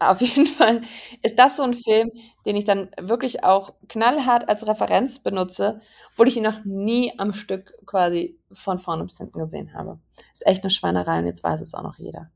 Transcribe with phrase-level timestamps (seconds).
[0.00, 0.82] Auf jeden Fall
[1.22, 2.10] ist das so ein Film,
[2.46, 7.34] den ich dann wirklich auch knallhart als Referenz benutze, obwohl ich ihn noch nie am
[7.34, 9.98] Stück quasi von vorne bis hinten gesehen habe.
[10.32, 12.30] Ist echt eine Schweinerei und jetzt weiß es auch noch jeder.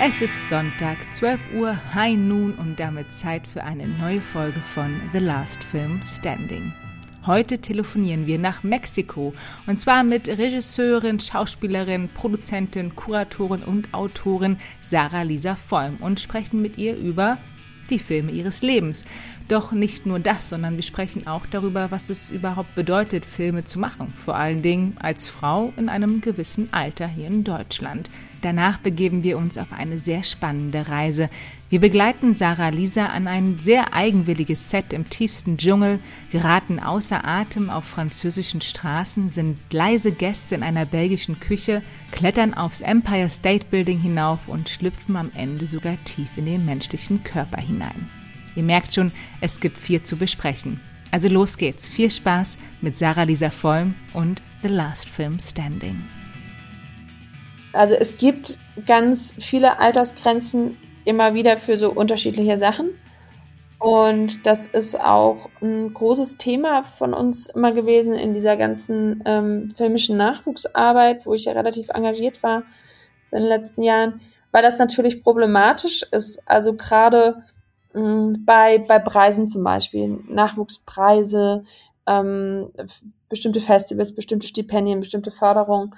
[0.00, 5.00] Es ist Sonntag, 12 Uhr, High Noon und damit Zeit für eine neue Folge von
[5.12, 6.72] The Last Film Standing.
[7.26, 9.34] Heute telefonieren wir nach Mexiko
[9.66, 16.78] und zwar mit Regisseurin, Schauspielerin, Produzentin, Kuratorin und Autorin Sarah Lisa Vollm und sprechen mit
[16.78, 17.38] ihr über
[17.90, 19.04] die Filme ihres Lebens.
[19.48, 23.78] Doch nicht nur das, sondern wir sprechen auch darüber, was es überhaupt bedeutet, Filme zu
[23.78, 28.10] machen, vor allen Dingen als Frau in einem gewissen Alter hier in Deutschland.
[28.42, 31.28] Danach begeben wir uns auf eine sehr spannende Reise.
[31.70, 35.98] Wir begleiten Sarah Lisa an ein sehr eigenwilliges Set im tiefsten Dschungel,
[36.32, 42.80] geraten außer Atem auf französischen Straßen, sind leise Gäste in einer belgischen Küche, klettern aufs
[42.80, 48.08] Empire State Building hinauf und schlüpfen am Ende sogar tief in den menschlichen Körper hinein.
[48.56, 50.80] Ihr merkt schon, es gibt viel zu besprechen.
[51.10, 51.86] Also los geht's.
[51.86, 56.02] Viel Spaß mit Sarah Lisa Vollm und The Last Film Standing.
[57.74, 62.90] Also es gibt ganz viele Altersgrenzen immer wieder für so unterschiedliche Sachen.
[63.78, 69.72] Und das ist auch ein großes Thema von uns immer gewesen in dieser ganzen ähm,
[69.74, 72.64] filmischen Nachwuchsarbeit, wo ich ja relativ engagiert war
[73.30, 74.20] in den letzten Jahren,
[74.50, 76.42] weil das natürlich problematisch ist.
[76.46, 77.44] Also gerade
[77.94, 81.64] ähm, bei, bei Preisen zum Beispiel, Nachwuchspreise,
[82.06, 82.70] ähm,
[83.28, 85.94] bestimmte Festivals, bestimmte Stipendien, bestimmte Förderungen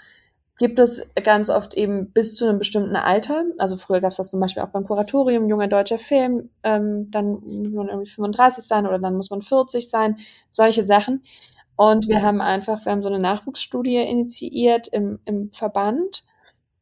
[0.60, 3.44] gibt es ganz oft eben bis zu einem bestimmten Alter.
[3.56, 7.40] Also früher gab es das zum Beispiel auch beim Kuratorium, junger deutscher Film, ähm, dann
[7.40, 10.18] muss man irgendwie 35 sein oder dann muss man 40 sein,
[10.50, 11.22] solche Sachen.
[11.76, 16.24] Und wir haben einfach, wir haben so eine Nachwuchsstudie initiiert im, im Verband.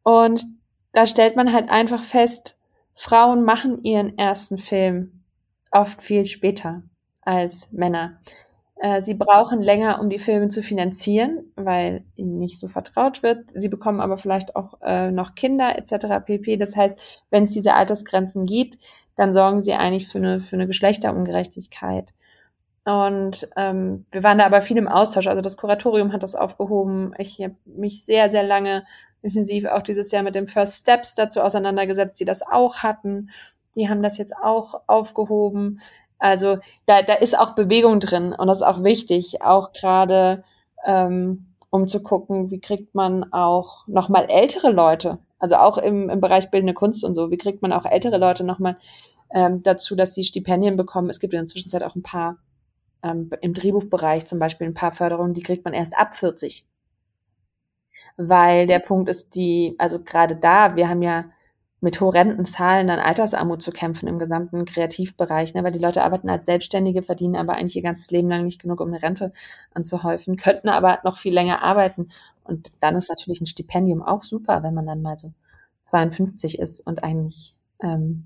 [0.02, 0.44] Und
[0.92, 2.58] da stellt man halt einfach fest,
[2.96, 5.22] Frauen machen ihren ersten Film
[5.70, 6.82] oft viel später
[7.20, 8.18] als Männer.
[8.80, 13.50] Äh, sie brauchen länger, um die Filme zu finanzieren, weil ihnen nicht so vertraut wird.
[13.54, 16.24] Sie bekommen aber vielleicht auch äh, noch Kinder etc.
[16.24, 16.56] pp.
[16.56, 16.98] Das heißt,
[17.30, 18.78] wenn es diese Altersgrenzen gibt,
[19.16, 22.12] dann sorgen sie eigentlich für eine, für eine Geschlechterungerechtigkeit.
[22.84, 25.26] Und ähm, wir waren da aber viel im Austausch.
[25.26, 27.12] Also das Kuratorium hat das aufgehoben.
[27.18, 28.84] Ich habe mich sehr, sehr lange
[29.22, 33.30] intensiv auch dieses Jahr mit dem First Steps dazu auseinandergesetzt, die das auch hatten.
[33.74, 35.80] Die haben das jetzt auch aufgehoben.
[36.18, 40.44] Also da, da ist auch Bewegung drin und das ist auch wichtig, auch gerade
[40.84, 46.20] ähm, um zu gucken, wie kriegt man auch nochmal ältere Leute, also auch im, im
[46.20, 48.76] Bereich bildende Kunst und so, wie kriegt man auch ältere Leute nochmal
[49.30, 51.10] ähm, dazu, dass sie Stipendien bekommen.
[51.10, 52.38] Es gibt in der Zwischenzeit auch ein paar
[53.02, 56.66] ähm, im Drehbuchbereich zum Beispiel ein paar Förderungen, die kriegt man erst ab 40.
[58.16, 61.26] Weil der Punkt ist, die, also gerade da, wir haben ja
[61.80, 65.62] mit horrenden Zahlen an Altersarmut zu kämpfen im gesamten Kreativbereich, ne?
[65.62, 68.80] weil die Leute arbeiten als Selbstständige, verdienen aber eigentlich ihr ganzes Leben lang nicht genug,
[68.80, 69.32] um eine Rente
[69.72, 72.10] anzuhäufen, könnten aber noch viel länger arbeiten.
[72.44, 75.32] Und dann ist natürlich ein Stipendium auch super, wenn man dann mal so
[75.84, 78.24] 52 ist und eigentlich ähm,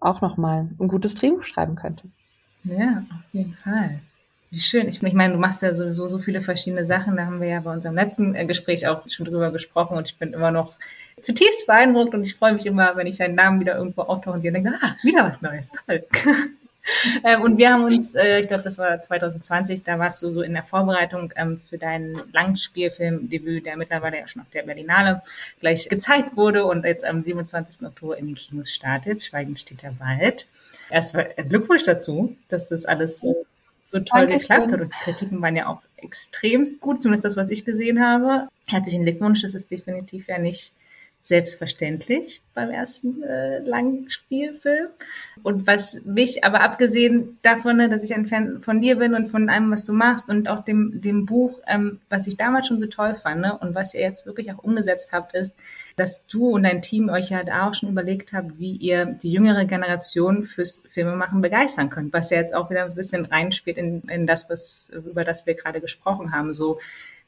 [0.00, 2.08] auch noch mal ein gutes Drehbuch schreiben könnte.
[2.64, 4.00] Ja, auf jeden Fall.
[4.54, 4.86] Wie schön.
[4.86, 7.16] Ich, ich meine, du machst ja sowieso so viele verschiedene Sachen.
[7.16, 10.16] Da haben wir ja bei unserem letzten äh, Gespräch auch schon drüber gesprochen und ich
[10.16, 10.74] bin immer noch
[11.20, 14.46] zutiefst beeindruckt und ich freue mich immer, wenn ich deinen Namen wieder irgendwo auftauche und
[14.46, 16.04] und denke, ah, wieder was Neues, toll.
[17.24, 20.40] ähm, und wir haben uns, äh, ich glaube, das war 2020, da warst du so
[20.42, 25.20] in der Vorbereitung ähm, für deinen Langspielfilmdebüt, der mittlerweile ja schon auf der Berlinale
[25.58, 27.84] gleich gezeigt wurde und jetzt am 27.
[27.84, 29.20] Oktober in den Kinos startet.
[29.20, 30.46] Schweigend steht der Wald.
[30.90, 33.46] Erstmal Glückwunsch dazu, dass das alles so,
[33.84, 34.40] so toll Dankeschön.
[34.40, 38.04] geklappt hat und die Kritiken waren ja auch extremst gut, zumindest das, was ich gesehen
[38.04, 38.48] habe.
[38.66, 40.74] Herzlichen Glückwunsch, das ist definitiv ja nicht
[41.24, 44.88] selbstverständlich beim ersten äh, Langspielfilm.
[45.42, 49.28] Und was mich, aber abgesehen davon, ne, dass ich ein Fan von dir bin und
[49.28, 52.78] von allem, was du machst und auch dem, dem Buch, ähm, was ich damals schon
[52.78, 55.54] so toll fand ne, und was ihr jetzt wirklich auch umgesetzt habt, ist,
[55.96, 59.30] dass du und dein Team euch ja da auch schon überlegt habt, wie ihr die
[59.30, 64.02] jüngere Generation fürs Filmemachen begeistern könnt, was ja jetzt auch wieder ein bisschen reinspielt in,
[64.02, 66.80] in das, was, über das wir gerade gesprochen haben, so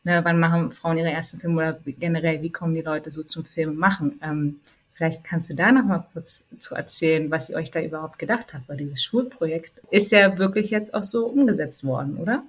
[0.07, 3.45] ne, wann machen Frauen ihre ersten Filme oder generell, wie kommen die Leute so zum
[3.45, 4.21] Film machen?
[4.23, 4.61] Ähm,
[4.95, 8.55] vielleicht kannst du da noch mal kurz zu erzählen, was ihr euch da überhaupt gedacht
[8.55, 12.43] habt, weil dieses Schulprojekt ist ja wirklich jetzt auch so umgesetzt worden, oder?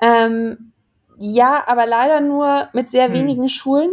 [0.00, 0.72] Ähm,
[1.16, 3.14] ja, aber leider nur mit sehr hm.
[3.14, 3.90] wenigen Schulen,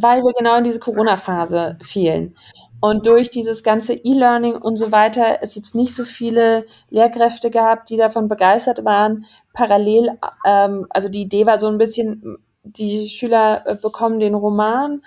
[0.00, 2.34] weil wir genau in diese Corona-Phase fielen.
[2.80, 7.90] Und durch dieses ganze E-Learning und so weiter es jetzt nicht so viele Lehrkräfte gehabt,
[7.90, 9.26] die davon begeistert waren.
[9.52, 15.02] Parallel, ähm, also die Idee war so ein bisschen, die Schüler äh, bekommen den Roman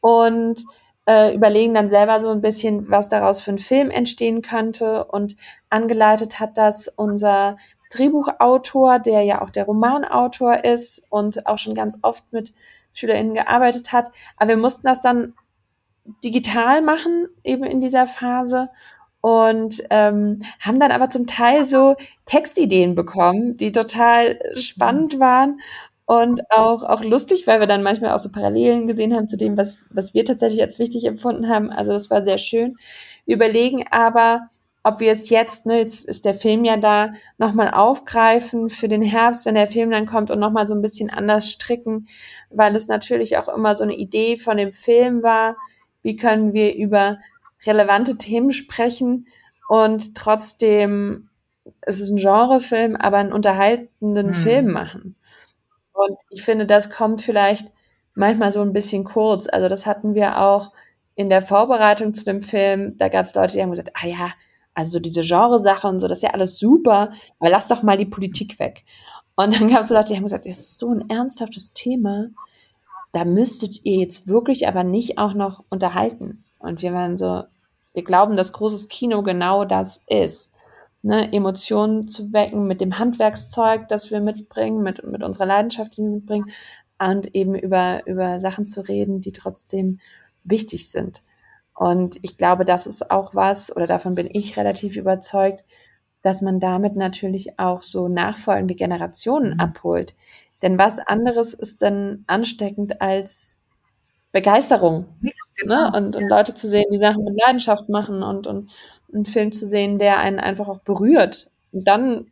[0.00, 0.64] und
[1.06, 5.04] äh, überlegen dann selber so ein bisschen, was daraus für ein Film entstehen könnte.
[5.04, 5.36] Und
[5.68, 7.58] angeleitet hat das unser
[7.92, 12.54] Drehbuchautor, der ja auch der Romanautor ist und auch schon ganz oft mit
[12.92, 14.10] SchülerInnen gearbeitet hat.
[14.36, 15.34] Aber wir mussten das dann
[16.24, 18.70] digital machen, eben in dieser Phase.
[19.22, 25.60] Und ähm, haben dann aber zum Teil so Textideen bekommen, die total spannend waren
[26.06, 29.56] und auch, auch lustig, weil wir dann manchmal auch so Parallelen gesehen haben zu dem,
[29.56, 31.70] was, was wir tatsächlich als wichtig empfunden haben.
[31.70, 32.74] Also das war sehr schön.
[33.26, 34.48] Wir überlegen aber,
[34.82, 39.02] ob wir es jetzt, ne, jetzt ist der Film ja da, nochmal aufgreifen für den
[39.02, 42.08] Herbst, wenn der Film dann kommt und nochmal so ein bisschen anders stricken,
[42.48, 45.56] weil es natürlich auch immer so eine Idee von dem Film war,
[46.02, 47.18] wie können wir über
[47.66, 49.26] relevante Themen sprechen
[49.68, 51.28] und trotzdem,
[51.82, 54.32] es ist ein Genrefilm, aber einen unterhaltenden hm.
[54.32, 55.16] Film machen.
[55.92, 57.70] Und ich finde, das kommt vielleicht
[58.14, 59.46] manchmal so ein bisschen kurz.
[59.46, 60.72] Also das hatten wir auch
[61.14, 62.96] in der Vorbereitung zu dem Film.
[62.96, 64.30] Da gab es Leute, die haben gesagt, ah ja,
[64.74, 67.98] also so diese Genresache und so, das ist ja alles super, aber lass doch mal
[67.98, 68.84] die Politik weg.
[69.36, 72.28] Und dann gab es Leute, die haben gesagt, das ist so ein ernsthaftes Thema,
[73.12, 76.44] da müsstet ihr jetzt wirklich aber nicht auch noch unterhalten.
[76.58, 77.42] Und wir waren so,
[77.92, 80.52] wir glauben, dass großes Kino genau das ist
[81.02, 86.02] ne, Emotionen zu wecken mit dem Handwerkszeug, das wir mitbringen, mit, mit unserer Leidenschaft, die
[86.02, 86.50] wir mitbringen,
[86.98, 90.00] und eben über, über Sachen zu reden, die trotzdem
[90.44, 91.22] wichtig sind.
[91.80, 95.64] Und ich glaube, das ist auch was, oder davon bin ich relativ überzeugt,
[96.20, 99.60] dass man damit natürlich auch so nachfolgende Generationen mhm.
[99.60, 100.14] abholt.
[100.60, 103.58] Denn was anderes ist dann ansteckend als
[104.30, 105.06] Begeisterung.
[105.22, 105.32] Ne?
[105.56, 105.90] Genau.
[105.90, 105.96] Ne?
[105.96, 108.70] Und, und Leute zu sehen, die Sachen mit Leidenschaft machen und, und
[109.14, 111.50] einen Film zu sehen, der einen einfach auch berührt.
[111.72, 112.26] Und dann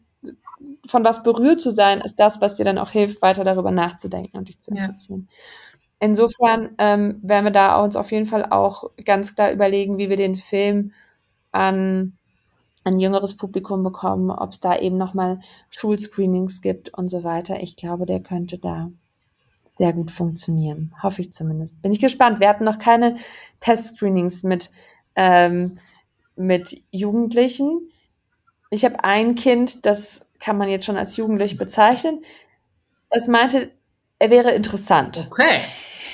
[0.86, 4.36] von was berührt zu sein, ist das, was dir dann auch hilft, weiter darüber nachzudenken
[4.36, 5.26] und dich zu interessieren.
[5.30, 5.34] Ja.
[6.00, 10.16] Insofern ähm, werden wir da uns auf jeden Fall auch ganz klar überlegen, wie wir
[10.16, 10.92] den Film
[11.50, 12.16] an
[12.84, 15.40] ein jüngeres Publikum bekommen, ob es da eben nochmal
[15.70, 17.60] Schulscreenings gibt und so weiter.
[17.62, 18.90] Ich glaube, der könnte da
[19.72, 20.94] sehr gut funktionieren.
[21.02, 21.80] Hoffe ich zumindest.
[21.82, 22.40] Bin ich gespannt.
[22.40, 23.16] Wir hatten noch keine
[23.60, 24.70] Testscreenings mit,
[25.14, 25.78] ähm,
[26.36, 27.90] mit Jugendlichen.
[28.70, 32.22] Ich habe ein Kind, das kann man jetzt schon als jugendlich bezeichnen.
[33.10, 33.70] Das meinte,
[34.18, 35.26] er wäre interessant.
[35.30, 35.60] Okay.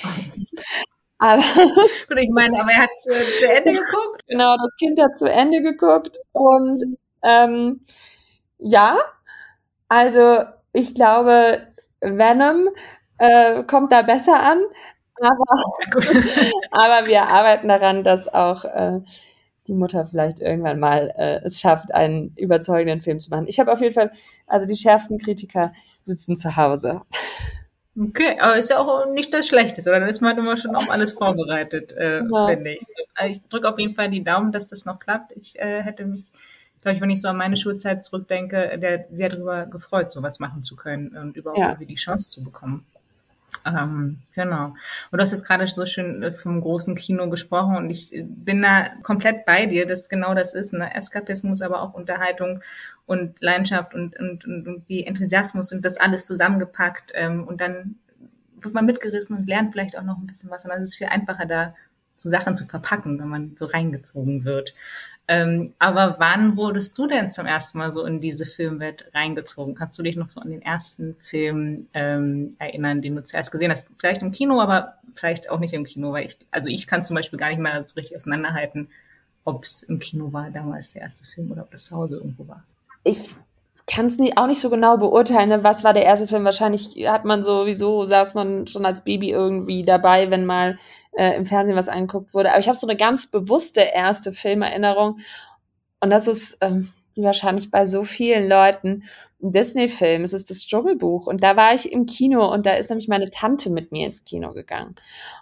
[1.17, 4.21] Aber Gut, ich meine, aber er hat zu, zu, Ende geguckt.
[4.27, 7.81] Genau, das Kind hat zu Ende geguckt und ähm,
[8.57, 8.97] ja,
[9.87, 10.39] also
[10.73, 11.67] ich glaube,
[12.01, 12.67] Venom
[13.17, 14.61] äh, kommt da besser an.
[15.21, 16.01] Aber,
[16.71, 18.99] aber wir arbeiten daran, dass auch äh,
[19.67, 23.47] die Mutter vielleicht irgendwann mal äh, es schafft, einen überzeugenden Film zu machen.
[23.47, 24.11] Ich habe auf jeden Fall,
[24.47, 25.71] also die schärfsten Kritiker
[26.03, 27.01] sitzen zu Hause.
[27.97, 30.01] Okay, aber ist ja auch nicht das Schlechteste, oder?
[30.01, 32.47] Dann ist man immer schon auf alles vorbereitet, äh, ja.
[32.47, 32.81] finde ich.
[32.81, 35.31] So, also ich drücke auf jeden Fall die Daumen, dass das noch klappt.
[35.37, 36.33] Ich äh, hätte mich,
[36.81, 40.61] glaube ich, wenn ich so an meine Schulzeit zurückdenke, der sehr darüber gefreut, sowas machen
[40.61, 41.75] zu können und überhaupt ja.
[41.75, 42.85] die Chance zu bekommen.
[43.65, 44.65] Ähm, genau.
[44.65, 48.61] Und du hast jetzt gerade so schön äh, vom großen Kino gesprochen und ich bin
[48.61, 50.73] da komplett bei dir, dass genau das ist.
[50.73, 50.93] Ne?
[50.93, 52.61] Eskapismus, aber auch Unterhaltung
[53.05, 57.11] und Leidenschaft und, und, und, und wie Enthusiasmus und das alles zusammengepackt.
[57.15, 57.95] Ähm, und dann
[58.59, 60.65] wird man mitgerissen und lernt vielleicht auch noch ein bisschen was.
[60.65, 61.75] Und dann ist es viel einfacher, da
[62.17, 64.73] so Sachen zu verpacken, wenn man so reingezogen wird.
[65.27, 69.73] Ähm, aber wann wurdest du denn zum ersten Mal so in diese Filmwelt reingezogen?
[69.73, 73.71] Kannst du dich noch so an den ersten Film ähm, erinnern, den du zuerst gesehen
[73.71, 73.89] hast?
[73.97, 77.15] Vielleicht im Kino, aber vielleicht auch nicht im Kino, weil ich, also ich kann zum
[77.15, 78.89] Beispiel gar nicht mehr so richtig auseinanderhalten,
[79.45, 82.47] ob es im Kino war damals der erste Film oder ob das zu Hause irgendwo
[82.47, 82.63] war.
[83.05, 83.29] Ich
[83.87, 85.63] kann es auch nicht so genau beurteilen, ne?
[85.63, 86.43] was war der erste Film.
[86.43, 90.79] Wahrscheinlich hat man sowieso, saß man schon als Baby irgendwie dabei, wenn mal
[91.11, 92.49] äh, im Fernsehen was angeguckt wurde.
[92.49, 95.19] Aber ich habe so eine ganz bewusste erste Filmerinnerung.
[95.99, 99.03] Und das ist ähm, wahrscheinlich bei so vielen Leuten
[99.41, 100.23] ein Disney-Film.
[100.23, 101.27] Es ist das Dschungelbuch.
[101.27, 104.23] Und da war ich im Kino und da ist nämlich meine Tante mit mir ins
[104.23, 104.95] Kino gegangen.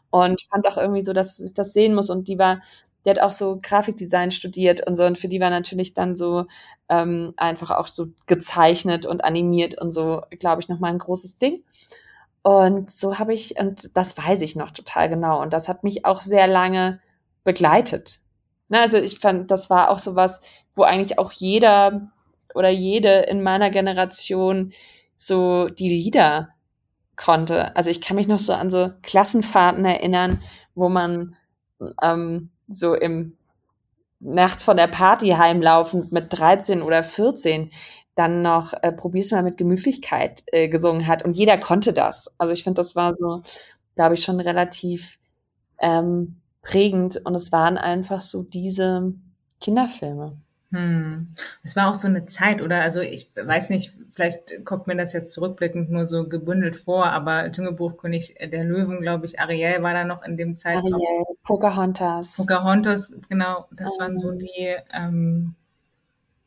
[0.10, 2.10] Und fand auch irgendwie so, dass ich das sehen muss.
[2.10, 2.62] Und die war
[3.06, 6.46] die hat auch so Grafikdesign studiert und so und für die war natürlich dann so
[6.90, 11.64] ähm, einfach auch so gezeichnet und animiert und so, glaube ich, nochmal ein großes Ding.
[12.44, 15.42] Und so habe ich, und das weiß ich noch total genau.
[15.42, 17.00] Und das hat mich auch sehr lange
[17.44, 18.20] begleitet.
[18.68, 20.42] Ne, also ich fand, das war auch so was,
[20.76, 22.12] wo eigentlich auch jeder
[22.54, 24.74] oder jede in meiner Generation
[25.18, 26.50] so die Lieder
[27.16, 27.76] konnte.
[27.76, 30.42] Also ich kann mich noch so an so Klassenfahrten erinnern,
[30.76, 31.36] wo man
[32.02, 33.38] ähm, so im
[34.20, 37.70] nachts von der Party heimlaufend mit 13 oder 14
[38.16, 41.24] dann noch äh, Probier's mal mit Gemütlichkeit äh, gesungen hat.
[41.24, 42.32] Und jeder konnte das.
[42.38, 43.42] Also ich finde, das war so,
[43.96, 45.20] glaube ich, schon relativ
[45.80, 47.20] ähm, prägend.
[47.26, 49.14] Und es waren einfach so diese
[49.60, 50.38] Kinderfilme.
[50.74, 51.28] Hm.
[51.62, 52.82] Es war auch so eine Zeit, oder?
[52.82, 57.52] Also ich weiß nicht, vielleicht kommt mir das jetzt zurückblickend nur so gebündelt vor, aber
[57.52, 60.96] Dschungelbuchkönig der Löwen, glaube ich, Ariel war da noch in dem Zeitraum.
[60.96, 62.38] Ariel, Pocahontas.
[62.38, 65.54] Pocahontas, genau, das waren so die ähm,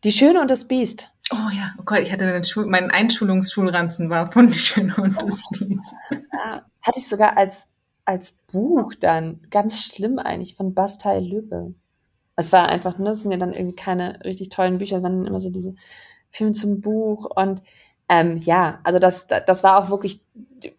[0.02, 1.12] Die Schöne und das Biest.
[1.30, 5.22] Oh ja, oh Gott, ich hatte einen Schul mein Einschulungsschulranzen war von Die Schöne und
[5.22, 5.94] das Biest.
[6.10, 7.68] Ja, hatte ich sogar als,
[8.04, 9.40] als Buch dann.
[9.50, 11.74] Ganz schlimm eigentlich, von Bastei Lübbe.
[12.36, 15.40] Es war einfach, ne, es sind ja dann irgendwie keine richtig tollen Bücher, sondern immer
[15.40, 15.74] so diese
[16.30, 17.62] Filme zum Buch und
[18.08, 20.24] ähm, ja, also das, das war auch wirklich,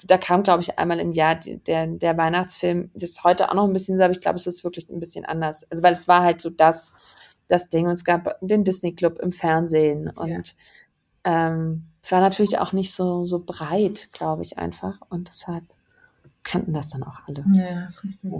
[0.06, 2.90] da kam, glaube ich, einmal im Jahr der, der Weihnachtsfilm.
[2.94, 5.02] Das ist heute auch noch ein bisschen so, aber ich glaube, es ist wirklich ein
[5.02, 5.70] bisschen anders.
[5.70, 6.96] Also weil es war halt so das,
[7.50, 10.56] das Ding und es gab den Disney Club im Fernsehen und
[11.26, 11.50] ja.
[11.50, 15.66] ähm, es war natürlich auch nicht so, so breit, glaube ich, einfach und deshalb
[16.44, 17.44] kannten das dann auch alle.
[17.52, 18.32] Ja, das ist richtig.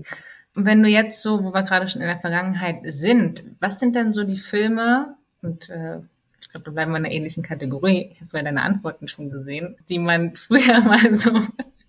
[0.60, 4.12] Wenn du jetzt so, wo wir gerade schon in der Vergangenheit sind, was sind denn
[4.12, 6.00] so die Filme und äh,
[6.42, 8.10] ich glaube, da bleiben wir in einer ähnlichen Kategorie.
[8.12, 11.40] Ich habe bei deine Antworten schon gesehen, die man früher mal so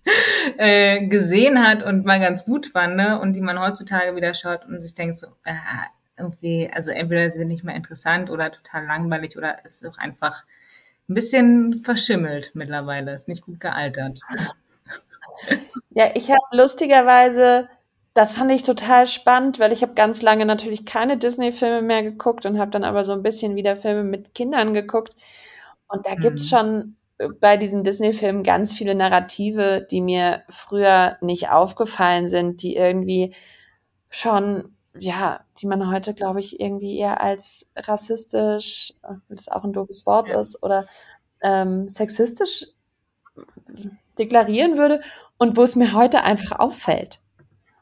[0.57, 3.19] äh, gesehen hat und mal ganz gut fand ne?
[3.19, 5.55] und die man heutzutage wieder schaut und sich denkt so, äh,
[6.17, 10.43] irgendwie, also entweder sie sind nicht mehr interessant oder total langweilig oder ist auch einfach
[11.09, 14.19] ein bisschen verschimmelt mittlerweile, ist nicht gut gealtert.
[15.91, 17.67] Ja, ich habe lustigerweise,
[18.13, 22.45] das fand ich total spannend, weil ich habe ganz lange natürlich keine Disney-Filme mehr geguckt
[22.45, 25.15] und habe dann aber so ein bisschen wieder Filme mit Kindern geguckt.
[25.87, 26.55] Und da gibt's Mhm.
[26.55, 26.95] schon
[27.41, 33.33] bei diesen Disney-Filmen ganz viele Narrative, die mir früher nicht aufgefallen sind, die irgendwie
[34.09, 39.71] schon ja, die man heute, glaube ich, irgendwie eher als rassistisch, äh, das auch ein
[39.73, 40.39] doofes Wort Ja.
[40.41, 40.87] ist, oder
[41.41, 42.65] ähm, sexistisch
[44.17, 45.01] deklarieren würde
[45.37, 47.19] und wo es mir heute einfach auffällt.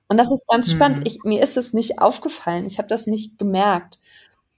[0.08, 1.00] Und das ist ganz spannend.
[1.00, 1.06] Mhm.
[1.06, 2.66] Ich, mir ist es nicht aufgefallen.
[2.66, 4.00] Ich habe das nicht gemerkt.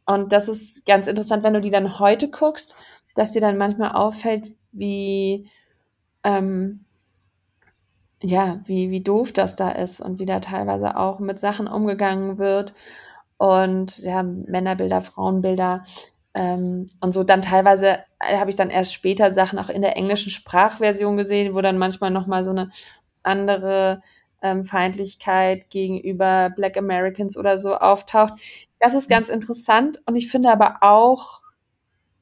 [0.06, 2.75] Und das ist ganz interessant, wenn du die dann heute guckst,
[3.15, 5.50] dass dir dann manchmal auffällt, wie
[6.24, 6.86] ähm,
[8.22, 12.38] ja, wie, wie doof das da ist und wie da teilweise auch mit Sachen umgegangen
[12.38, 12.74] wird
[13.38, 15.84] und ja, Männerbilder, Frauenbilder
[16.34, 17.24] ähm, und so.
[17.24, 21.56] Dann teilweise äh, habe ich dann erst später Sachen auch in der englischen Sprachversion gesehen,
[21.56, 22.72] wo dann manchmal nochmal so eine
[23.24, 24.01] andere
[24.41, 28.34] ähm, Feindlichkeit gegenüber Black Americans oder so auftaucht.
[28.79, 31.41] Das ist ganz interessant und ich finde aber auch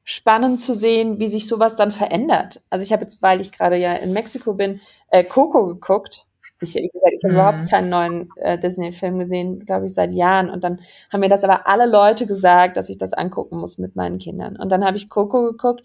[0.04, 2.62] spannend zu sehen, wie sich sowas dann verändert.
[2.70, 6.26] Also ich habe jetzt, weil ich gerade ja in Mexiko bin, äh, Coco geguckt.
[6.60, 7.38] Ich, wie gesagt, ich habe Mhm.
[7.38, 10.50] überhaupt keinen neuen äh, Disney-Film gesehen, glaube ich, seit Jahren.
[10.50, 10.80] Und dann
[11.12, 14.56] haben mir das aber alle Leute gesagt, dass ich das angucken muss mit meinen Kindern.
[14.56, 15.84] Und dann habe ich Coco geguckt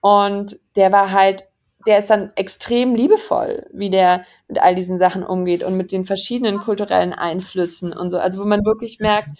[0.00, 1.44] und der war halt,
[1.86, 6.04] der ist dann extrem liebevoll, wie der mit all diesen Sachen umgeht und mit den
[6.04, 8.18] verschiedenen kulturellen Einflüssen und so.
[8.18, 9.30] Also wo man wirklich merkt,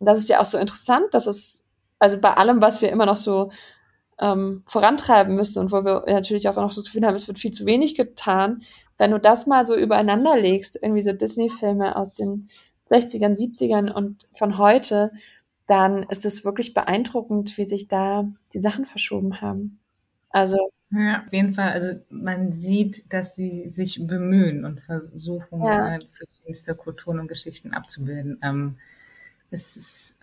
[0.00, 1.64] das ist ja auch so interessant, dass es,
[1.98, 3.50] also bei allem, was wir immer noch so
[4.20, 7.38] ähm, vorantreiben müssen und wo wir natürlich auch noch so das Gefühl haben, es wird
[7.38, 8.62] viel zu wenig getan,
[8.98, 12.48] wenn du das mal so übereinander legst, irgendwie so Disney-Filme aus den
[12.90, 15.12] 60ern, 70ern und von heute,
[15.66, 19.78] dann ist es wirklich beeindruckend, wie sich da die Sachen verschoben haben.
[20.30, 20.56] Also,
[20.90, 21.70] Ja, auf jeden Fall.
[21.72, 25.96] Also man sieht, dass sie sich bemühen und versuchen, Ja.
[25.96, 28.38] äh, verschiedenste Kulturen und Geschichten abzubilden.
[28.42, 28.76] Ähm,
[29.50, 30.16] es ist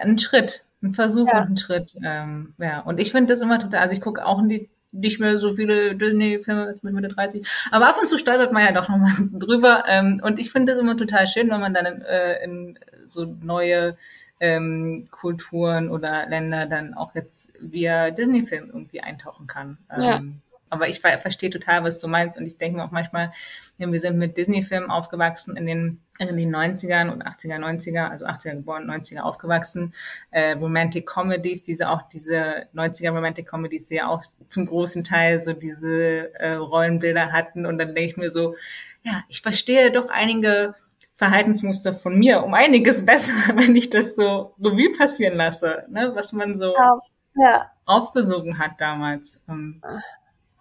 [0.00, 1.40] ein Schritt, ein Versuch Ja.
[1.42, 1.96] und ein Schritt.
[2.04, 5.38] Ähm, ja, und ich finde das immer total, also ich gucke auch nicht, nicht mehr
[5.38, 9.12] so viele Disney-Filme mit Mitte 30, aber ab und zu stolpert man ja doch nochmal
[9.32, 9.84] drüber.
[9.88, 13.24] Ähm, und ich finde das immer total schön, wenn man dann in, äh, in so
[13.24, 13.96] neue
[14.40, 19.78] ähm, Kulturen oder Länder dann auch jetzt via Disney-Film irgendwie eintauchen kann.
[19.90, 20.22] Ähm, Ja.
[20.68, 22.38] Aber ich ver verstehe total, was du meinst.
[22.38, 23.32] Und ich denke mir auch manchmal,
[23.78, 28.26] ja, wir sind mit Disney-Filmen aufgewachsen in den, in den 90ern und 80er, 90er, also
[28.26, 29.94] 80er geboren, 90er aufgewachsen.
[30.32, 35.40] Äh, Romantic Comedies, diese auch diese 90er Romantic Comedies, die ja auch zum großen Teil
[35.40, 37.64] so diese äh, Rollenbilder hatten.
[37.64, 38.56] Und dann denke ich mir so,
[39.04, 40.74] ja, ich verstehe doch einige
[41.16, 46.12] Verhaltensmuster von mir um einiges besser, wenn ich das so Revue passieren lasse, ne?
[46.14, 46.98] was man so ja,
[47.36, 47.70] ja.
[47.86, 49.42] aufgesogen hat damals.
[49.48, 49.82] Ähm,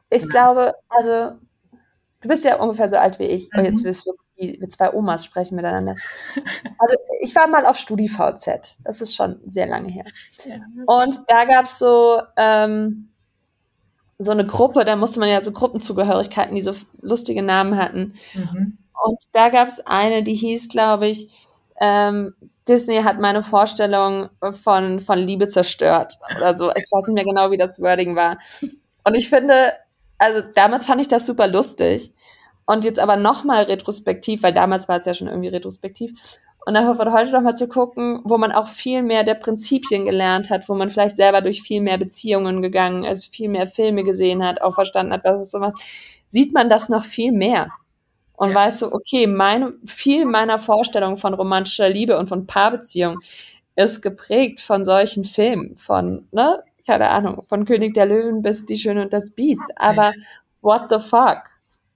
[0.10, 0.28] ich Ja.
[0.30, 1.38] glaube, also,
[2.22, 3.50] du bist ja ungefähr so alt wie ich.
[3.58, 3.86] Oh, jetzt Mhm.
[3.86, 5.96] wirst du wie, wie zwei Omas sprechen miteinander.
[6.78, 8.78] Also, ich war mal auf StudiVZ.
[8.84, 10.04] Das ist schon sehr lange her.
[10.88, 13.10] Und da gab's so, ähm,
[14.20, 18.14] so eine Gruppe, da musste man ja so Gruppenzugehörigkeiten, die so lustige Namen hatten.
[18.34, 18.78] mhm.
[19.04, 21.30] Und da gab's eine, die hieß, glaube ich,
[21.80, 22.34] ähm,
[22.68, 24.30] Disney hat meine Vorstellung
[24.64, 26.72] von, von Liebe zerstört oder so.
[26.72, 28.40] Ich weiß nicht mehr genau, wie das Wording war.
[29.04, 29.74] Und ich finde,
[30.18, 32.12] also damals fand ich das super lustig.
[32.66, 36.40] Und jetzt aber nochmal retrospektiv, weil damals war es ja schon irgendwie retrospektiv.
[36.66, 40.50] Und dafür von heute nochmal zu gucken, wo man auch viel mehr der Prinzipien gelernt
[40.50, 44.44] hat, wo man vielleicht selber durch viel mehr Beziehungen gegangen ist, viel mehr Filme gesehen
[44.44, 45.76] hat, auch verstanden hat, was ist sowas,
[46.26, 47.70] sieht man das noch viel mehr.
[48.38, 48.56] Und ja.
[48.56, 53.20] weißt du, okay, meine, viel meiner Vorstellung von romantischer Liebe und von Paarbeziehung
[53.76, 58.78] ist geprägt von solchen Filmen, von, ne, keine Ahnung, von König der Löwen bis Die
[58.78, 59.64] Schöne und das Biest.
[59.76, 60.14] Aber
[60.62, 61.40] what the fuck?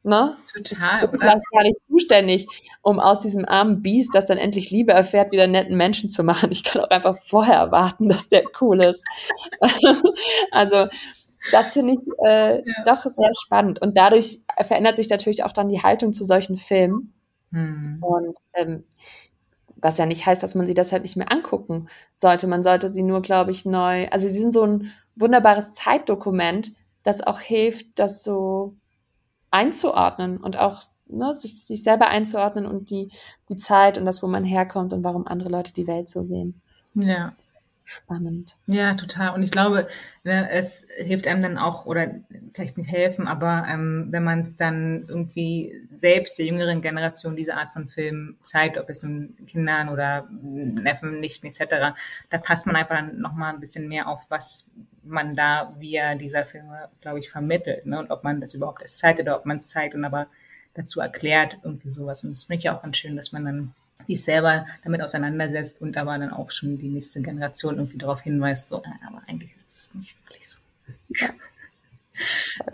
[0.04, 0.38] Ne?
[0.54, 1.04] Total.
[1.04, 2.48] Ich bin gar nicht zuständig,
[2.82, 6.52] um aus diesem armen Biest, das dann endlich Liebe erfährt, wieder netten Menschen zu machen.
[6.52, 9.06] Ich kann auch einfach vorher erwarten, dass der cool ist.
[10.52, 10.88] also,
[11.52, 12.84] das finde ich äh, ja.
[12.86, 13.82] doch sehr spannend.
[13.82, 17.14] Und dadurch verändert sich natürlich auch dann die Haltung zu solchen Filmen.
[17.52, 17.98] Hm.
[18.02, 18.84] Und ähm,
[19.82, 22.48] was ja nicht heißt, dass man sie deshalb nicht mehr angucken sollte.
[22.48, 24.08] Man sollte sie nur, glaube ich, neu.
[24.10, 26.74] Also sie sind so ein wunderbares Zeitdokument,
[27.04, 28.76] das auch hilft, das so
[29.52, 33.12] einzuordnen und auch ne, sich, sich selber einzuordnen und die,
[33.50, 36.62] die Zeit und das, wo man herkommt und warum andere Leute die Welt so sehen.
[36.94, 37.34] Ja,
[37.90, 38.56] spannend.
[38.68, 39.34] Ja, total.
[39.34, 39.88] Und ich glaube,
[40.24, 42.20] ne, es hilft einem dann auch, oder
[42.54, 47.56] vielleicht nicht helfen, aber ähm, wenn man es dann irgendwie selbst der jüngeren Generation diese
[47.56, 51.96] Art von Film zeigt, ob es nun Kindern oder Neffen, Nichten etc.,
[52.30, 54.70] da passt man einfach dann nochmal ein bisschen mehr auf, was
[55.04, 57.88] man da via dieser Filme, glaube ich, vermittelt.
[57.88, 57.98] Ne?
[57.98, 60.28] Und ob man das überhaupt erst zeigt oder ob man es zeigt und aber
[60.76, 62.24] dazu erklärt, irgendwie sowas.
[62.24, 63.74] Und das finde ich ja auch ganz schön, dass man dann
[64.10, 68.68] sich selber damit auseinandersetzt und aber dann auch schon die nächste Generation irgendwie darauf hinweist,
[68.68, 70.60] so, äh, aber eigentlich ist das nicht wirklich so.
[71.10, 71.30] Ja.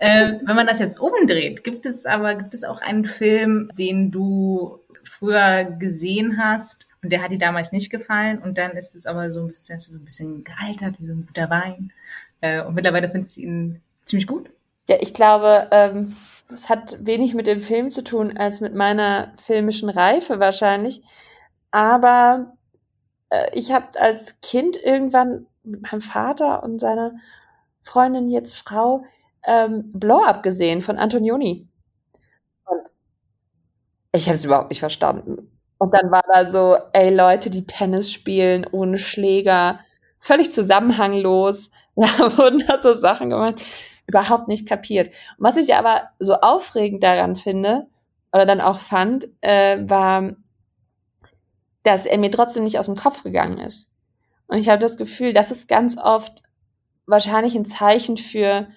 [0.00, 4.10] äh, wenn man das jetzt umdreht, gibt es aber, gibt es auch einen Film, den
[4.10, 9.06] du früher gesehen hast und der hat dir damals nicht gefallen und dann ist es
[9.06, 11.92] aber so ein bisschen, so ein bisschen gealtert, wie so ein guter Wein.
[12.40, 14.50] Äh, und mittlerweile findest du ihn ziemlich gut?
[14.88, 16.16] Ja, ich glaube, ähm,
[16.48, 21.02] das hat wenig mit dem Film zu tun als mit meiner filmischen Reife wahrscheinlich.
[21.70, 22.52] Aber
[23.30, 27.14] äh, ich habe als Kind irgendwann mit meinem Vater und seiner
[27.82, 29.04] Freundin, jetzt Frau,
[29.44, 31.68] ähm, Blow Up gesehen von Antonioni.
[32.64, 32.80] Und
[34.12, 35.50] ich habe es überhaupt nicht verstanden.
[35.78, 39.80] Und dann war da so, ey Leute, die Tennis spielen ohne Schläger,
[40.20, 41.70] völlig zusammenhanglos.
[41.98, 43.62] Da wurden da so Sachen gemacht
[44.06, 45.08] überhaupt nicht kapiert.
[45.08, 47.86] Und was ich aber so aufregend daran finde,
[48.32, 50.36] oder dann auch fand, äh, war,
[51.82, 53.94] dass er mir trotzdem nicht aus dem Kopf gegangen ist.
[54.46, 56.42] Und ich habe das Gefühl, das ist ganz oft
[57.06, 58.68] wahrscheinlich ein Zeichen für,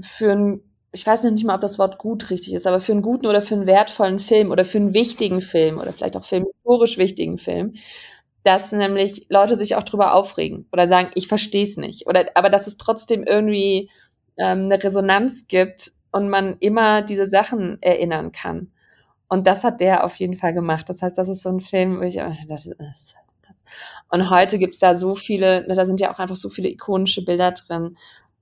[0.00, 0.60] für ein,
[0.92, 3.40] ich weiß nicht mal, ob das Wort gut richtig ist, aber für einen guten oder
[3.40, 6.98] für einen wertvollen Film oder für einen wichtigen Film oder vielleicht auch für einen historisch
[6.98, 7.74] wichtigen Film,
[8.42, 12.06] dass nämlich Leute sich auch drüber aufregen oder sagen, ich verstehe es nicht.
[12.06, 13.90] Oder aber dass es trotzdem irgendwie
[14.38, 18.72] ähm, eine Resonanz gibt und man immer diese Sachen erinnern kann.
[19.28, 20.88] Und das hat der auf jeden Fall gemacht.
[20.88, 22.76] Das heißt, das ist so ein Film, wo ich, das ist,
[23.46, 23.62] das.
[24.10, 27.52] Und heute gibt's da so viele, da sind ja auch einfach so viele ikonische Bilder
[27.52, 27.96] drin.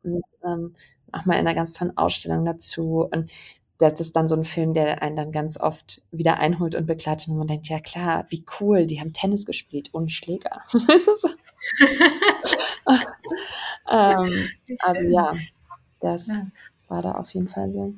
[0.05, 0.75] Und ähm,
[1.13, 3.09] auch mal in einer ganz tollen Ausstellung dazu.
[3.11, 3.33] Und
[3.79, 7.29] das ist dann so ein Film, der einen dann ganz oft wieder einholt und begleitet.
[7.29, 10.63] Und man denkt, ja klar, wie cool, die haben Tennis gespielt ohne Schläger.
[13.91, 14.49] ähm,
[14.81, 15.33] also ja,
[16.13, 16.47] das ja.
[16.89, 17.95] war da auf jeden Fall so.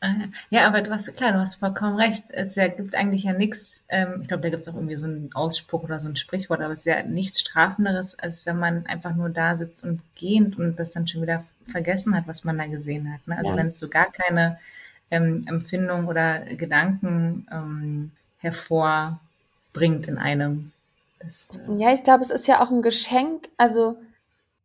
[0.00, 0.14] Ah,
[0.50, 2.24] ja, aber du hast, klar, du hast vollkommen recht.
[2.28, 5.06] Es ja, gibt eigentlich ja nichts, ähm, ich glaube, da gibt es auch irgendwie so
[5.06, 8.86] einen Ausspruch oder so ein Sprichwort, aber es ist ja nichts Strafenderes, als wenn man
[8.86, 12.58] einfach nur da sitzt und gehend und das dann schon wieder vergessen hat, was man
[12.58, 13.26] da gesehen hat.
[13.26, 13.38] Ne?
[13.38, 13.56] Also ja.
[13.56, 14.58] wenn es so gar keine
[15.10, 20.72] ähm, Empfindung oder Gedanken ähm, hervorbringt in einem.
[21.20, 23.96] Das, äh ja, ich glaube, es ist ja auch ein Geschenk, also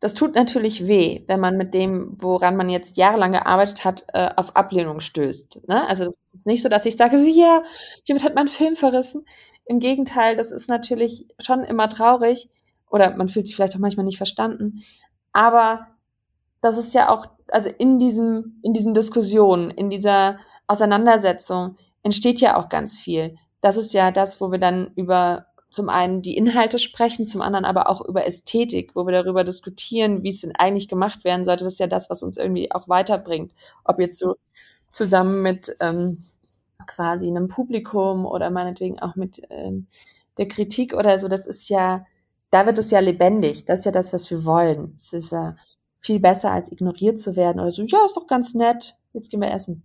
[0.02, 4.32] das tut natürlich weh, wenn man mit dem, woran man jetzt jahrelang gearbeitet hat, äh,
[4.36, 5.68] auf Ablehnung stößt.
[5.68, 5.88] Ne?
[5.88, 7.64] Also das ist nicht so, dass ich sage, so, ja,
[8.06, 9.26] jemand hat meinen Film verrissen.
[9.64, 12.50] Im Gegenteil, das ist natürlich schon immer traurig
[12.90, 14.82] oder man fühlt sich vielleicht auch manchmal nicht verstanden.
[15.34, 15.88] Aber
[16.62, 22.58] das ist ja auch, also in diesem, in diesen Diskussionen, in dieser Auseinandersetzung entsteht ja
[22.58, 23.38] auch ganz viel.
[23.62, 27.64] Das ist ja das, wo wir dann über zum einen die Inhalte sprechen, zum anderen
[27.64, 31.64] aber auch über Ästhetik, wo wir darüber diskutieren, wie es denn eigentlich gemacht werden sollte.
[31.64, 33.54] Das ist ja das, was uns irgendwie auch weiterbringt.
[33.86, 34.36] Ob jetzt so
[34.92, 36.22] zusammen mit ähm,
[36.88, 39.88] quasi einem Publikum oder meinetwegen auch mit ähm,
[40.38, 42.06] der Kritik oder so, das ist ja,
[42.50, 43.64] da wird es ja lebendig.
[43.64, 44.94] Das ist ja das, was wir wollen.
[44.98, 45.56] Es ist ja
[46.02, 49.40] viel besser, als ignoriert zu werden oder so, ja, ist doch ganz nett, jetzt gehen
[49.40, 49.84] wir essen.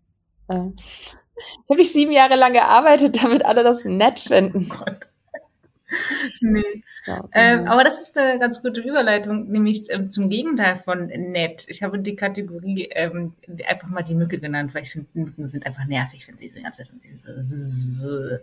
[0.49, 0.63] Äh,
[1.71, 4.69] habe ich sieben Jahre lang gearbeitet, damit alle das nett finden.
[4.73, 4.85] Oh
[6.41, 6.83] nee.
[7.05, 7.73] Ja, ähm, genau.
[7.73, 11.67] aber das ist eine ganz gute Überleitung, nämlich ähm, zum Gegenteil von nett.
[11.69, 13.35] Ich habe die Kategorie ähm,
[13.67, 16.61] einfach mal die Mücke genannt, weil ich finde, Mücken sind einfach nervig, wenn sie so
[16.61, 16.85] ganze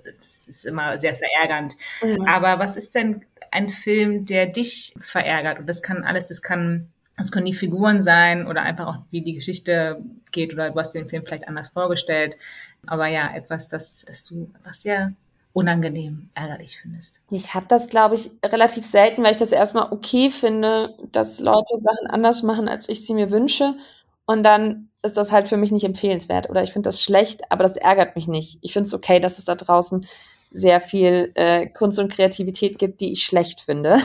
[0.04, 1.76] das ist immer sehr verärgernd.
[2.02, 2.26] Mhm.
[2.26, 5.60] Aber was ist denn ein Film, der dich verärgert?
[5.60, 9.22] Und das kann alles, das kann das können die Figuren sein oder einfach auch, wie
[9.22, 10.02] die Geschichte
[10.32, 12.36] geht oder du hast den Film vielleicht anders vorgestellt.
[12.88, 15.14] Aber ja, etwas, das, das du was sehr
[15.54, 17.22] unangenehm, ärgerlich findest?
[17.30, 21.78] Ich habe das, glaube ich, relativ selten, weil ich das erstmal okay finde, dass Leute
[21.78, 23.76] Sachen anders machen, als ich sie mir wünsche.
[24.26, 27.64] Und dann ist das halt für mich nicht empfehlenswert oder ich finde das schlecht, aber
[27.64, 28.58] das ärgert mich nicht.
[28.62, 30.08] Ich finde es okay, dass es da draußen
[30.50, 34.02] sehr viel äh, Kunst und Kreativität gibt, die ich schlecht finde.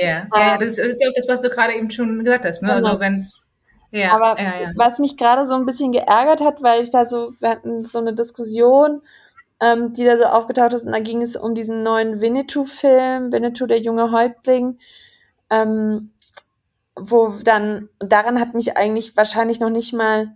[0.00, 2.62] Ja, ja, das ist ja auch das, was du gerade eben schon gesagt hast.
[2.62, 2.72] Ne?
[2.72, 3.00] Also genau.
[3.00, 3.42] wenn es
[3.92, 4.72] ja, aber ja.
[4.74, 7.98] was mich gerade so ein bisschen geärgert hat, weil ich da so, wir hatten so
[7.98, 9.00] eine Diskussion
[9.60, 10.84] ähm, die da so aufgetaucht ist.
[10.84, 14.78] Und da ging es um diesen neuen Winnetou-Film, Winnetou, der junge Häuptling.
[15.50, 16.12] Ähm,
[16.98, 20.34] wo dann, daran hat mich eigentlich wahrscheinlich noch nicht mal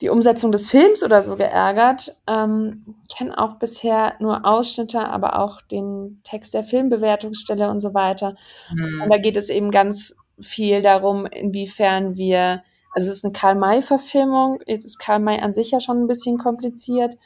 [0.00, 2.16] die Umsetzung des Films oder so geärgert.
[2.26, 7.94] Ähm, ich kenne auch bisher nur Ausschnitte, aber auch den Text der Filmbewertungsstelle und so
[7.94, 8.36] weiter.
[8.72, 9.02] Mhm.
[9.02, 12.62] Und da geht es eben ganz viel darum, inwiefern wir,
[12.92, 16.38] also es ist eine Karl-May-Verfilmung, jetzt ist Karl May an sich ja schon ein bisschen
[16.38, 17.16] kompliziert,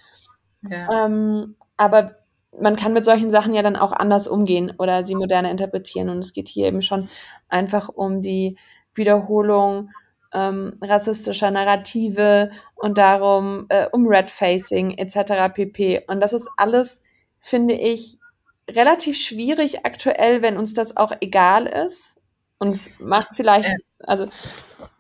[0.63, 1.07] ja.
[1.07, 2.17] Ähm, aber
[2.61, 6.09] man kann mit solchen Sachen ja dann auch anders umgehen oder sie moderner interpretieren.
[6.09, 7.09] Und es geht hier eben schon
[7.49, 8.57] einfach um die
[8.95, 9.91] Wiederholung
[10.33, 15.55] ähm, rassistischer Narrative und darum, äh, um Red-Facing etc.
[15.55, 16.05] pp.
[16.07, 17.03] Und das ist alles,
[17.41, 18.19] finde ich,
[18.69, 22.21] relativ schwierig aktuell, wenn uns das auch egal ist.
[22.59, 24.29] Und es macht vielleicht, also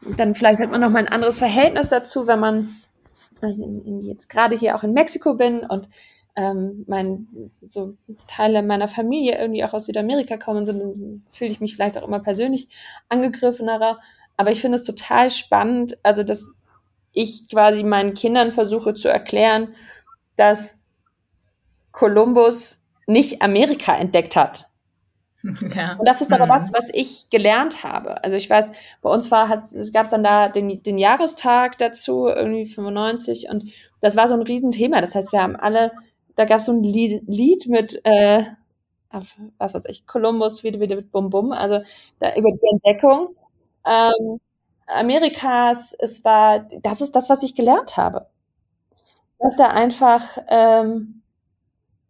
[0.00, 2.76] dann vielleicht hat man noch mal ein anderes Verhältnis dazu, wenn man
[3.42, 3.64] also
[4.00, 5.88] jetzt gerade hier auch in Mexiko bin und
[6.36, 7.96] ähm, mein, so
[8.28, 12.06] Teile meiner Familie irgendwie auch aus Südamerika kommen, so dann fühle ich mich vielleicht auch
[12.06, 12.68] immer persönlich
[13.08, 13.98] angegriffener.
[14.36, 16.54] Aber ich finde es total spannend, also dass
[17.12, 19.74] ich quasi meinen Kindern versuche zu erklären,
[20.36, 20.76] dass
[21.90, 24.67] Kolumbus nicht Amerika entdeckt hat,
[25.74, 25.94] Ja.
[25.94, 26.50] Und das ist aber mhm.
[26.50, 28.22] das, was ich gelernt habe.
[28.24, 28.72] Also ich weiß,
[29.02, 29.48] bei uns war,
[29.92, 33.64] gab es dann da den, den Jahrestag dazu, irgendwie 95, und
[34.00, 35.00] das war so ein Riesenthema.
[35.00, 35.92] Das heißt, wir haben alle,
[36.34, 38.44] da gab es so ein Lied, Lied mit, äh,
[39.58, 41.80] was weiß ich, Columbus, wieder, wieder mit Bum Bum, also
[42.18, 43.28] da über die Entdeckung
[43.86, 44.40] ähm,
[44.86, 45.94] Amerikas.
[45.98, 48.26] Es war, das ist das, was ich gelernt habe.
[49.38, 51.17] Dass da einfach ähm,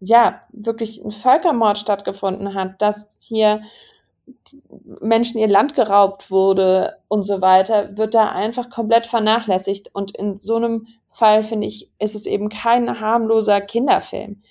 [0.01, 3.63] ja, wirklich ein Völkermord stattgefunden hat, dass hier
[5.01, 9.91] Menschen ihr Land geraubt wurde und so weiter, wird da einfach komplett vernachlässigt.
[9.95, 14.43] Und in so einem Fall, finde ich, ist es eben kein harmloser Kinderfilm,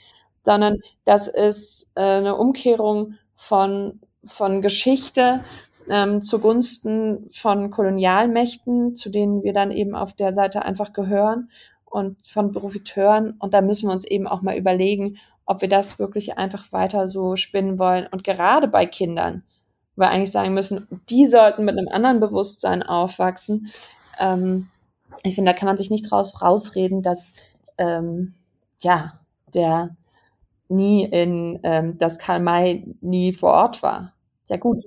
[0.43, 5.41] sondern das ist äh, eine Umkehrung von, von Geschichte
[5.89, 11.49] ähm, zugunsten von Kolonialmächten, zu denen wir dann eben auf der Seite einfach gehören
[11.85, 13.31] und von Profiteuren.
[13.39, 17.07] Und da müssen wir uns eben auch mal überlegen, ob wir das wirklich einfach weiter
[17.07, 18.05] so spinnen wollen.
[18.07, 19.43] Und gerade bei Kindern,
[19.95, 23.71] wo wir eigentlich sagen müssen, die sollten mit einem anderen Bewusstsein aufwachsen.
[24.19, 24.67] Ähm,
[25.23, 27.31] ich finde, da kann man sich nicht raus, rausreden, dass
[27.77, 28.35] ähm,
[28.81, 29.19] ja,
[29.53, 29.95] der
[30.69, 34.13] nie in, ähm, dass Karl May nie vor Ort war.
[34.49, 34.83] Ja gut,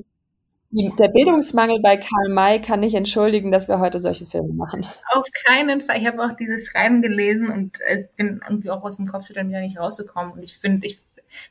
[0.72, 4.86] der Bildungsmangel bei Karl May kann nicht entschuldigen, dass wir heute solche Filme machen.
[5.12, 5.98] Auf keinen Fall.
[5.98, 9.60] Ich habe auch dieses Schreiben gelesen und äh, bin irgendwie auch aus dem Kopfschütteln wieder
[9.60, 10.32] nicht rausgekommen.
[10.32, 11.00] Und ich finde, ich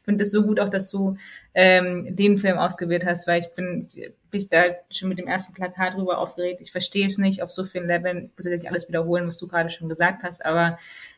[0.04, 1.18] finde es so gut auch, dass du
[1.54, 5.54] ähm, den Film ausgewählt hast, weil ich bin, ich bin da schon mit dem ersten
[5.54, 6.62] Plakat drüber aufgeregt.
[6.62, 8.26] Ich verstehe es nicht auf so vielen Leveln.
[8.26, 10.78] Ich muss nicht alles wiederholen, was du gerade schon gesagt hast, aber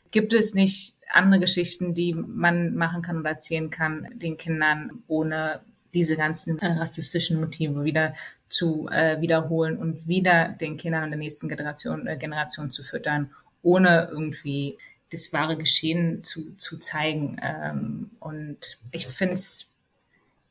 [0.09, 5.61] gibt es nicht andere Geschichten, die man machen kann oder erzählen kann den Kindern, ohne
[5.93, 8.13] diese ganzen äh, rassistischen Motive wieder
[8.49, 13.31] zu äh, wiederholen und wieder den Kindern der nächsten Generation, äh, Generation zu füttern,
[13.63, 14.77] ohne irgendwie
[15.11, 17.37] das wahre Geschehen zu, zu zeigen.
[17.41, 19.71] Ähm, und ich finde es,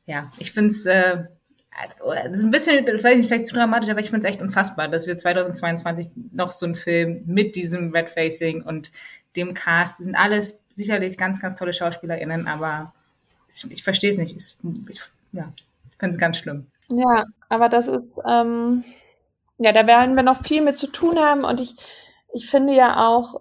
[0.07, 1.25] ja, ich finde es, äh,
[2.05, 5.07] das ist ein bisschen, vielleicht, vielleicht zu dramatisch, aber ich finde es echt unfassbar, dass
[5.07, 8.93] wir 2022 noch so einen Film mit diesem Red Facing und
[9.37, 12.93] dem Cast, das sind alles sicherlich ganz, ganz tolle SchauspielerInnen, aber
[13.53, 14.37] ich, ich verstehe es nicht.
[14.37, 14.57] Ich,
[14.89, 15.01] ich
[15.33, 15.53] ja,
[15.99, 16.67] finde es ganz schlimm.
[16.91, 18.85] Ja, aber das ist, ähm,
[19.59, 21.77] ja, da werden wir noch viel mit zu tun haben und ich,
[22.33, 23.41] ich finde ja auch,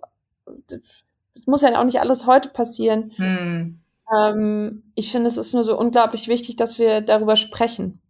[1.36, 3.12] es muss ja auch nicht alles heute passieren.
[3.15, 3.80] Hm.
[4.15, 8.02] Ähm, ich finde, es ist nur so unglaublich wichtig, dass wir darüber sprechen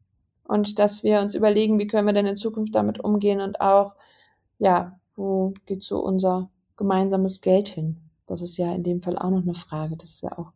[0.44, 3.96] und dass wir uns überlegen, wie können wir denn in Zukunft damit umgehen und auch,
[4.58, 7.98] ja, wo geht so unser gemeinsames Geld hin?
[8.26, 9.96] Das ist ja in dem Fall auch noch eine Frage.
[9.98, 10.52] Das ist ja auch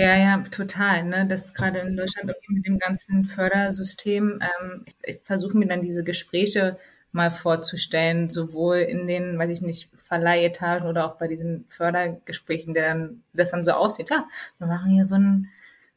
[0.00, 1.04] Ja, ja, total.
[1.04, 1.26] Ne?
[1.26, 4.40] Das gerade in Deutschland mit dem ganzen Fördersystem.
[4.40, 6.78] Ähm, ich, ich versuche mir dann diese Gespräche
[7.12, 12.88] mal vorzustellen, sowohl in den, weiß ich nicht, Verleihetagen oder auch bei diesen Fördergesprächen, der
[12.88, 14.08] dann, das dann so aussieht.
[14.08, 15.50] Ja, wir machen hier so einen,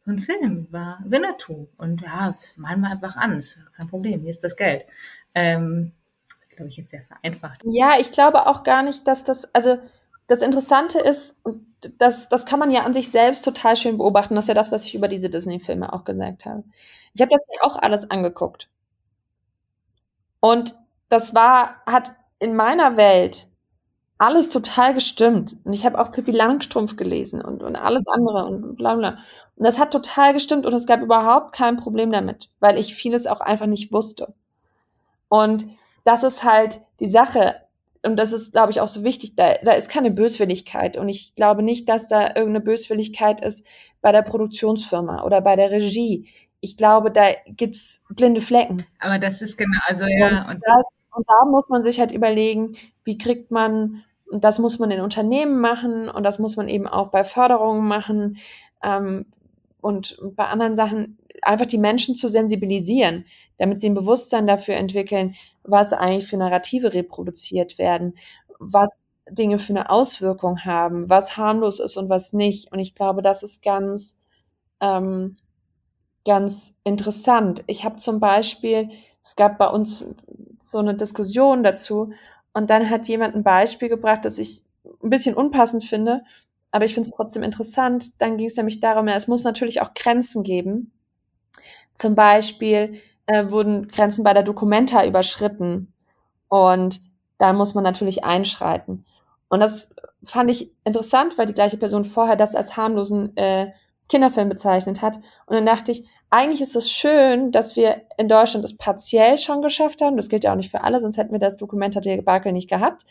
[0.05, 4.43] so Film über Winnetou und ja, malen wir einfach an, ist kein Problem, hier ist
[4.43, 4.83] das Geld.
[5.33, 5.93] Ähm,
[6.27, 7.61] das ist, glaube ich, jetzt sehr vereinfacht.
[7.63, 9.79] Ja, ich glaube auch gar nicht, dass das, also
[10.27, 11.37] das Interessante ist,
[11.97, 14.35] das, das kann man ja an sich selbst total schön beobachten.
[14.35, 16.63] Das ist ja das, was ich über diese Disney-Filme auch gesagt habe.
[17.13, 18.69] Ich habe das ja auch alles angeguckt.
[20.39, 20.75] Und
[21.09, 23.47] das war, hat in meiner Welt
[24.17, 25.55] alles total gestimmt.
[25.63, 29.17] Und ich habe auch Pippi Langstrumpf gelesen und, und alles andere und bla bla.
[29.55, 33.27] Und das hat total gestimmt und es gab überhaupt kein Problem damit, weil ich vieles
[33.27, 34.33] auch einfach nicht wusste.
[35.29, 35.65] Und
[36.05, 37.55] das ist halt die Sache
[38.05, 40.97] und das ist, glaube ich, auch so wichtig, da, da ist keine Böswilligkeit.
[40.97, 43.65] Und ich glaube nicht, dass da irgendeine Böswilligkeit ist
[44.01, 46.27] bei der Produktionsfirma oder bei der Regie.
[46.59, 48.85] Ich glaube, da gibt's blinde Flecken.
[48.99, 50.27] Aber das ist genau, also ja.
[50.27, 54.59] Und, und, das, und da muss man sich halt überlegen, wie kriegt man, und das
[54.59, 58.37] muss man in Unternehmen machen und das muss man eben auch bei Förderungen machen
[58.83, 59.25] ähm,
[59.79, 63.25] und, und bei anderen Sachen, einfach die Menschen zu sensibilisieren,
[63.57, 68.15] damit sie ein Bewusstsein dafür entwickeln, was eigentlich für Narrative reproduziert werden,
[68.59, 68.89] was
[69.29, 72.71] Dinge für eine Auswirkung haben, was harmlos ist und was nicht.
[72.71, 74.19] Und ich glaube, das ist ganz,
[74.81, 75.37] ähm,
[76.25, 77.63] ganz interessant.
[77.67, 78.89] Ich habe zum Beispiel,
[79.23, 80.05] es gab bei uns
[80.61, 82.11] so eine Diskussion dazu
[82.53, 84.63] und dann hat jemand ein Beispiel gebracht, das ich
[85.03, 86.23] ein bisschen unpassend finde,
[86.71, 88.19] aber ich finde es trotzdem interessant.
[88.21, 90.91] Dann ging es nämlich darum, ja, es muss natürlich auch Grenzen geben.
[91.95, 95.93] Zum Beispiel, äh, wurden Grenzen bei der Documenta überschritten.
[96.49, 97.01] Und
[97.37, 99.05] da muss man natürlich einschreiten.
[99.49, 103.71] Und das fand ich interessant, weil die gleiche Person vorher das als harmlosen äh,
[104.09, 105.17] Kinderfilm bezeichnet hat.
[105.45, 109.61] Und dann dachte ich, eigentlich ist es schön, dass wir in Deutschland es partiell schon
[109.61, 110.17] geschafft haben.
[110.17, 113.05] Das gilt ja auch nicht für alle, sonst hätten wir das Dokumenta Debakel nicht gehabt.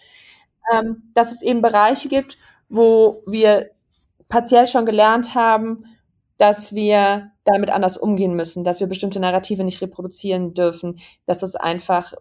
[0.73, 2.37] Ähm, dass es eben Bereiche gibt,
[2.68, 3.71] wo wir
[4.29, 5.85] partiell schon gelernt haben,
[6.38, 11.57] dass wir damit anders umgehen müssen, dass wir bestimmte Narrative nicht reproduzieren dürfen, dass es
[11.57, 12.14] einfach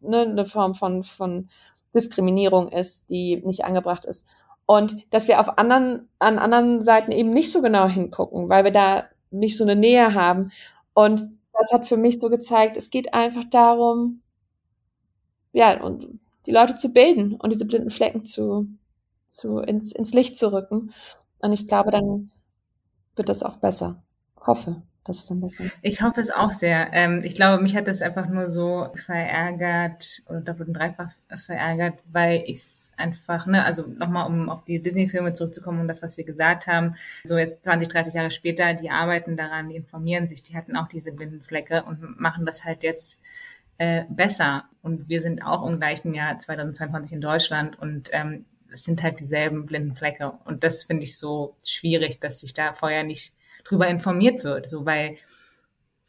[0.00, 1.48] ne, eine Form von, von
[1.94, 4.28] Diskriminierung ist, die nicht angebracht ist.
[4.66, 8.72] Und dass wir auf anderen, an anderen Seiten eben nicht so genau hingucken, weil wir
[8.72, 10.50] da nicht so eine Nähe haben.
[10.92, 14.22] Und das hat für mich so gezeigt, es geht einfach darum,
[15.52, 18.66] ja, und die Leute zu bilden und diese blinden Flecken zu,
[19.28, 20.92] zu ins, ins Licht zu rücken.
[21.38, 22.30] Und ich glaube, dann
[23.16, 24.02] wird das auch besser.
[24.46, 25.64] Hoffe, dass es dann besser.
[25.82, 26.92] Ich hoffe es auch sehr.
[26.92, 32.00] Ähm, ich glaube, mich hat das einfach nur so verärgert oder doppelt und dreifach verärgert,
[32.10, 36.16] weil ich es einfach, ne, also nochmal, um auf die Disney-Filme zurückzukommen und das, was
[36.16, 40.42] wir gesagt haben, so jetzt 20, 30 Jahre später, die arbeiten daran, die informieren sich,
[40.42, 43.20] die hatten auch diese blinden Flecke und machen das halt jetzt
[43.78, 44.64] äh, besser.
[44.82, 48.44] Und wir sind auch im gleichen Jahr 2022 in Deutschland und ähm,
[48.76, 50.32] es sind halt dieselben blinden Flecke.
[50.44, 53.32] Und das finde ich so schwierig, dass sich da vorher nicht
[53.64, 54.68] drüber informiert wird.
[54.68, 55.16] So, weil,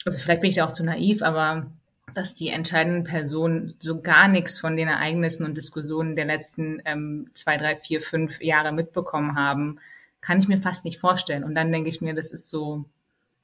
[0.05, 1.71] also vielleicht bin ich da auch zu naiv, aber
[2.13, 7.29] dass die entscheidenden Personen so gar nichts von den Ereignissen und Diskussionen der letzten ähm,
[7.33, 9.79] zwei, drei, vier, fünf Jahre mitbekommen haben,
[10.19, 11.45] kann ich mir fast nicht vorstellen.
[11.45, 12.83] Und dann denke ich mir, das ist so,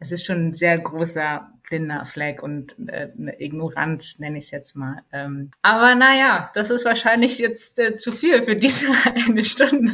[0.03, 4.51] es ist schon ein sehr großer blinder Fleck und äh, eine Ignoranz, nenne ich es
[4.51, 5.01] jetzt mal.
[5.13, 8.87] Ähm, aber naja, das ist wahrscheinlich jetzt äh, zu viel für diese
[9.25, 9.93] eine Stunde.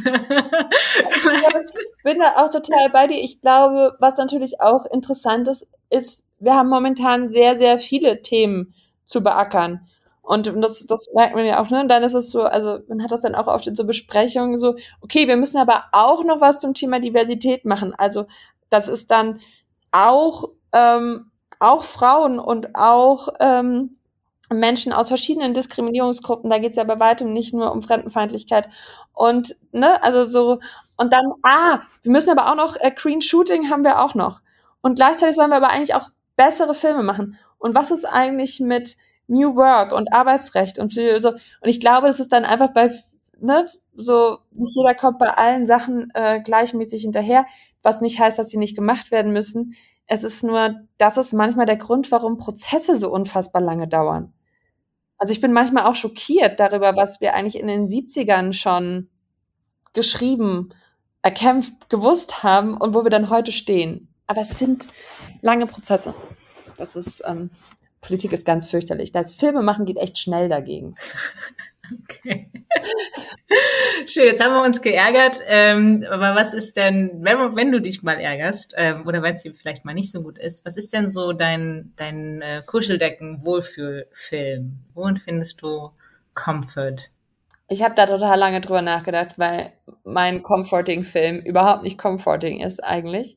[1.14, 3.22] ich bin da auch total bei dir.
[3.22, 8.74] Ich glaube, was natürlich auch interessant ist, ist, wir haben momentan sehr, sehr viele Themen
[9.04, 9.86] zu beackern.
[10.22, 11.80] Und das, das merkt man ja auch, ne?
[11.80, 14.58] Und dann ist es so, also man hat das dann auch oft in so Besprechungen
[14.58, 17.94] so, okay, wir müssen aber auch noch was zum Thema Diversität machen.
[17.94, 18.26] Also
[18.70, 19.40] das ist dann
[19.92, 23.96] auch, ähm, auch Frauen und auch ähm,
[24.52, 28.68] Menschen aus verschiedenen Diskriminierungsgruppen, da geht es ja bei weitem nicht nur um Fremdenfeindlichkeit.
[29.12, 30.60] Und, ne, also so,
[30.96, 34.40] und dann, ah, wir müssen aber auch noch, äh, Green Shooting haben wir auch noch.
[34.80, 37.36] Und gleichzeitig sollen wir aber eigentlich auch bessere Filme machen.
[37.58, 38.96] Und was ist eigentlich mit
[39.28, 41.30] New Work und Arbeitsrecht und so?
[41.30, 42.90] Und ich glaube, das ist dann einfach bei,
[43.40, 47.44] ne, so, nicht jeder kommt bei allen Sachen äh, gleichmäßig hinterher
[47.82, 49.74] was nicht heißt, dass sie nicht gemacht werden müssen.
[50.06, 54.32] Es ist nur, das ist manchmal der Grund, warum Prozesse so unfassbar lange dauern.
[55.18, 59.08] Also ich bin manchmal auch schockiert darüber, was wir eigentlich in den 70ern schon
[59.92, 60.70] geschrieben,
[61.22, 64.08] erkämpft, gewusst haben und wo wir dann heute stehen.
[64.26, 64.88] Aber es sind
[65.42, 66.14] lange Prozesse.
[66.76, 67.50] Das ist, ähm,
[68.00, 69.12] Politik ist ganz fürchterlich.
[69.12, 70.94] Das Filme machen geht echt schnell dagegen.
[72.08, 72.48] Okay.
[74.06, 75.40] Schön, jetzt haben wir uns geärgert.
[75.46, 79.42] Ähm, aber was ist denn, wenn, wenn du dich mal ärgerst ähm, oder wenn es
[79.42, 84.78] dir vielleicht mal nicht so gut ist, was ist denn so dein, dein äh, Kuscheldecken-Wohlfühlfilm?
[84.94, 85.90] Wohin findest du
[86.34, 87.10] Comfort?
[87.68, 89.72] Ich habe da total lange drüber nachgedacht, weil
[90.04, 93.36] mein Comforting-Film überhaupt nicht comforting ist eigentlich.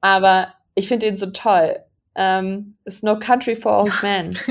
[0.00, 1.83] Aber ich finde ihn so toll.
[2.14, 4.38] Ähm, It's No Country for Old Men.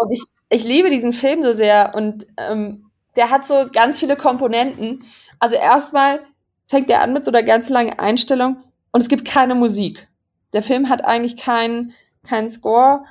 [0.00, 4.16] und ich, ich liebe diesen Film so sehr und ähm, der hat so ganz viele
[4.16, 5.04] Komponenten.
[5.38, 6.20] Also erstmal
[6.66, 10.08] fängt er an mit so einer ganz langen Einstellung und es gibt keine Musik.
[10.52, 11.94] Der Film hat eigentlich keinen
[12.26, 13.04] keinen Score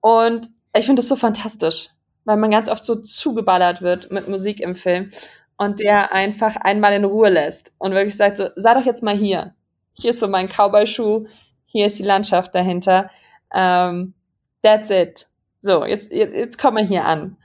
[0.00, 1.90] und ich finde das so fantastisch,
[2.24, 5.10] weil man ganz oft so zugeballert wird mit Musik im Film
[5.56, 9.16] und der einfach einmal in Ruhe lässt und wirklich sagt so, sei doch jetzt mal
[9.16, 9.54] hier.
[9.94, 11.26] Hier ist so mein Cowboy-Schuh,
[11.74, 13.10] hier ist die Landschaft dahinter.
[13.52, 14.14] Ähm,
[14.62, 15.26] that's it.
[15.58, 17.36] So, jetzt, jetzt, jetzt kommen wir hier an.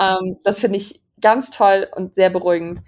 [0.00, 2.80] Ähm, das finde ich ganz toll und sehr beruhigend.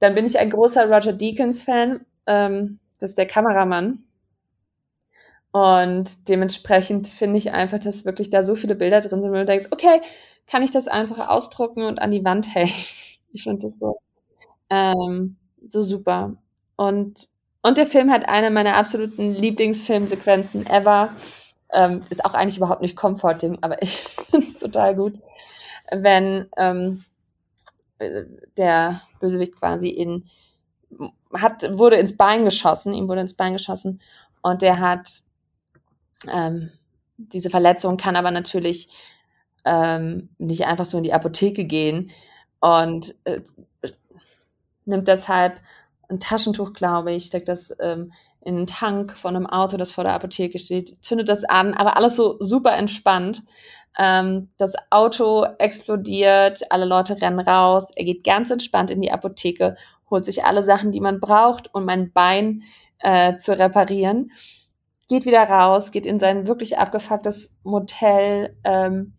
[0.00, 2.06] Dann bin ich ein großer Roger Deakins-Fan.
[2.26, 4.04] Ähm, das ist der Kameramann.
[5.52, 9.44] Und dementsprechend finde ich einfach, dass wirklich da so viele Bilder drin sind, wo du
[9.44, 10.00] denkst, okay,
[10.46, 12.72] kann ich das einfach ausdrucken und an die Wand hängen.
[13.36, 13.98] Ich finde das so,
[14.70, 15.36] ähm,
[15.68, 16.36] so super.
[16.76, 17.28] Und
[17.64, 21.16] und der Film hat eine meiner absoluten Lieblingsfilmsequenzen ever.
[21.72, 23.96] Ähm, ist auch eigentlich überhaupt nicht comforting, aber ich
[24.30, 25.14] finde es total gut,
[25.90, 27.04] wenn ähm,
[28.58, 30.24] der Bösewicht quasi in
[31.32, 34.02] hat wurde ins Bein geschossen, ihm wurde ins Bein geschossen
[34.42, 35.22] und der hat
[36.30, 36.70] ähm,
[37.16, 38.88] diese Verletzung kann aber natürlich
[39.64, 42.10] ähm, nicht einfach so in die Apotheke gehen
[42.60, 43.40] und äh,
[44.84, 45.60] nimmt deshalb
[46.08, 50.04] ein Taschentuch, glaube ich, steckt das ähm, in einen Tank von einem Auto, das vor
[50.04, 53.42] der Apotheke steht, zündet das an, aber alles so super entspannt.
[53.96, 59.76] Ähm, das Auto explodiert, alle Leute rennen raus, er geht ganz entspannt in die Apotheke,
[60.10, 62.62] holt sich alle Sachen, die man braucht, um mein Bein
[62.98, 64.32] äh, zu reparieren,
[65.08, 69.14] geht wieder raus, geht in sein wirklich abgefucktes Motel, ähm,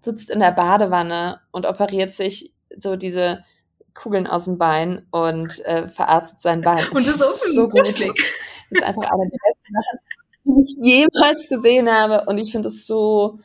[0.00, 3.44] sitzt in der Badewanne und operiert sich so diese
[3.94, 6.86] Kugeln aus dem Bein und äh, verarztet sein Bein.
[6.88, 7.86] Und das ist so gut.
[7.86, 9.98] Das ist einfach eine der besten Sachen,
[10.44, 12.24] die ich jemals gesehen habe.
[12.26, 13.38] Und ich finde es so,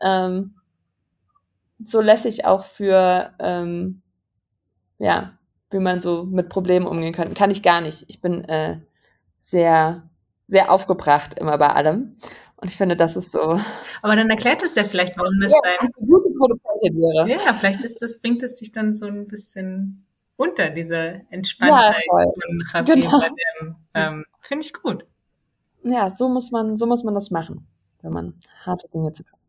[0.00, 0.54] ähm,
[1.84, 4.02] so lässig auch für, ähm,
[4.98, 5.38] ja,
[5.70, 7.34] wie man so mit Problemen umgehen kann.
[7.34, 8.04] Kann ich gar nicht.
[8.08, 8.80] Ich bin äh,
[9.40, 10.08] sehr,
[10.46, 12.12] sehr aufgebracht immer bei allem.
[12.60, 13.60] Und ich finde, das ist so.
[14.02, 15.90] Aber dann erklärt es ja vielleicht, warum das ja, dein.
[15.92, 17.28] gute Produzentin wäre.
[17.30, 22.24] Ja, vielleicht ist das, bringt es dich dann so ein bisschen unter, diese Entspanntheit ja,
[22.24, 23.76] von Javier genau.
[23.94, 25.04] Ähm, finde ich gut.
[25.84, 27.66] Ja, so muss man, so muss man das machen,
[28.02, 29.42] wenn man harte Dinge zu können.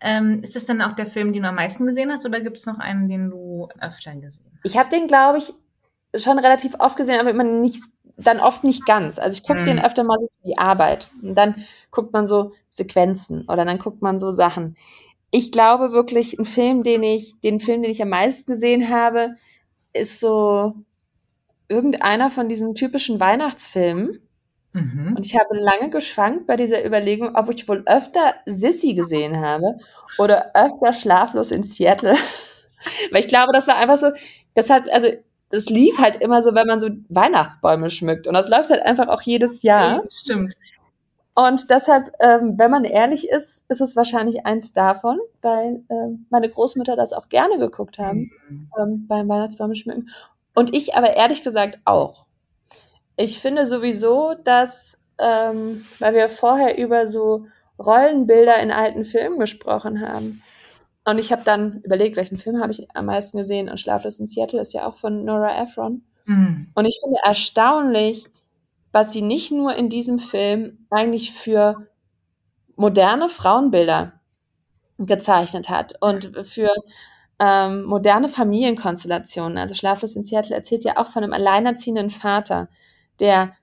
[0.00, 2.58] Ähm, ist das dann auch der Film, den du am meisten gesehen hast, oder gibt
[2.58, 4.64] es noch einen, den du öfter gesehen hast?
[4.64, 5.52] Ich habe den, glaube ich,
[6.20, 7.82] schon relativ oft gesehen, aber immer nicht
[8.22, 9.18] dann oft nicht ganz.
[9.18, 9.64] Also ich gucke hm.
[9.64, 11.10] den öfter mal so für die Arbeit.
[11.22, 14.76] Und dann guckt man so Sequenzen oder dann guckt man so Sachen.
[15.30, 19.36] Ich glaube wirklich, ein Film, den ich, den Film, den ich am meisten gesehen habe,
[19.92, 20.74] ist so
[21.68, 24.20] irgendeiner von diesen typischen Weihnachtsfilmen.
[24.72, 25.14] Mhm.
[25.16, 29.78] Und ich habe lange geschwankt bei dieser Überlegung, ob ich wohl öfter Sissy gesehen habe
[30.18, 32.14] oder öfter Schlaflos in Seattle.
[33.10, 34.10] Weil ich glaube, das war einfach so,
[34.54, 35.08] das hat, also
[35.52, 38.26] das lief halt immer so, wenn man so Weihnachtsbäume schmückt.
[38.26, 39.96] Und das läuft halt einfach auch jedes Jahr.
[39.96, 40.54] Ja, stimmt.
[41.34, 46.48] Und deshalb, ähm, wenn man ehrlich ist, ist es wahrscheinlich eins davon, weil ähm, meine
[46.48, 48.70] Großmütter das auch gerne geguckt haben mhm.
[48.78, 50.08] ähm, beim Weihnachtsbäume schmücken.
[50.54, 52.24] Und ich aber ehrlich gesagt auch.
[53.16, 57.46] Ich finde sowieso, dass, ähm, weil wir vorher über so
[57.78, 60.42] Rollenbilder in alten Filmen gesprochen haben,
[61.04, 63.68] und ich habe dann überlegt, welchen Film habe ich am meisten gesehen.
[63.68, 66.02] Und Schlaflos in Seattle ist ja auch von Nora Ephron.
[66.26, 66.68] Mhm.
[66.74, 68.26] Und ich finde erstaunlich,
[68.92, 71.88] was sie nicht nur in diesem Film eigentlich für
[72.76, 74.12] moderne Frauenbilder
[74.98, 76.70] gezeichnet hat und für
[77.40, 79.58] ähm, moderne Familienkonstellationen.
[79.58, 82.68] Also Schlaflos in Seattle erzählt ja auch von einem alleinerziehenden Vater,
[83.18, 83.54] der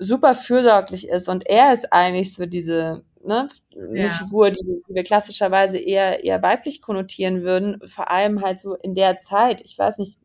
[0.00, 4.08] super fürsorglich ist und er ist eigentlich so diese ne, eine ja.
[4.10, 9.18] Figur, die, wir klassischerweise eher, eher weiblich konnotieren würden, vor allem halt so in der
[9.18, 10.18] Zeit, ich weiß nicht,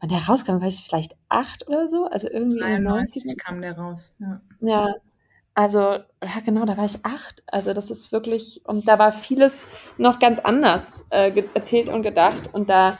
[0.00, 4.14] wann der rauskam, weiß ich, vielleicht acht oder so, also irgendwie 93 kam der raus,
[4.18, 4.40] ja.
[4.60, 4.94] Ja,
[5.54, 9.68] also, ja genau, da war ich acht, also das ist wirklich, und da war vieles
[9.98, 12.98] noch ganz anders äh, erzählt und gedacht und da,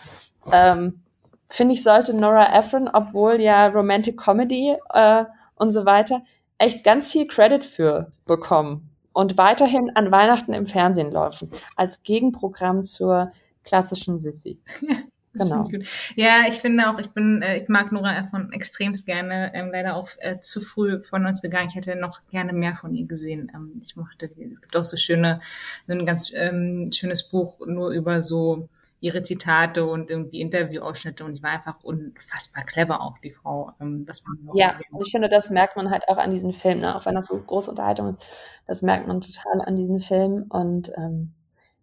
[0.52, 1.00] ähm,
[1.48, 5.24] finde ich, sollte Nora Ephron, obwohl ja Romantic Comedy äh,
[5.56, 6.22] und so weiter,
[6.58, 12.84] echt ganz viel Credit für bekommen und weiterhin an Weihnachten im Fernsehen laufen, als Gegenprogramm
[12.84, 13.32] zur
[13.64, 14.60] klassischen Sissy.
[15.36, 15.68] Genau.
[16.14, 19.96] Ja, ich finde auch, ich bin, äh, ich mag Nora Ephron extremst gerne, ähm, leider
[19.96, 21.68] auch äh, zu früh von uns gegangen.
[21.68, 23.50] Ich hätte noch gerne mehr von ihr gesehen.
[23.52, 25.40] Ähm, ich mochte, es gibt auch so schöne,
[25.88, 28.68] ein ganz ähm, schönes Buch nur über so
[29.00, 33.72] ihre Zitate und irgendwie Interviewausschnitte und ich war einfach unfassbar clever auch, die Frau.
[33.80, 34.06] Ähm,
[34.54, 36.96] ja, und ich finde, das merkt man halt auch an diesen Filmen, ne?
[36.96, 38.26] auch wenn das so große Unterhaltung ist,
[38.66, 41.32] das merkt man total an diesen Filmen und ähm,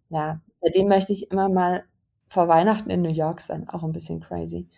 [0.08, 1.84] ja, seitdem möchte ich immer mal
[2.28, 4.68] vor Weihnachten in New York sein, auch ein bisschen crazy.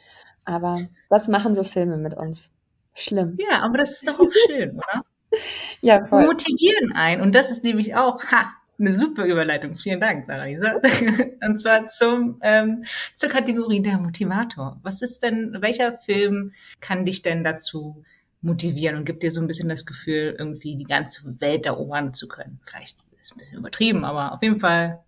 [0.44, 2.52] Aber was machen so Filme mit uns?
[2.94, 3.38] Schlimm.
[3.38, 5.04] Ja, aber das ist doch auch schön, oder?
[5.80, 6.26] ja, voll.
[6.26, 8.52] Motivieren ein und das ist nämlich auch, ha,
[8.86, 9.74] eine super Überleitung.
[9.74, 10.80] Vielen Dank, Sarah Lisa.
[11.46, 14.78] Und zwar zum, ähm, zur Kategorie der Motivator.
[14.82, 18.04] Was ist denn, welcher Film kann dich denn dazu
[18.42, 22.28] motivieren und gibt dir so ein bisschen das Gefühl, irgendwie die ganze Welt erobern zu
[22.28, 22.60] können?
[22.66, 25.00] Vielleicht ist es ein bisschen übertrieben, aber auf jeden Fall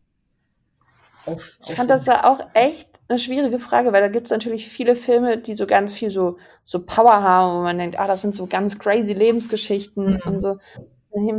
[1.27, 4.69] auf, ich fand das ja auch echt eine schwierige Frage, weil da gibt es natürlich
[4.69, 8.23] viele Filme, die so ganz viel so, so Power haben, wo man denkt, ah, das
[8.23, 10.21] sind so ganz crazy Lebensgeschichten mhm.
[10.25, 10.59] und so.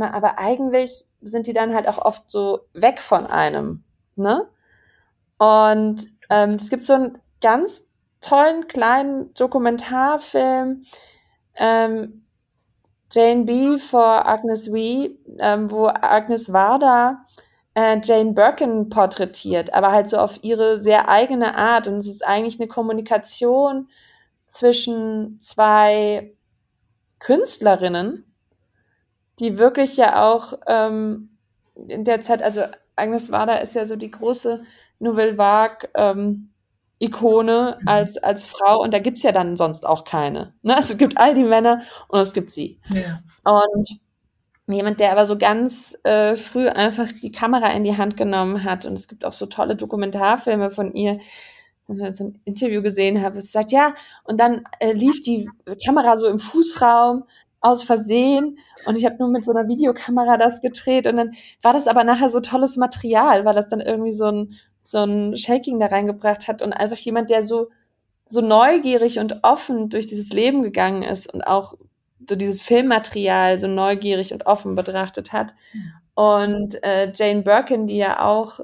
[0.02, 3.84] Aber eigentlich sind die dann halt auch oft so weg von einem.
[4.16, 4.48] Ne?
[5.38, 7.84] Und ähm, es gibt so einen ganz
[8.20, 10.82] tollen kleinen Dokumentarfilm,
[11.54, 12.24] ähm,
[13.10, 13.78] Jane B.
[13.78, 17.24] vor Agnes V, ähm, wo Agnes Varda
[17.74, 21.88] äh, Jane Birkin porträtiert, aber halt so auf ihre sehr eigene Art.
[21.88, 23.88] Und es ist eigentlich eine Kommunikation
[24.48, 26.34] zwischen zwei
[27.20, 28.27] Künstlerinnen,
[29.40, 31.30] die wirklich ja auch ähm,
[31.88, 32.62] in der Zeit, also
[32.96, 34.62] Agnes Varda ist ja so die große
[34.98, 36.50] Nouvelle Vague ähm,
[36.98, 37.88] Ikone mhm.
[37.88, 40.54] als, als Frau und da gibt's ja dann sonst auch keine.
[40.62, 40.76] Ne?
[40.76, 42.80] Also es gibt all die Männer und es gibt sie.
[42.90, 43.20] Ja.
[43.44, 44.00] Und
[44.66, 48.84] jemand, der aber so ganz äh, früh einfach die Kamera in die Hand genommen hat
[48.84, 51.18] und es gibt auch so tolle Dokumentarfilme von ihr,
[51.86, 55.48] so ein Interview gesehen habe, es sagt, ja, und dann äh, lief die
[55.86, 57.24] Kamera so im Fußraum
[57.60, 61.32] aus Versehen und ich habe nur mit so einer Videokamera das gedreht und dann
[61.62, 64.54] war das aber nachher so tolles Material, weil das dann irgendwie so ein
[64.84, 67.68] so ein Shaking da reingebracht hat und einfach jemand, der so
[68.28, 71.74] so neugierig und offen durch dieses Leben gegangen ist und auch
[72.28, 75.54] so dieses Filmmaterial so neugierig und offen betrachtet hat.
[76.14, 78.60] Und äh, Jane Birkin, die ja auch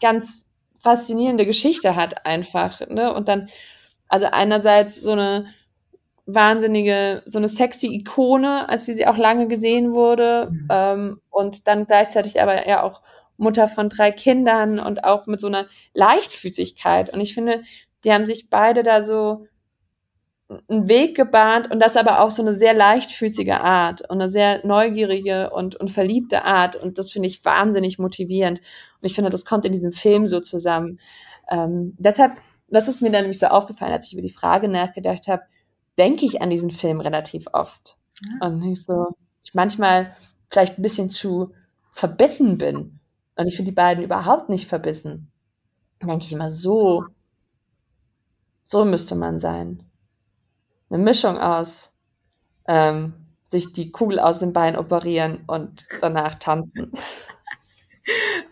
[0.00, 0.46] ganz
[0.80, 3.12] faszinierende Geschichte hat einfach, ne?
[3.12, 3.48] Und dann,
[4.08, 5.46] also einerseits so eine
[6.28, 10.50] wahnsinnige, so eine sexy Ikone, als sie sie auch lange gesehen wurde.
[10.50, 10.68] Mhm.
[10.70, 13.02] Ähm, und dann gleichzeitig aber ja auch
[13.38, 17.12] Mutter von drei Kindern und auch mit so einer Leichtfüßigkeit.
[17.14, 17.62] Und ich finde,
[18.04, 19.46] die haben sich beide da so
[20.68, 24.66] einen Weg gebahnt und das aber auch so eine sehr leichtfüßige Art und eine sehr
[24.66, 26.76] neugierige und, und verliebte Art.
[26.76, 28.60] Und das finde ich wahnsinnig motivierend.
[28.60, 31.00] Und ich finde, das kommt in diesem Film so zusammen.
[31.50, 32.32] Ähm, deshalb,
[32.68, 35.42] das ist mir dann nämlich so aufgefallen, als ich über die Frage nachgedacht habe,
[35.98, 37.96] denke ich an diesen Film relativ oft.
[38.24, 38.46] Ja.
[38.46, 40.14] Und ich so, ich manchmal
[40.50, 41.52] vielleicht ein bisschen zu
[41.92, 43.00] verbissen bin.
[43.36, 45.30] Und ich finde die beiden überhaupt nicht verbissen.
[45.98, 47.04] Dann denke ich immer, so,
[48.64, 49.82] so müsste man sein.
[50.90, 51.92] Eine Mischung aus
[52.66, 53.14] ähm,
[53.48, 56.92] sich die Kugel aus dem Bein operieren und danach tanzen.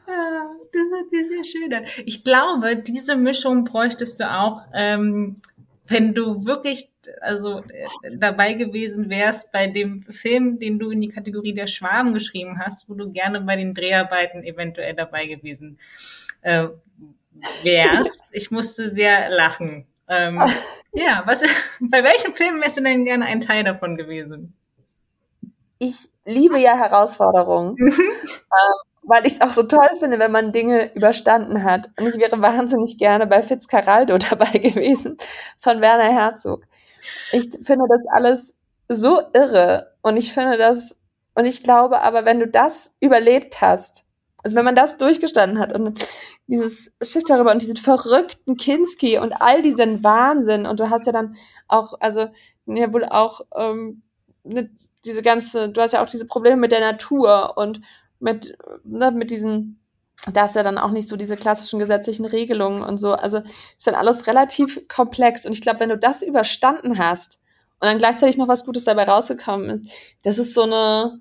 [0.09, 1.85] Ah, das hört sich sehr schön an.
[2.05, 5.35] Ich glaube, diese Mischung bräuchtest du auch ähm,
[5.89, 6.89] wenn du wirklich
[7.21, 12.15] also äh, dabei gewesen wärst bei dem Film, den du in die Kategorie der Schwaben
[12.15, 15.79] geschrieben hast, wo du gerne bei den Dreharbeiten eventuell dabei gewesen
[16.43, 16.69] äh,
[17.63, 18.23] wärst.
[18.33, 19.87] Ich musste sehr lachen.
[20.09, 20.43] Ähm,
[20.93, 21.43] ja, was,
[21.81, 24.55] bei welchem Film wärst du denn gerne ein Teil davon gewesen?
[25.79, 27.77] Ich liebe ja Herausforderungen.
[28.49, 31.91] Ähm, weil ich es auch so toll finde, wenn man Dinge überstanden hat.
[31.99, 35.17] Und ich wäre wahnsinnig gerne bei Fitzcarraldo dabei gewesen
[35.59, 36.65] von Werner Herzog.
[37.33, 38.57] Ich finde das alles
[38.89, 41.03] so irre und ich finde das,
[41.35, 44.05] und ich glaube aber, wenn du das überlebt hast,
[44.43, 45.99] also wenn man das durchgestanden hat und
[46.47, 51.13] dieses Schiff darüber und diesen verrückten Kinski und all diesen Wahnsinn und du hast ja
[51.13, 51.37] dann
[51.69, 52.29] auch, also
[52.67, 54.03] ja wohl auch ähm,
[54.45, 54.71] ne,
[55.05, 57.81] diese ganze, du hast ja auch diese Probleme mit der Natur und
[58.21, 59.81] mit, ne, mit diesen,
[60.33, 63.13] da ist ja dann auch nicht so diese klassischen gesetzlichen Regelungen und so.
[63.13, 65.47] Also ist dann alles relativ komplex.
[65.47, 67.41] Und ich glaube, wenn du das überstanden hast
[67.81, 69.89] und dann gleichzeitig noch was Gutes dabei rausgekommen ist,
[70.25, 71.21] das ist so eine,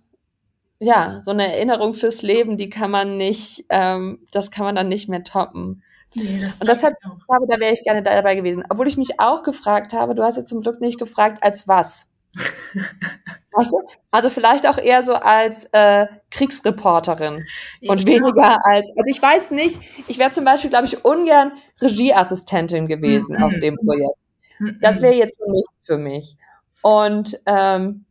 [0.80, 4.90] ja, so eine Erinnerung fürs Leben, die kann man nicht, ähm, das kann man dann
[4.90, 5.84] nicht mehr toppen.
[6.16, 6.96] Nee, das und deshalb
[7.28, 8.64] glaube, da wäre ich gerne dabei gewesen.
[8.70, 12.10] Obwohl ich mich auch gefragt habe, du hast ja zum Glück nicht gefragt, als was.
[13.58, 13.82] Also,
[14.12, 17.46] also vielleicht auch eher so als äh, Kriegsreporterin
[17.88, 18.08] und ja.
[18.08, 23.38] weniger als, also ich weiß nicht, ich wäre zum Beispiel, glaube ich, ungern Regieassistentin gewesen
[23.38, 23.44] mhm.
[23.44, 24.18] auf dem Projekt.
[24.60, 24.78] Mhm.
[24.82, 26.36] Das wäre jetzt nichts für mich.
[26.82, 28.06] Und ähm,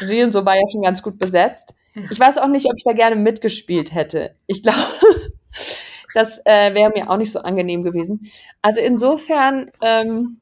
[0.00, 1.74] Regie und so war ja schon ganz gut besetzt.
[2.10, 4.34] Ich weiß auch nicht, ob ich da gerne mitgespielt hätte.
[4.46, 4.78] Ich glaube,
[6.14, 8.30] das äh, wäre mir auch nicht so angenehm gewesen.
[8.60, 10.40] Also insofern ähm,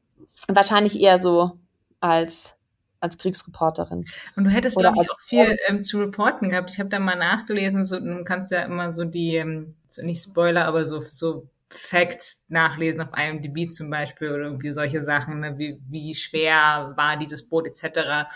[0.49, 1.53] wahrscheinlich eher so
[2.01, 2.58] als
[3.01, 4.05] als Kriegsreporterin.
[4.37, 6.71] Und du hättest, glaube ich, auch viel ähm, zu reporten gehabt.
[6.71, 10.23] Ich habe da mal nachgelesen, so, du kannst ja immer so die, ähm, so nicht
[10.23, 15.59] Spoiler, aber so, so Facts nachlesen auf IMDb zum Beispiel oder irgendwie solche Sachen, ne?
[15.59, 18.29] wie, wie schwer war dieses Boot etc.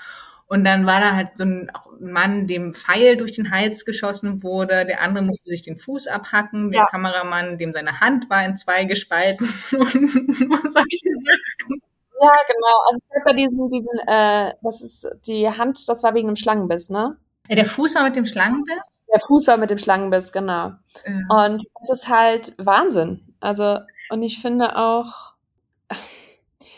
[0.46, 4.84] Und dann war da halt so ein Mann, dem Pfeil durch den Hals geschossen wurde.
[4.84, 6.70] Der andere musste sich den Fuß abhacken.
[6.70, 6.86] Der ja.
[6.86, 9.46] Kameramann, dem seine Hand war in zwei gespalten.
[9.46, 11.82] was habe ich gesagt?
[12.22, 12.76] Ja, genau.
[12.88, 16.36] Also es gab ja diesen, diesen, äh, das ist die Hand, das war wegen dem
[16.36, 17.16] Schlangenbiss, ne?
[17.48, 19.04] Ja, der Fuß war mit dem Schlangenbiss?
[19.12, 20.72] Der Fuß war mit dem Schlangenbiss, genau.
[21.04, 21.46] Ja.
[21.46, 23.34] Und das ist halt Wahnsinn.
[23.40, 23.78] Also,
[24.10, 25.32] und ich finde auch,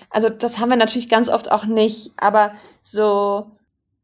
[0.08, 3.50] also das haben wir natürlich ganz oft auch nicht, aber so,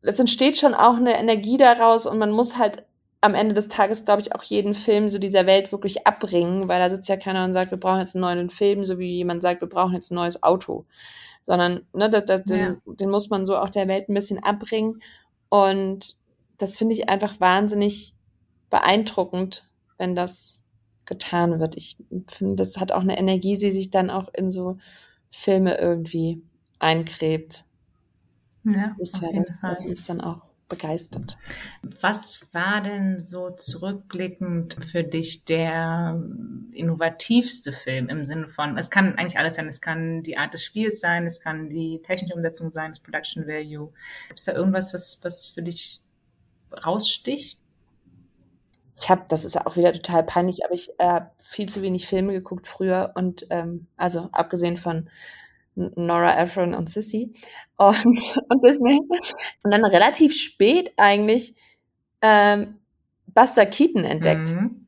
[0.03, 2.85] es entsteht schon auch eine Energie daraus und man muss halt
[3.23, 6.81] am Ende des Tages, glaube ich, auch jeden Film so dieser Welt wirklich abbringen, weil
[6.81, 9.43] da sitzt ja keiner und sagt, wir brauchen jetzt einen neuen Film, so wie jemand
[9.43, 10.85] sagt, wir brauchen jetzt ein neues Auto.
[11.43, 12.57] Sondern, ne, das, das, ja.
[12.57, 15.01] den, den muss man so auch der Welt ein bisschen abbringen.
[15.49, 16.17] Und
[16.59, 18.15] das finde ich einfach wahnsinnig
[18.69, 19.69] beeindruckend,
[19.99, 20.61] wenn das
[21.07, 21.77] getan wird.
[21.77, 21.97] Ich
[22.29, 24.77] finde, das hat auch eine Energie, die sich dann auch in so
[25.31, 26.43] Filme irgendwie
[26.79, 27.65] eingräbt.
[28.65, 31.37] Ja, das ist ja das, was uns dann auch begeistert.
[32.01, 36.19] Was war denn so zurückblickend für dich der
[36.73, 40.65] innovativste Film im Sinne von, es kann eigentlich alles sein, es kann die Art des
[40.65, 43.93] Spiels sein, es kann die technische Umsetzung sein, das Production Value.
[44.29, 46.01] Gibt es da irgendwas, was, was für dich
[46.87, 47.61] raussticht?
[48.97, 52.07] Ich habe, das ist auch wieder total peinlich, aber ich habe äh, viel zu wenig
[52.07, 55.09] Filme geguckt früher und ähm, also abgesehen von
[55.75, 57.33] Nora Ephron und Sissy
[57.77, 57.97] und,
[58.49, 59.01] und Disney.
[59.63, 61.55] Und dann relativ spät eigentlich
[62.23, 62.81] ähm,
[63.27, 64.51] Buster Keaton entdeckt.
[64.51, 64.87] Mhm.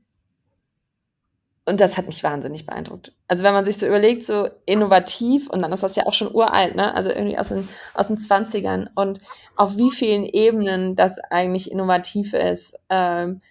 [1.65, 3.13] Und das hat mich wahnsinnig beeindruckt.
[3.29, 6.35] Also wenn man sich so überlegt, so innovativ, und dann ist das ja auch schon
[6.35, 6.93] uralt, ne?
[6.93, 9.21] Also irgendwie aus den, aus den 20ern und
[9.55, 13.43] auf wie vielen Ebenen das eigentlich innovativ ist, ähm,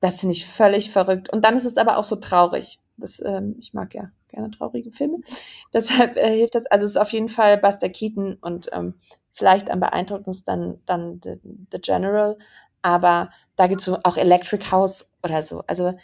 [0.00, 1.32] das finde ich völlig verrückt.
[1.32, 2.80] Und dann ist es aber auch so traurig.
[2.96, 5.18] Das, ähm, ich mag ja gerne traurige Filme.
[5.72, 6.66] Deshalb äh, hilft das.
[6.66, 8.94] Also es ist auf jeden Fall Buster Keaton und ähm,
[9.32, 11.40] vielleicht am beeindruckendsten dann, dann The,
[11.72, 12.38] The General.
[12.82, 15.62] Aber da gibt es so auch Electric House oder so.
[15.66, 15.94] Also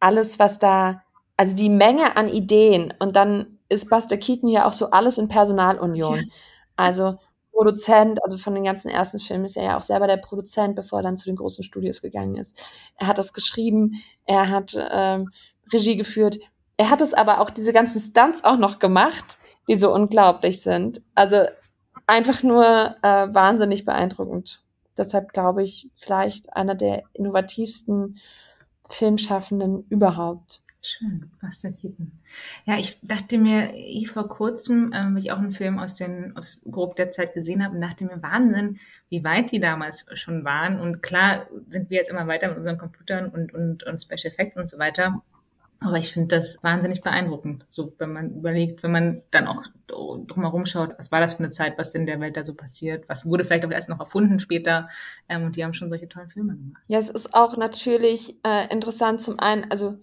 [0.00, 1.02] alles, was da,
[1.36, 5.28] also die Menge an Ideen und dann ist Buster Keaton ja auch so alles in
[5.28, 6.16] Personalunion.
[6.16, 6.24] Ja.
[6.76, 7.18] Also
[7.52, 11.00] Produzent, also von den ganzen ersten Filmen ist er ja auch selber der Produzent, bevor
[11.00, 12.62] er dann zu den großen Studios gegangen ist.
[12.96, 15.30] Er hat das geschrieben, er hat ähm,
[15.72, 16.38] Regie geführt,
[16.76, 21.02] er hat es aber auch diese ganzen Stunts auch noch gemacht, die so unglaublich sind.
[21.14, 21.44] Also
[22.06, 24.62] einfach nur äh, wahnsinnig beeindruckend.
[24.96, 28.18] Deshalb glaube ich, vielleicht einer der innovativsten
[28.88, 30.58] Filmschaffenden überhaupt.
[30.84, 32.10] Schön, Buster Keaton.
[32.64, 36.60] Ja, ich dachte mir, ich vor kurzem, ähm, ich auch einen Film aus den aus
[36.68, 40.80] grob der Zeit gesehen habe, und dachte mir, Wahnsinn, wie weit die damals schon waren.
[40.80, 44.56] Und klar sind wir jetzt immer weiter mit unseren Computern und, und, und Special Effects
[44.56, 45.22] und so weiter.
[45.84, 50.66] Aber ich finde das wahnsinnig beeindruckend, so wenn man überlegt, wenn man dann auch drumherum
[50.66, 53.26] schaut, was war das für eine Zeit, was in der Welt da so passiert, was
[53.26, 54.88] wurde vielleicht auch erst noch erfunden später
[55.28, 56.82] ähm, und die haben schon solche tollen Filme gemacht.
[56.88, 59.98] Ja, es ist auch natürlich äh, interessant zum einen, also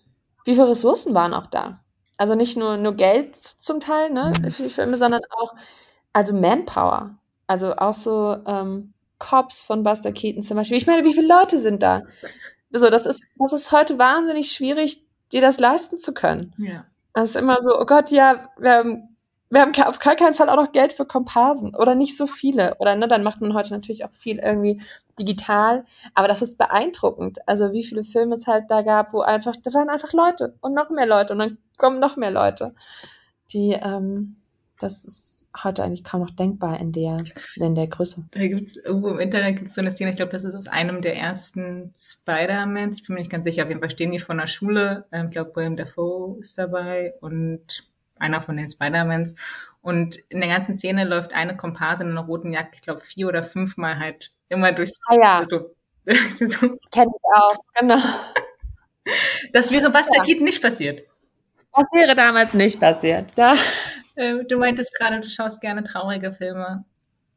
[0.45, 1.83] wie viele Ressourcen waren auch da?
[2.17, 5.55] Also nicht nur, nur Geld zum Teil ne, für die Filme, sondern auch
[6.13, 7.17] also Manpower.
[7.47, 10.77] Also auch so ähm, Cops von Buster Keaton zum Beispiel.
[10.77, 12.03] Ich meine, wie viele Leute sind da?
[12.71, 16.53] So, das ist, das ist heute wahnsinnig schwierig, dir das leisten zu können.
[16.57, 16.85] Ja.
[17.13, 19.17] Das ist immer so, oh Gott, ja, wir haben,
[19.49, 22.75] wir haben auf gar keinen Fall auch noch Geld für Komparsen oder nicht so viele.
[22.75, 24.81] Oder ne, dann macht man heute natürlich auch viel irgendwie
[25.19, 25.85] digital.
[26.13, 27.47] Aber das ist beeindruckend.
[27.47, 30.73] Also wie viele Filme es halt da gab, wo einfach, da waren einfach Leute und
[30.73, 32.75] noch mehr Leute und dann kommen noch mehr Leute.
[33.51, 34.37] Die, ähm,
[34.79, 37.23] das ist heute eigentlich kaum noch denkbar in der,
[37.55, 38.25] in der Größe.
[38.31, 41.01] Da gibt's irgendwo im Internet gibt's so eine Szene, ich glaube, das ist aus einem
[41.01, 44.37] der ersten Spider-Mans, ich bin mir nicht ganz sicher, auf jeden Fall stehen die von
[44.37, 47.89] der Schule, ähm, ich glaube, William Dafoe ist dabei und
[48.19, 49.35] einer von den Spider-Mans.
[49.81, 53.27] Und in der ganzen Szene läuft eine Komparse in einer roten Jacke, ich glaube, vier
[53.27, 55.45] oder fünfmal halt immer durchs ah, ja.
[55.47, 55.71] so.
[56.05, 56.77] so.
[56.91, 57.99] Kenn ich auch, genau.
[59.53, 60.23] Das wäre Buster ja.
[60.23, 61.01] Keaton nicht passiert.
[61.73, 63.31] Das wäre damals nicht passiert.
[63.35, 63.55] Da
[64.19, 66.83] äh, du meintest gerade, du schaust gerne traurige Filme.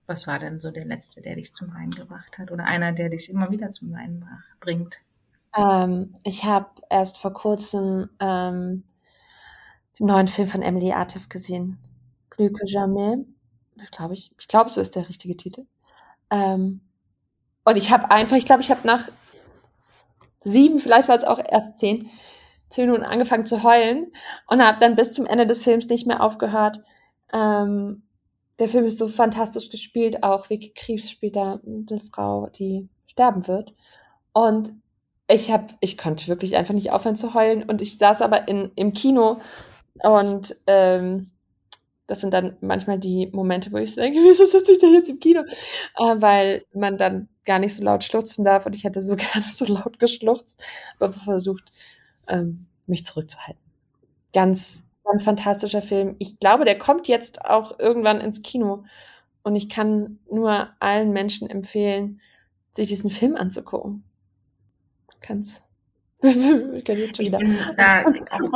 [0.06, 2.50] Was war denn so der letzte, der dich zum Weinen gebracht hat?
[2.50, 4.28] Oder einer, der dich immer wieder zum Weinen
[4.60, 4.96] bringt?
[5.56, 8.82] Ähm, ich habe erst vor kurzem ähm,
[9.98, 11.78] den neuen Film von Emily Artif gesehen.
[12.30, 13.18] Plus que jamais.
[13.80, 15.66] Ich glaube, ich, ich glaube, so ist der richtige Titel.
[16.30, 16.80] Ähm,
[17.64, 19.08] und ich habe einfach, ich glaube, ich habe nach
[20.42, 22.10] sieben, vielleicht war es auch erst zehn,
[22.72, 24.12] zehn Minuten angefangen zu heulen
[24.48, 26.80] und habe dann bis zum Ende des Films nicht mehr aufgehört.
[27.32, 28.02] Ähm,
[28.58, 33.46] der Film ist so fantastisch gespielt, auch Vicky Krebs spielt da eine Frau, die sterben
[33.46, 33.74] wird.
[34.32, 34.72] Und
[35.28, 37.62] ich habe, ich konnte wirklich einfach nicht aufhören zu heulen.
[37.62, 39.40] Und ich saß aber in, im Kino
[40.02, 41.30] und ähm,
[42.06, 45.20] das sind dann manchmal die Momente, wo ich denke, wieso sitze ich denn jetzt im
[45.20, 45.42] Kino?
[45.96, 49.44] Äh, weil man dann gar nicht so laut schluchzen darf und ich hätte so gerne
[49.50, 50.62] so laut geschluchzt,
[50.98, 51.64] aber versucht,
[52.28, 53.60] ähm, mich zurückzuhalten.
[54.32, 56.16] Ganz, ganz fantastischer Film.
[56.18, 58.84] Ich glaube, der kommt jetzt auch irgendwann ins Kino
[59.42, 62.20] und ich kann nur allen Menschen empfehlen,
[62.72, 64.04] sich diesen Film anzugucken.
[65.20, 65.62] Ganz
[66.24, 68.04] ich bin da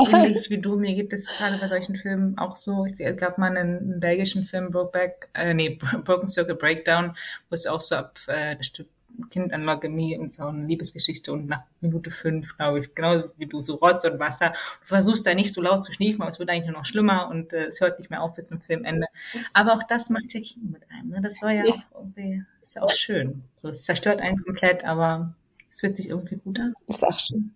[0.08, 0.76] ähnlich wie du.
[0.76, 2.86] Mir geht es gerade bei solchen Filmen auch so.
[2.86, 5.70] Es gab mal einen, einen belgischen Film, Brokeback, äh, nee,
[6.04, 7.16] Broken Circle Breakdown,
[7.48, 8.88] wo es auch so ab äh, Stück
[9.30, 13.46] Kind an Leukämie und so eine Liebesgeschichte und nach Minute fünf, glaube ich, genauso wie
[13.46, 14.50] du, so Rotz und Wasser.
[14.80, 17.28] Du versuchst da nicht so laut zu schniefen, aber es wird eigentlich nur noch schlimmer
[17.28, 19.06] und äh, es hört nicht mehr auf bis zum Filmende.
[19.52, 21.10] Aber auch das macht ja Kino mit einem.
[21.10, 21.20] Ne?
[21.20, 21.74] Das soll ja, ja.
[21.74, 23.42] auch irgendwie, ist ja auch schön.
[23.54, 25.34] So, es zerstört einen komplett, aber
[25.68, 26.74] es fühlt sich irgendwie gut an.
[26.86, 27.52] Ist auch schön.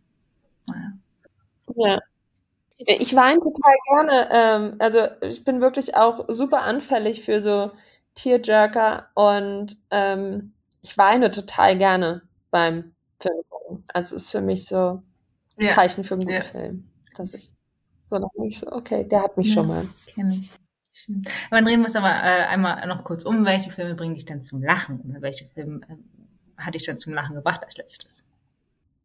[0.66, 0.92] Naja.
[1.76, 1.98] Ja.
[2.78, 4.28] Ich weine total gerne.
[4.32, 7.72] Ähm, also ich bin wirklich auch super anfällig für so
[8.14, 10.52] Tearjerker und ähm,
[10.82, 13.84] ich weine total gerne beim Film gucken.
[13.88, 15.02] Also es ist für mich so
[15.58, 15.74] ein ja.
[15.74, 16.42] Zeichen für einen guten ja.
[16.42, 16.90] Film.
[17.16, 17.52] Dass ich
[18.08, 19.86] so noch nicht so, okay, der hat mich ja, schon mal.
[20.06, 20.50] Kenn ich.
[21.50, 23.44] Aber dann reden wir es aber äh, einmal noch kurz um.
[23.44, 25.00] Welche Filme bringen dich dann zum Lachen?
[25.08, 25.96] Oder welche Filme äh,
[26.60, 28.28] hat dich dann zum Lachen gebracht als letztes?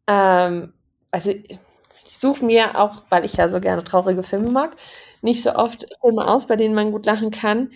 [0.06, 0.72] Ähm,
[1.10, 4.76] also ich suche mir auch, weil ich ja so gerne traurige Filme mag,
[5.22, 7.70] nicht so oft Filme aus, bei denen man gut lachen kann.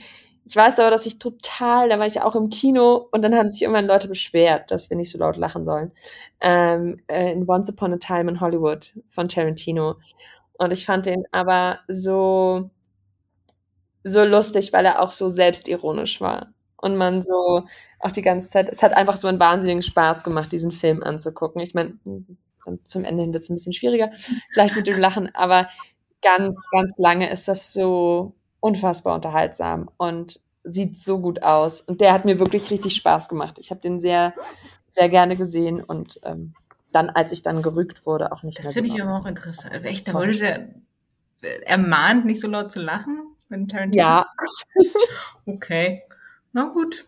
[0.46, 3.50] Ich weiß aber, dass ich total, da war ich auch im Kino und dann haben
[3.50, 5.92] sich irgendwann Leute beschwert, dass wir nicht so laut lachen sollen.
[6.40, 9.96] Ähm, äh, in Once Upon a Time in Hollywood von Tarantino.
[10.58, 12.70] Und ich fand den aber so,
[14.04, 16.52] so lustig, weil er auch so selbstironisch war.
[16.76, 17.64] Und man so
[18.00, 21.60] auch die ganze Zeit, es hat einfach so einen wahnsinnigen Spaß gemacht, diesen Film anzugucken.
[21.60, 21.98] Ich meine,
[22.86, 24.10] zum Ende hin wird es ein bisschen schwieriger,
[24.52, 25.68] vielleicht mit dem Lachen, aber
[26.22, 31.80] ganz, ganz lange ist das so unfassbar unterhaltsam und sieht so gut aus.
[31.80, 33.58] Und der hat mir wirklich richtig Spaß gemacht.
[33.58, 34.34] Ich habe den sehr,
[34.90, 36.54] sehr gerne gesehen und ähm,
[36.92, 38.70] dann, als ich dann gerügt wurde, auch nicht das mehr.
[38.70, 39.84] Das finde ich aber auch interessant.
[39.84, 40.68] Echt, da wurde der
[41.64, 43.36] ermahnt, nicht so laut zu lachen?
[43.48, 44.26] Wenn Tarantino ja.
[45.46, 46.02] okay.
[46.52, 47.06] Na gut.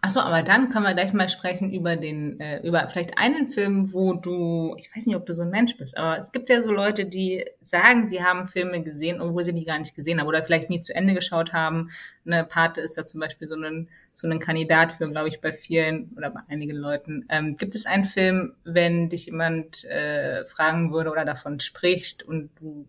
[0.00, 3.92] Achso, aber dann können wir gleich mal sprechen über den, äh, über vielleicht einen Film,
[3.92, 6.62] wo du, ich weiß nicht, ob du so ein Mensch bist, aber es gibt ja
[6.62, 10.26] so Leute, die sagen, sie haben Filme gesehen, obwohl sie die gar nicht gesehen haben
[10.26, 11.90] oder vielleicht nie zu Ende geschaut haben.
[12.26, 15.52] Eine Pate ist da zum Beispiel so ein, so ein Kandidat für, glaube ich, bei
[15.52, 17.26] vielen oder bei einigen Leuten.
[17.28, 22.50] Ähm, gibt es einen Film, wenn dich jemand äh, fragen würde oder davon spricht und
[22.60, 22.86] du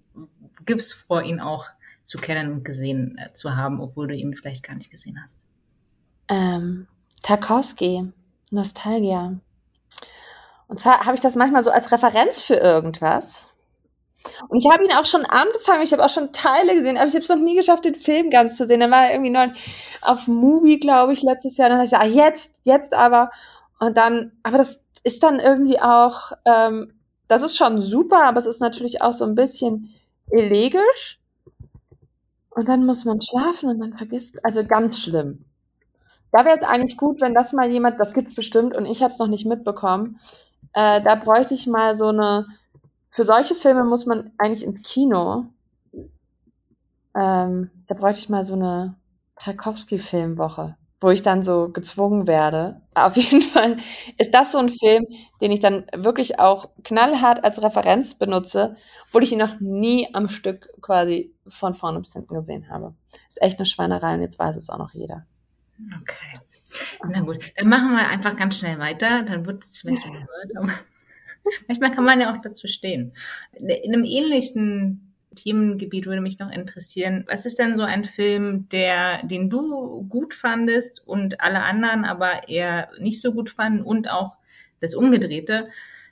[0.65, 1.67] gibst vor, ihn auch
[2.03, 5.45] zu kennen und gesehen äh, zu haben, obwohl du ihn vielleicht gar nicht gesehen hast?
[6.28, 6.88] Ähm,
[7.23, 8.11] Tarkovsky,
[8.51, 9.34] Nostalgia.
[10.67, 13.49] Und zwar habe ich das manchmal so als Referenz für irgendwas.
[14.47, 17.13] Und ich habe ihn auch schon angefangen, ich habe auch schon Teile gesehen, aber ich
[17.13, 18.80] habe es noch nie geschafft, den Film ganz zu sehen.
[18.80, 19.49] Dann war er irgendwie neu
[20.01, 21.69] auf Movie, glaube ich, letztes Jahr.
[21.69, 23.32] dann habe ich ah, jetzt, jetzt aber.
[23.80, 26.93] Und dann, aber das ist dann irgendwie auch, ähm,
[27.28, 29.93] das ist schon super, aber es ist natürlich auch so ein bisschen
[30.32, 31.19] elegisch.
[32.49, 35.45] Und dann muss man schlafen und man vergisst, also ganz schlimm.
[36.36, 39.13] Da wäre es eigentlich gut, wenn das mal jemand, das gibt bestimmt und ich habe
[39.13, 40.19] es noch nicht mitbekommen.
[40.73, 42.45] Äh, da bräuchte ich mal so eine.
[43.11, 45.45] Für solche Filme muss man eigentlich ins Kino.
[47.15, 48.95] Ähm, da bräuchte ich mal so eine
[49.38, 52.81] Tarkovsky-Filmwoche, wo ich dann so gezwungen werde.
[52.95, 53.77] Auf jeden Fall
[54.17, 55.05] ist das so ein Film,
[55.39, 58.75] den ich dann wirklich auch knallhart als Referenz benutze,
[59.07, 62.93] obwohl ich ihn noch nie am Stück quasi von vorne bis hinten gesehen habe.
[63.29, 65.25] Ist echt eine Schweinerei und jetzt weiß es auch noch jeder.
[65.80, 66.39] Okay.
[67.07, 70.71] Na gut, dann machen wir einfach ganz schnell weiter, dann wird es vielleicht gehört, aber
[71.67, 73.13] manchmal kann man ja auch dazu stehen.
[73.53, 79.23] In einem ähnlichen Themengebiet würde mich noch interessieren, was ist denn so ein Film, der,
[79.26, 84.38] den du gut fandest und alle anderen aber eher nicht so gut fanden und auch
[84.80, 85.67] das Umgedrehte?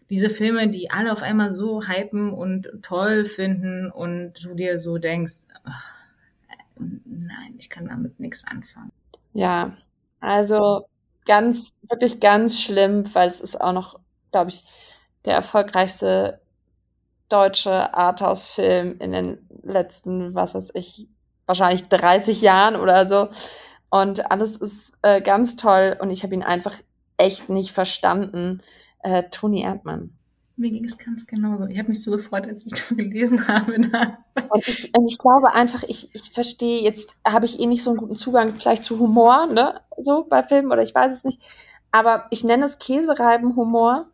[0.10, 4.98] Diese Filme, die alle auf einmal so hypen und toll finden und du dir so
[4.98, 5.94] denkst, ach,
[6.78, 8.92] nein, ich kann damit nichts anfangen.
[9.34, 9.76] Ja,
[10.20, 10.88] Also
[11.26, 14.00] ganz, wirklich ganz schlimm, weil es ist auch noch,
[14.32, 14.64] glaube ich,
[15.26, 16.42] der erfolgreichste
[17.30, 21.10] deutsche Arthouse-Film in den letzten, was weiß ich,
[21.48, 23.30] wahrscheinlich 30 Jahren oder so.
[23.90, 26.76] Und alles ist äh, ganz toll und ich habe ihn einfach
[27.18, 28.62] echt nicht verstanden.
[29.04, 30.18] Äh, Toni Erdmann.
[30.56, 31.66] Mir ging es ganz genauso.
[31.66, 33.74] Ich habe mich so gefreut, als ich das gelesen habe.
[33.74, 37.90] Und ich, und ich glaube einfach, ich, ich verstehe, jetzt habe ich eh nicht so
[37.90, 39.82] einen guten Zugang vielleicht zu Humor, ne?
[40.02, 41.42] So bei Filmen oder ich weiß es nicht.
[41.92, 44.10] Aber ich nenne es Käsereiben-Humor.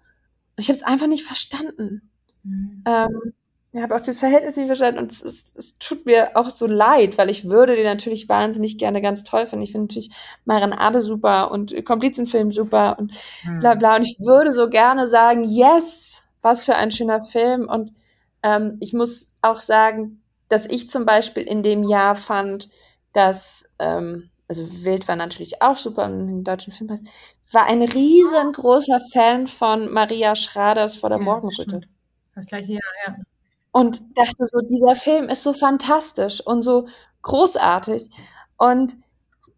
[0.58, 2.10] Ich habe es einfach nicht verstanden.
[2.44, 2.84] Mhm.
[2.86, 3.34] Ähm,
[3.72, 6.66] ich habe auch das Verhältnis nicht verstanden und es, es, es, tut mir auch so
[6.66, 9.64] leid, weil ich würde den natürlich wahnsinnig gerne ganz toll finden.
[9.64, 10.10] Ich finde natürlich
[10.44, 13.14] Maren Ade super und Komplizenfilm super und
[13.46, 13.60] mhm.
[13.60, 13.98] bla bla.
[13.98, 17.68] Und ich würde so gerne sagen, yes, was für ein schöner Film.
[17.68, 17.94] Und
[18.44, 22.70] ähm, ich muss auch sagen, dass ich zum Beispiel in dem Jahr fand,
[23.14, 27.06] dass, ähm, also Wild war natürlich auch super und den deutschen Film
[27.52, 31.82] war ein riesengroßer Fan von Maria Schraders vor der ja, Morgenröte.
[32.36, 33.16] Das gleiche Jahr, ja.
[33.72, 36.88] Und dachte so, dieser Film ist so fantastisch und so
[37.22, 38.10] großartig.
[38.58, 38.96] Und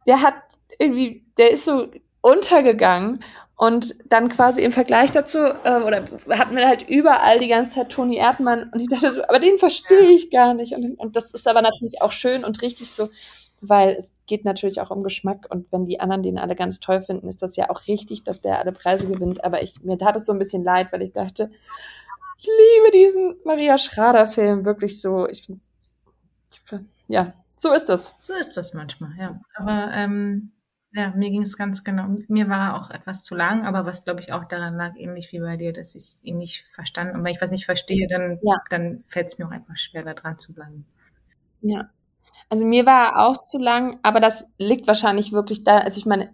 [0.05, 0.35] der hat
[0.79, 1.87] irgendwie, der ist so
[2.21, 3.23] untergegangen.
[3.61, 7.89] Und dann quasi im Vergleich dazu, äh, oder hatten wir halt überall die ganze Zeit
[7.91, 10.73] Toni Erdmann und ich dachte so, aber den verstehe ich gar nicht.
[10.73, 13.11] Und, und das ist aber natürlich auch schön und richtig so,
[13.61, 17.03] weil es geht natürlich auch um Geschmack und wenn die anderen den alle ganz toll
[17.03, 19.43] finden, ist das ja auch richtig, dass der alle Preise gewinnt.
[19.43, 21.51] Aber ich, mir tat es so ein bisschen leid, weil ich dachte,
[22.39, 25.27] ich liebe diesen Maria Schrader-Film wirklich so.
[25.29, 28.15] Ich finde, ja, so ist das.
[28.23, 29.39] So ist das manchmal, ja.
[29.53, 30.51] Aber ähm,
[30.93, 32.07] ja, mir ging es ganz genau.
[32.27, 35.31] Mir war er auch etwas zu lang, aber was glaube ich auch daran lag, ähnlich
[35.31, 37.15] wie bei dir, dass ich ihn nicht verstanden.
[37.15, 38.57] Und wenn ich was nicht verstehe, dann, ja.
[38.69, 40.85] dann fällt es mir auch einfach schwer, da dran zu bleiben.
[41.61, 41.89] Ja.
[42.49, 45.77] Also mir war er auch zu lang, aber das liegt wahrscheinlich wirklich da.
[45.77, 46.33] Also ich meine,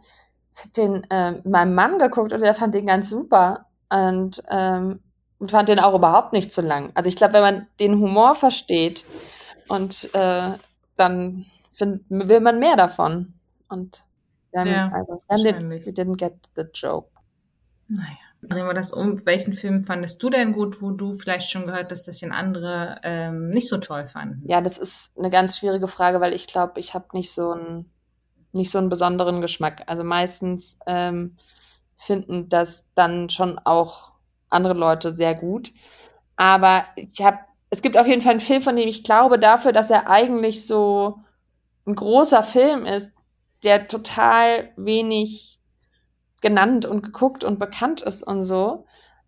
[0.53, 4.99] ich habe den äh, meinem Mann geguckt und der fand den ganz super und ähm,
[5.39, 6.91] und fand den auch überhaupt nicht zu lang.
[6.95, 9.05] Also ich glaube, wenn man den Humor versteht
[9.67, 10.51] und äh,
[10.95, 13.33] dann find, will man mehr davon.
[13.69, 14.03] Und
[14.57, 17.09] haben, ja, also, den, we didn't get the joke.
[17.87, 18.17] Naja.
[18.43, 19.25] Drehen wir das um.
[19.25, 22.99] Welchen Film fandest du denn gut, wo du vielleicht schon gehört hast, dass den andere
[23.03, 24.47] ähm, nicht so toll fanden?
[24.47, 27.91] Ja, das ist eine ganz schwierige Frage, weil ich glaube, ich habe nicht so einen
[28.51, 29.83] nicht so einen besonderen Geschmack.
[29.87, 31.37] Also meistens ähm,
[31.97, 34.11] finden das dann schon auch
[34.49, 35.71] andere Leute sehr gut.
[36.35, 37.39] Aber ich habe,
[37.69, 40.65] es gibt auf jeden Fall einen Film, von dem ich glaube, dafür, dass er eigentlich
[40.65, 41.19] so
[41.85, 43.11] ein großer Film ist,
[43.63, 45.59] der total wenig
[46.41, 48.85] genannt und geguckt und bekannt ist und so.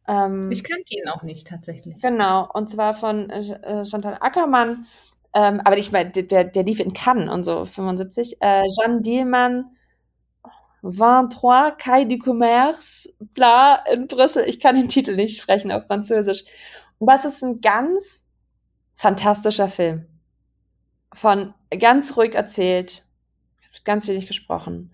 [0.08, 2.02] Ähm, ich kannte ihn auch nicht tatsächlich.
[2.02, 4.86] Genau, und zwar von äh, Chantal Ackermann.
[5.34, 8.38] Ähm, aber ich meine, der, der lief in Cannes und so, 75.
[8.42, 9.76] Äh, Jeanne Dielmann,
[10.82, 14.46] 23 Kai du Commerce, bla, in Brüssel.
[14.48, 16.44] Ich kann den Titel nicht sprechen auf Französisch.
[16.98, 18.26] Und das ist ein ganz
[18.96, 20.08] fantastischer Film.
[21.14, 23.04] Von ganz ruhig erzählt,
[23.86, 24.94] ganz wenig gesprochen,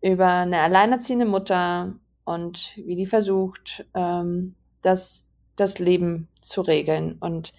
[0.00, 7.16] über eine alleinerziehende Mutter und wie die versucht, ähm, das, das Leben zu regeln.
[7.20, 7.54] Und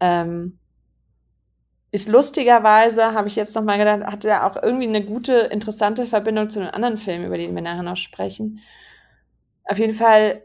[0.00, 0.58] ähm,
[1.90, 6.50] ist lustigerweise, habe ich jetzt nochmal gedacht, hat er auch irgendwie eine gute, interessante Verbindung
[6.50, 8.60] zu einem anderen Film, über den wir nachher noch sprechen.
[9.64, 10.42] Auf jeden Fall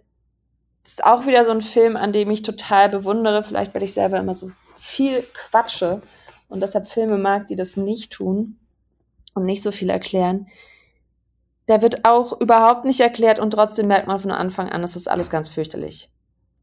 [0.84, 4.18] ist auch wieder so ein Film, an dem ich total bewundere, vielleicht weil ich selber
[4.18, 6.02] immer so viel quatsche
[6.50, 8.60] und deshalb Filme mag, die das nicht tun
[9.34, 10.48] und nicht so viel erklären.
[11.68, 15.10] Der wird auch überhaupt nicht erklärt und trotzdem merkt man von Anfang an, es ist
[15.10, 16.10] alles ganz fürchterlich.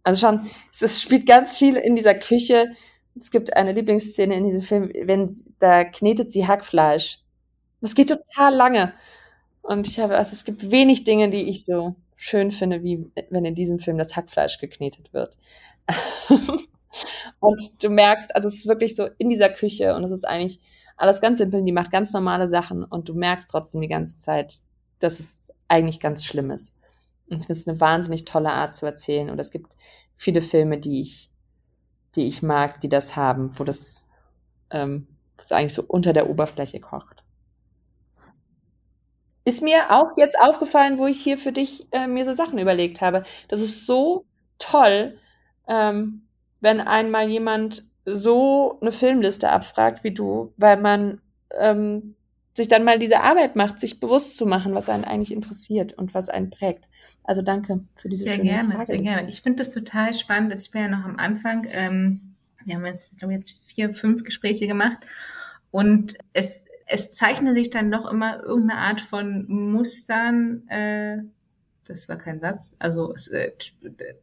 [0.02, 0.48] Also schon,
[0.78, 2.72] es spielt ganz viel in dieser Küche,
[3.18, 7.20] es gibt eine Lieblingsszene in diesem Film, wenn da knetet sie Hackfleisch.
[7.80, 8.92] Das geht total lange.
[9.62, 13.44] Und ich habe, also es gibt wenig Dinge, die ich so schön finde, wie wenn
[13.44, 15.36] in diesem Film das Hackfleisch geknetet wird.
[17.40, 20.60] und du merkst, also es ist wirklich so in dieser Küche und es ist eigentlich
[21.00, 24.54] alles ganz simpel, die macht ganz normale Sachen und du merkst trotzdem die ganze Zeit,
[24.98, 26.76] dass es eigentlich ganz schlimm ist.
[27.28, 29.74] Und es ist eine wahnsinnig tolle Art zu erzählen und es gibt
[30.16, 31.30] viele Filme, die ich
[32.16, 34.08] die ich mag, die das haben, wo das,
[34.70, 37.22] ähm, das eigentlich so unter der Oberfläche kocht.
[39.44, 43.00] Ist mir auch jetzt aufgefallen, wo ich hier für dich äh, mir so Sachen überlegt
[43.00, 43.24] habe.
[43.48, 44.26] Das ist so
[44.58, 45.18] toll,
[45.66, 46.26] ähm,
[46.60, 51.20] wenn einmal jemand so eine Filmliste abfragt wie du, weil man
[51.58, 52.14] ähm,
[52.54, 56.14] sich dann mal diese Arbeit macht, sich bewusst zu machen, was einen eigentlich interessiert und
[56.14, 56.88] was einen prägt.
[57.24, 58.86] Also danke für diese sehr schöne gerne, Frage.
[58.86, 59.28] Sehr gerne.
[59.28, 60.52] Ich finde das total spannend.
[60.52, 61.66] Ich bin ja noch am Anfang.
[61.70, 62.34] Ähm,
[62.64, 64.98] wir haben jetzt, ich glaube, jetzt vier, fünf Gespräche gemacht
[65.70, 71.18] und es es zeichnet sich dann doch immer irgendeine Art von Mustern äh,
[71.84, 72.76] das war kein Satz.
[72.78, 73.52] Also es, äh,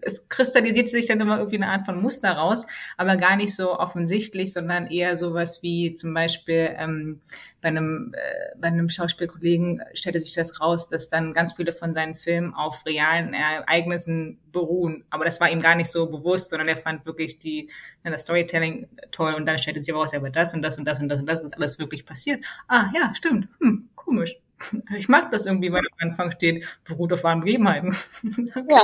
[0.01, 2.65] es kristallisiert sich dann immer irgendwie eine Art von Muster raus,
[2.97, 7.21] aber gar nicht so offensichtlich, sondern eher sowas wie zum Beispiel ähm,
[7.61, 11.93] bei einem äh, bei einem Schauspielkollegen stellte sich das raus, dass dann ganz viele von
[11.93, 15.03] seinen Filmen auf realen Ereignissen beruhen.
[15.09, 17.69] Aber das war ihm gar nicht so bewusst, sondern er fand wirklich die
[18.03, 21.09] das Storytelling toll und dann stellte sich raus, aber das und das und das und
[21.09, 22.43] das und das ist alles wirklich passiert.
[22.67, 23.49] Ah ja, stimmt.
[23.59, 24.37] Hm, komisch.
[24.97, 27.95] Ich mag das irgendwie, weil am Anfang steht, beruht auf wahren Begebenheiten.
[28.69, 28.83] Ja.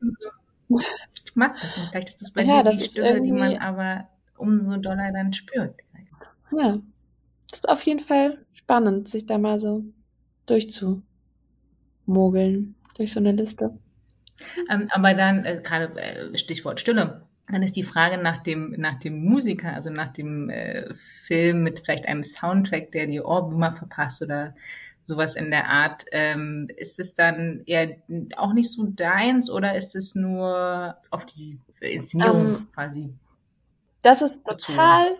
[0.00, 0.80] so.
[1.24, 4.08] Ich mag das und vielleicht ist das bei ja, mir die Stimme, die man aber
[4.36, 5.74] umso doller dann spürt.
[6.56, 6.78] Ja,
[7.50, 9.84] das ist auf jeden Fall spannend, sich da mal so
[10.46, 11.02] durchzumogeln
[12.96, 13.76] durch so eine Liste.
[14.70, 18.98] Ähm, aber dann, äh, gerade äh, Stichwort Stille, dann ist die Frage nach dem, nach
[18.98, 24.22] dem Musiker, also nach dem äh, Film mit vielleicht einem Soundtrack, der die Ohrwürmer verpasst
[24.22, 24.54] oder
[25.04, 26.04] sowas in der Art.
[26.12, 27.96] Ähm, ist es dann eher
[28.36, 33.14] auch nicht so deins oder ist es nur auf die Inszenierung um, ähm, quasi?
[34.00, 35.16] Das ist total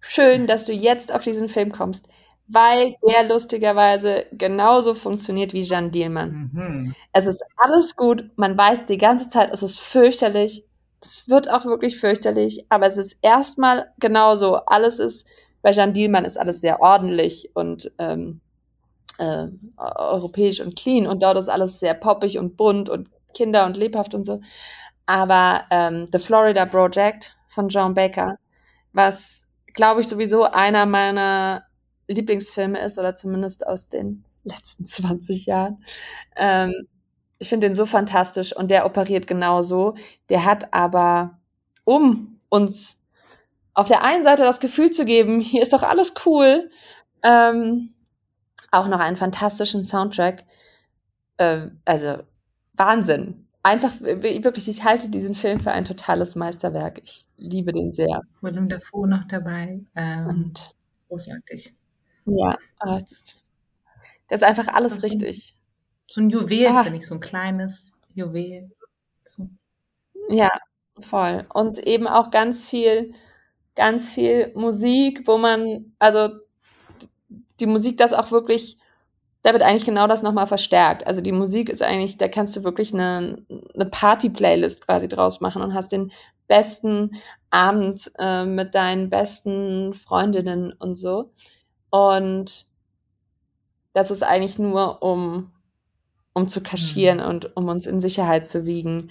[0.00, 2.06] schön, dass du jetzt auf diesen Film kommst,
[2.46, 6.50] weil der lustigerweise genauso funktioniert wie Jeanne Dielmann.
[6.52, 6.94] Mhm.
[7.12, 10.64] Es ist alles gut, man weiß die ganze Zeit, es ist fürchterlich,
[11.04, 14.56] es wird auch wirklich fürchterlich, aber es ist erstmal genauso.
[14.56, 15.26] Alles ist,
[15.62, 18.40] bei Jean Dielmann ist alles sehr ordentlich und ähm,
[19.18, 23.76] äh, europäisch und clean und dort ist alles sehr poppig und bunt und kinder- und
[23.76, 24.40] lebhaft und so.
[25.06, 28.38] Aber ähm, The Florida Project von John Baker,
[28.92, 29.44] was,
[29.74, 31.64] glaube ich, sowieso einer meiner
[32.08, 35.84] Lieblingsfilme ist oder zumindest aus den letzten 20 Jahren,
[36.36, 36.72] ähm,
[37.44, 39.96] ich finde den so fantastisch und der operiert genauso.
[40.30, 41.38] Der hat aber,
[41.84, 42.98] um uns
[43.74, 46.70] auf der einen Seite das Gefühl zu geben, hier ist doch alles cool,
[47.22, 47.92] ähm,
[48.70, 50.44] auch noch einen fantastischen Soundtrack.
[51.36, 52.16] Äh, also
[52.72, 53.46] Wahnsinn.
[53.62, 57.02] Einfach wirklich, ich halte diesen Film für ein totales Meisterwerk.
[57.04, 58.22] Ich liebe den sehr.
[58.40, 59.80] Willem Dafoe noch dabei.
[59.94, 60.74] Ähm, und
[61.08, 61.74] großartig.
[62.24, 63.50] Ja, das ist,
[64.28, 65.54] das ist einfach alles richtig.
[66.06, 66.82] So ein Juwel, ah.
[66.82, 68.70] finde ich, so ein kleines Juwel.
[69.24, 69.48] So.
[70.28, 70.50] Ja,
[71.00, 71.46] voll.
[71.52, 73.12] Und eben auch ganz viel,
[73.74, 76.30] ganz viel Musik, wo man, also
[77.60, 78.78] die Musik das auch wirklich,
[79.42, 81.06] da wird eigentlich genau das nochmal verstärkt.
[81.06, 83.44] Also die Musik ist eigentlich, da kannst du wirklich eine,
[83.74, 86.12] eine Party-Playlist quasi draus machen und hast den
[86.46, 87.12] besten
[87.50, 91.32] Abend äh, mit deinen besten Freundinnen und so.
[91.90, 92.66] Und
[93.92, 95.53] das ist eigentlich nur, um
[96.34, 97.24] um zu kaschieren mhm.
[97.24, 99.10] und um uns in Sicherheit zu wiegen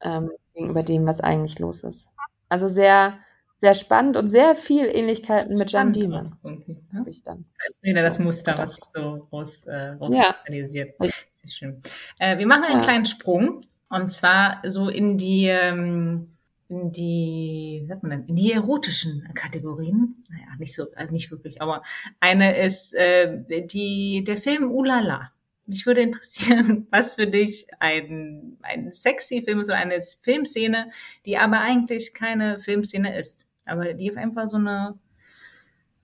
[0.00, 2.10] ähm, gegenüber dem, was eigentlich los ist.
[2.48, 3.18] Also sehr,
[3.58, 6.36] sehr spannend und sehr viel Ähnlichkeiten mit Jan Diemann.
[6.42, 7.04] Ne?
[7.06, 7.46] Ich dann.
[7.64, 9.28] Das ist wieder das Muster, was sich so
[9.66, 10.94] äh, rauskristallisiert.
[11.02, 11.10] Ja.
[11.42, 11.82] Sehr schön.
[12.18, 12.84] Äh, wir machen einen ja.
[12.84, 16.36] kleinen Sprung und zwar so in die ähm,
[16.68, 20.24] in die, wie sagt man denn, in die erotischen Kategorien.
[20.30, 21.82] Naja, nicht so, also nicht wirklich, aber
[22.20, 25.32] eine ist äh, die der Film Ulala.
[25.70, 30.90] Mich würde interessieren, was für dich ein, ein sexy Film so eine Filmszene,
[31.24, 34.98] die aber eigentlich keine Filmszene ist, aber die einfach so eine,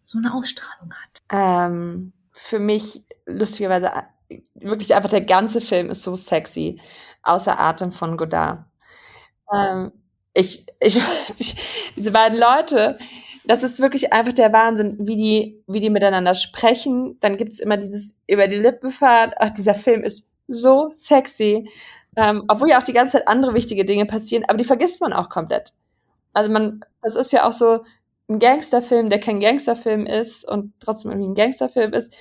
[0.04, 1.22] so eine Ausstrahlung hat.
[1.32, 3.90] Ähm, für mich, lustigerweise,
[4.54, 6.80] wirklich einfach der ganze Film ist so sexy,
[7.22, 8.64] außer Atem von Godard.
[9.52, 9.90] Ähm,
[10.32, 11.00] ich, ich,
[11.96, 12.98] diese beiden Leute,
[13.46, 17.18] das ist wirklich einfach der Wahnsinn, wie die, wie die miteinander sprechen.
[17.20, 19.32] Dann gibt's immer dieses über die Lippe fahren.
[19.38, 21.70] Ach, dieser Film ist so sexy.
[22.16, 25.12] Ähm, obwohl ja auch die ganze Zeit andere wichtige Dinge passieren, aber die vergisst man
[25.12, 25.74] auch komplett.
[26.32, 27.84] Also man, das ist ja auch so
[28.28, 32.14] ein Gangsterfilm, der kein Gangsterfilm ist und trotzdem irgendwie ein Gangsterfilm ist.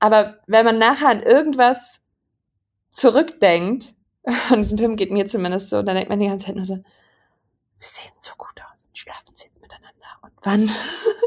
[0.00, 2.02] Aber wenn man nachher an irgendwas
[2.90, 3.94] zurückdenkt,
[4.50, 6.76] und diesem Film geht mir zumindest so, dann denkt man die ganze Zeit nur so,
[7.74, 8.57] sie sehen so gut
[10.48, 10.70] wann?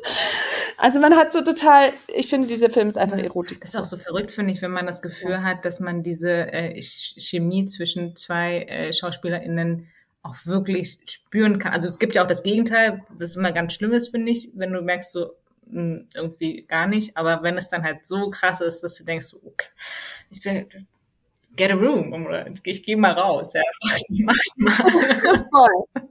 [0.78, 3.61] also man hat so total, ich finde, dieser Film ist einfach Erotik.
[3.61, 5.43] Das ist auch so verrückt, finde ich, wenn man das Gefühl ja.
[5.43, 9.88] hat, dass man diese äh, Chemie zwischen zwei äh, SchauspielerInnen
[10.24, 11.74] auch wirklich spüren kann.
[11.74, 14.72] Also es gibt ja auch das Gegenteil, das immer ganz schlimm ist, finde ich, wenn
[14.72, 15.34] du merkst so,
[15.67, 17.17] mh, hm, irgendwie gar nicht.
[17.17, 19.67] Aber wenn es dann halt so krass ist, dass du denkst, okay,
[20.30, 20.67] ich will,
[21.55, 23.61] get a room oder ich gehe mal raus, ja,
[24.24, 25.47] mach, mach mal.
[25.51, 26.03] Voll.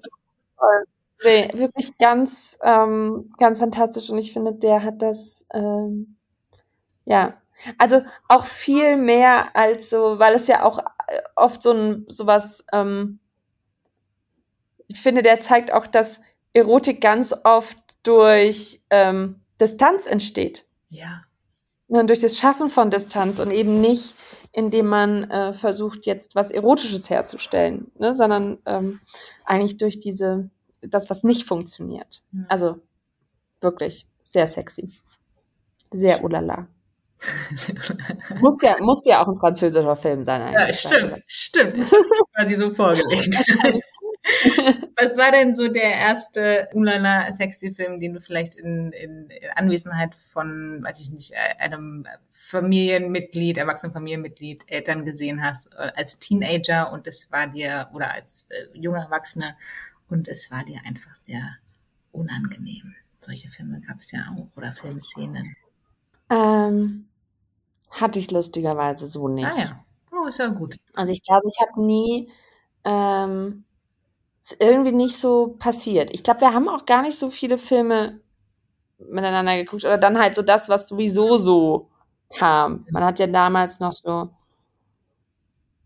[0.56, 0.84] Voll.
[1.22, 6.16] Nee, wirklich ganz, ähm, ganz fantastisch und ich finde, der hat das, ähm,
[7.04, 7.34] ja,
[7.76, 12.64] also auch viel mehr als so, weil es ja auch äh, oft so ein sowas,
[12.72, 13.20] ähm,
[14.88, 20.64] ich finde, der zeigt auch, dass Erotik ganz oft durch ähm, Distanz entsteht.
[20.88, 21.22] Ja.
[21.86, 24.14] Und durch das Schaffen von Distanz und eben nicht,
[24.52, 29.00] indem man äh, versucht, jetzt was Erotisches herzustellen, ne, sondern ähm,
[29.44, 30.50] eigentlich durch diese,
[30.82, 32.22] das, was nicht funktioniert.
[32.32, 32.44] Ja.
[32.48, 32.80] Also
[33.60, 34.90] wirklich sehr sexy.
[35.92, 36.68] Sehr ulala.
[38.40, 40.82] muss, ja, muss ja auch ein französischer Film sein eigentlich.
[40.82, 41.78] Ja, stimmt, stimmt.
[41.78, 41.90] Ich
[42.34, 43.36] quasi so vorgelegt.
[44.96, 50.14] Was war denn so der erste Ulala sexy Film, den du vielleicht in, in Anwesenheit
[50.14, 57.06] von, weiß ich nicht, einem Familienmitglied, erwachsenen Familienmitglied, Eltern gesehen hast, äh, als Teenager und
[57.06, 59.56] es war dir, oder als äh, junger Erwachsener
[60.10, 61.56] und es war dir einfach sehr
[62.12, 62.94] unangenehm.
[63.20, 65.54] Solche Filme gab es ja auch oder Filmszenen.
[66.30, 67.06] Ähm,
[67.90, 69.46] hatte ich lustigerweise so nicht.
[69.46, 70.76] Ah ja, oh, ist ja gut.
[70.94, 72.30] Also ich glaube, ich habe nie
[72.84, 73.64] ähm,
[74.42, 76.10] ist irgendwie nicht so passiert.
[76.12, 78.20] Ich glaube, wir haben auch gar nicht so viele Filme
[78.98, 81.90] miteinander geguckt oder dann halt so das, was sowieso so
[82.30, 82.86] kam.
[82.90, 84.30] Man hat ja damals noch so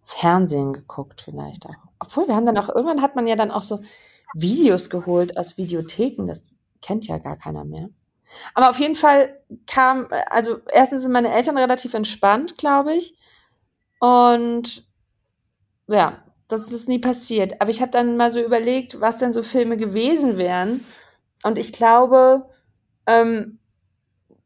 [0.05, 1.75] Fernsehen geguckt vielleicht auch.
[1.99, 3.81] Obwohl, wir haben dann auch, irgendwann hat man ja dann auch so
[4.35, 6.27] Videos geholt aus Videotheken.
[6.27, 7.89] Das kennt ja gar keiner mehr.
[8.55, 13.17] Aber auf jeden Fall kam, also erstens sind meine Eltern relativ entspannt, glaube ich.
[14.01, 14.85] Und
[15.87, 17.61] ja, das ist nie passiert.
[17.61, 20.85] Aber ich habe dann mal so überlegt, was denn so Filme gewesen wären.
[21.43, 22.49] Und ich glaube,
[23.07, 23.59] ähm,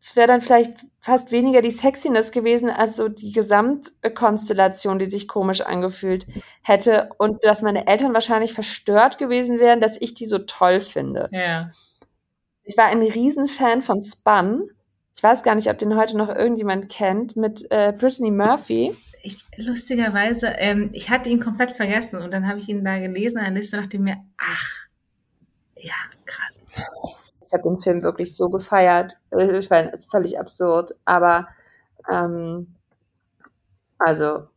[0.01, 5.27] es wäre dann vielleicht fast weniger die Sexiness gewesen, als so die Gesamtkonstellation, die sich
[5.27, 6.27] komisch angefühlt
[6.63, 7.11] hätte.
[7.19, 11.29] Und dass meine Eltern wahrscheinlich verstört gewesen wären, dass ich die so toll finde.
[11.33, 11.71] Ja.
[12.63, 14.71] Ich war ein Riesenfan von Spun.
[15.17, 19.39] Ich weiß gar nicht, ob den heute noch irgendjemand kennt, mit äh, Brittany Murphy ich,
[19.57, 23.57] lustigerweise, ähm, ich hatte ihn komplett vergessen und dann habe ich ihn da gelesen, eine
[23.57, 24.89] Liste, dachte mir, ach,
[25.77, 25.95] ja,
[26.25, 26.61] krass.
[27.49, 29.17] Ich habe den Film wirklich so gefeiert.
[29.31, 31.49] Ich meine, es ist völlig absurd, aber
[32.11, 32.75] ähm,
[33.99, 34.49] also,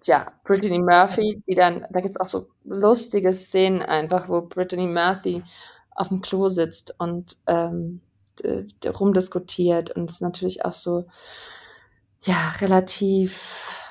[0.00, 4.86] tja, Brittany Murphy, die dann, da gibt es auch so lustige Szenen einfach, wo Brittany
[4.86, 5.42] Murphy
[5.90, 8.00] auf dem Klo sitzt und ähm,
[8.86, 11.04] rumdiskutiert und es ist natürlich auch so,
[12.22, 13.83] ja, relativ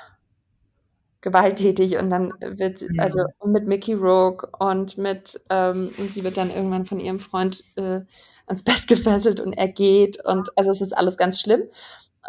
[1.24, 6.50] gewalttätig und dann wird, also mit Mickey Rourke und mit, ähm, und sie wird dann
[6.50, 8.02] irgendwann von ihrem Freund äh,
[8.46, 11.62] ans Bett gefesselt und er geht und also es ist alles ganz schlimm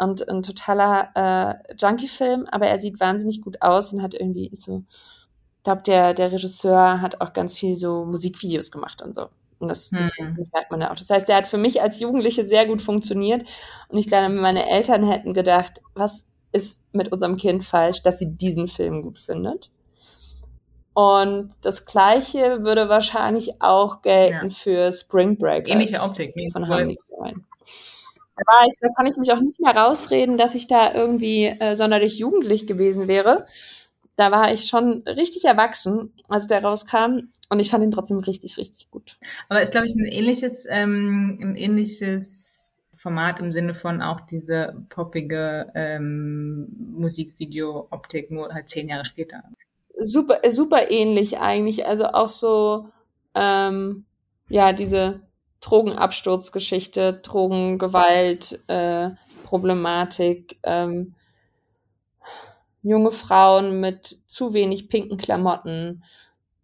[0.00, 4.82] und ein totaler äh, Junkie-Film, aber er sieht wahnsinnig gut aus und hat irgendwie so,
[5.58, 9.28] ich glaube, der, der Regisseur hat auch ganz viel so Musikvideos gemacht und so.
[9.58, 10.36] Und das, das, mhm.
[10.36, 10.96] das, merkt man ja auch.
[10.96, 13.42] Das heißt, der hat für mich als Jugendliche sehr gut funktioniert.
[13.88, 16.24] Und ich glaube, meine Eltern hätten gedacht, was
[16.56, 19.70] ist mit unserem Kind falsch, dass sie diesen Film gut findet.
[20.94, 24.50] Und das Gleiche würde wahrscheinlich auch gelten ja.
[24.50, 25.68] für Spring Break.
[25.68, 26.32] Ähnliche Optik.
[26.52, 27.44] Von Harmony Stein.
[28.36, 31.76] Da, ich, da kann ich mich auch nicht mehr rausreden, dass ich da irgendwie äh,
[31.76, 33.46] sonderlich jugendlich gewesen wäre.
[34.16, 37.28] Da war ich schon richtig erwachsen, als der rauskam.
[37.50, 39.18] Und ich fand ihn trotzdem richtig, richtig gut.
[39.50, 42.65] Aber ist, glaube ich, ein ähnliches, ähm, ein ähnliches
[43.06, 46.66] Format im Sinne von auch diese poppige ähm,
[46.98, 49.44] Musikvideo-Optik, nur halt zehn Jahre später.
[49.96, 51.86] Super, super ähnlich eigentlich.
[51.86, 52.88] Also auch so,
[53.36, 54.06] ähm,
[54.48, 55.20] ja, diese
[55.60, 59.10] Drogenabsturzgeschichte, Drogengewalt, äh,
[59.44, 61.14] Problematik, ähm,
[62.82, 66.02] junge Frauen mit zu wenig pinken Klamotten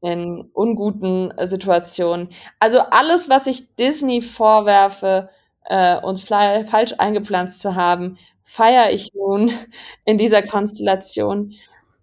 [0.01, 2.31] in unguten Situationen.
[2.59, 5.31] Also alles, was ich Disney vorwerfe,
[5.65, 9.51] äh, uns falsch eingepflanzt zu haben, feiere ich nun
[10.05, 11.55] in dieser Konstellation.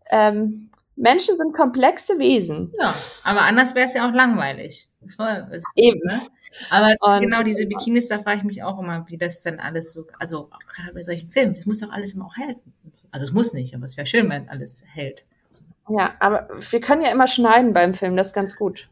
[0.09, 2.73] Ähm, Menschen sind komplexe Wesen.
[2.79, 2.93] Ja,
[3.23, 4.89] aber anders wäre es ja auch langweilig.
[5.01, 6.01] Das war, das Eben.
[6.03, 6.19] Ne?
[6.69, 9.93] Aber und, genau diese Bikinis, da frage ich mich auch immer, wie das dann alles
[9.93, 12.73] so, also gerade bei solchen Filmen, das muss doch alles immer auch halten.
[13.11, 15.25] Also es muss nicht, aber es wäre schön, wenn alles hält.
[15.89, 18.89] Ja, aber wir können ja immer schneiden beim Film, das ist ganz gut.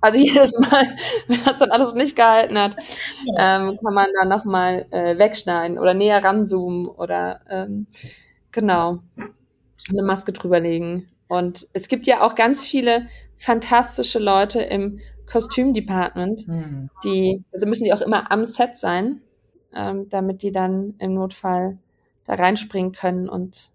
[0.00, 0.96] Also jedes Mal,
[1.28, 2.76] wenn das dann alles nicht gehalten hat,
[3.38, 7.86] ähm, kann man dann nochmal äh, wegschneiden oder näher ranzoomen oder ähm,
[8.50, 8.98] genau
[9.90, 11.08] eine Maske drüberlegen.
[11.28, 16.90] Und es gibt ja auch ganz viele fantastische Leute im Kostümdepartment, mhm.
[17.04, 19.22] die, also müssen die auch immer am Set sein,
[19.74, 21.78] ähm, damit die dann im Notfall
[22.24, 23.70] da reinspringen können und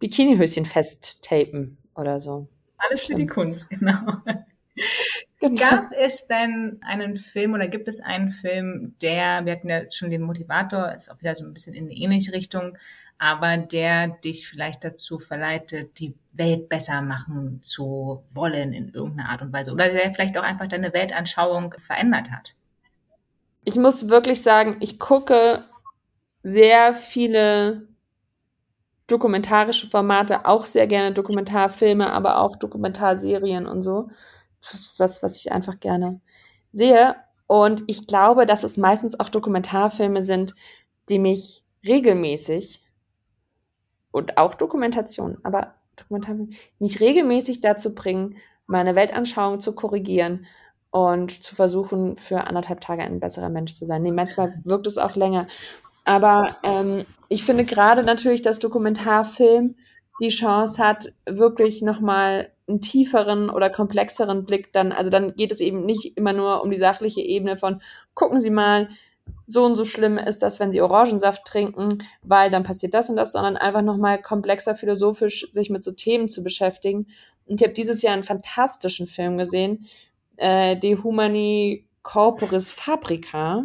[0.00, 2.48] Bikinihöschen festtapen oder so.
[2.76, 4.00] Alles für die Kunst, genau.
[5.40, 5.60] Genau.
[5.60, 10.10] Gab es denn einen Film oder gibt es einen Film, der, wir hatten ja schon
[10.10, 12.78] den Motivator, ist auch wieder so ein bisschen in eine ähnliche Richtung,
[13.18, 19.42] aber der dich vielleicht dazu verleitet, die Welt besser machen zu wollen in irgendeiner Art
[19.42, 22.54] und Weise oder der vielleicht auch einfach deine Weltanschauung verändert hat?
[23.64, 25.64] ich muss wirklich sagen, ich gucke
[26.42, 27.88] sehr viele
[29.06, 34.10] dokumentarische Formate, auch sehr gerne Dokumentarfilme, aber auch Dokumentarserien und so.
[34.98, 36.20] Was, was ich einfach gerne
[36.72, 37.16] sehe.
[37.46, 40.54] Und ich glaube, dass es meistens auch Dokumentarfilme sind,
[41.08, 42.82] die mich regelmäßig
[44.10, 48.36] und auch Dokumentation, aber Dokumentarfilme, mich regelmäßig dazu bringen,
[48.66, 50.46] meine Weltanschauung zu korrigieren
[50.90, 54.02] und zu versuchen, für anderthalb Tage ein besserer Mensch zu sein.
[54.02, 55.48] Nee, manchmal wirkt es auch länger.
[56.04, 59.76] Aber ähm, ich finde gerade natürlich, dass Dokumentarfilm
[60.20, 65.60] die Chance hat, wirklich nochmal einen tieferen oder komplexeren Blick dann, also dann geht es
[65.60, 67.80] eben nicht immer nur um die sachliche Ebene von,
[68.14, 68.88] gucken Sie mal,
[69.46, 73.16] so und so schlimm ist das, wenn Sie Orangensaft trinken, weil dann passiert das und
[73.16, 77.06] das, sondern einfach nochmal komplexer philosophisch sich mit so Themen zu beschäftigen.
[77.46, 79.86] Und ich habe dieses Jahr einen fantastischen Film gesehen,
[80.36, 83.64] äh, De Humani Corporis Fabrica.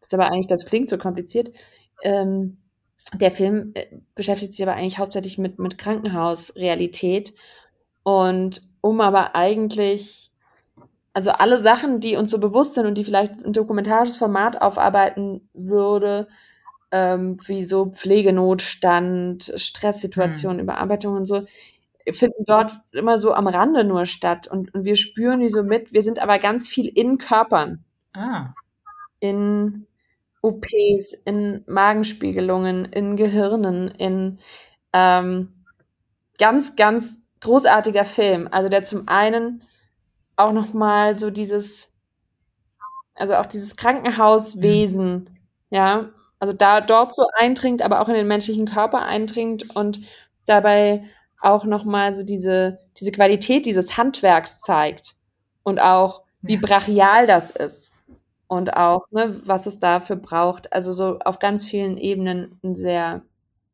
[0.00, 1.50] Das ist aber eigentlich, das klingt so kompliziert.
[2.02, 2.58] Ähm,
[3.14, 7.34] der Film äh, beschäftigt sich aber eigentlich hauptsächlich mit, mit Krankenhausrealität.
[8.02, 10.32] Und um aber eigentlich,
[11.12, 15.48] also alle Sachen, die uns so bewusst sind und die vielleicht ein dokumentarisches Format aufarbeiten
[15.54, 16.28] würde,
[16.90, 20.64] ähm, wie so Pflegenotstand, Stresssituationen, hm.
[20.64, 21.44] Überarbeitung und so,
[22.10, 25.92] finden dort immer so am Rande nur statt und, und wir spüren die so mit.
[25.92, 27.84] Wir sind aber ganz viel in Körpern.
[28.12, 28.54] Ah.
[29.20, 29.86] In
[30.42, 34.38] OPs, in Magenspiegelungen, in Gehirnen, in
[34.92, 35.64] ähm,
[36.38, 38.48] ganz, ganz großartiger Film.
[38.50, 39.62] Also der zum einen
[40.36, 41.92] auch nochmal so dieses,
[43.14, 45.26] also auch dieses Krankenhauswesen, mhm.
[45.70, 50.00] ja, also da dort so eindringt, aber auch in den menschlichen Körper eindringt und
[50.46, 51.04] dabei
[51.40, 55.14] auch nochmal so diese, diese Qualität dieses Handwerks zeigt
[55.62, 57.94] und auch wie brachial das ist
[58.48, 60.72] und auch, ne, was es dafür braucht.
[60.72, 63.22] Also so auf ganz vielen Ebenen ein sehr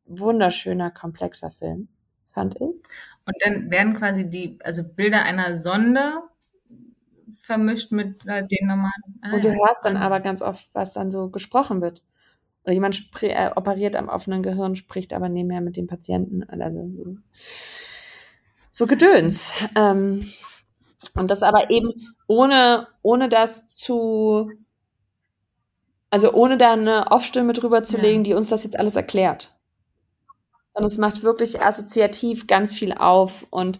[0.05, 1.89] wunderschöner, komplexer Film,
[2.33, 2.81] fand ich.
[3.29, 6.23] Und dann werden quasi die, also Bilder einer Sonde
[7.41, 9.19] vermischt mit äh, den normalen.
[9.21, 12.03] Ah, und du hörst dann aber ganz oft, was dann so gesprochen wird.
[12.63, 16.43] Oder jemand äh, operiert am offenen Gehirn, spricht aber nebenher mit dem Patienten.
[16.43, 17.17] Also so,
[18.71, 19.53] so Gedöns.
[19.75, 20.27] Ähm,
[21.15, 21.93] und das aber eben
[22.25, 24.51] ohne, ohne das zu,
[26.09, 28.03] also ohne da eine Off-Stimme drüber zu ja.
[28.03, 29.55] legen, die uns das jetzt alles erklärt.
[30.79, 33.79] Und es macht wirklich assoziativ ganz viel auf und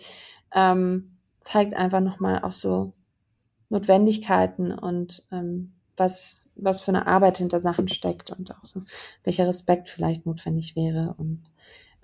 [0.53, 2.91] ähm, zeigt einfach nochmal auch so
[3.69, 8.81] Notwendigkeiten und ähm, was, was für eine Arbeit hinter Sachen steckt und auch so,
[9.23, 11.15] welcher Respekt vielleicht notwendig wäre.
[11.17, 11.43] Und,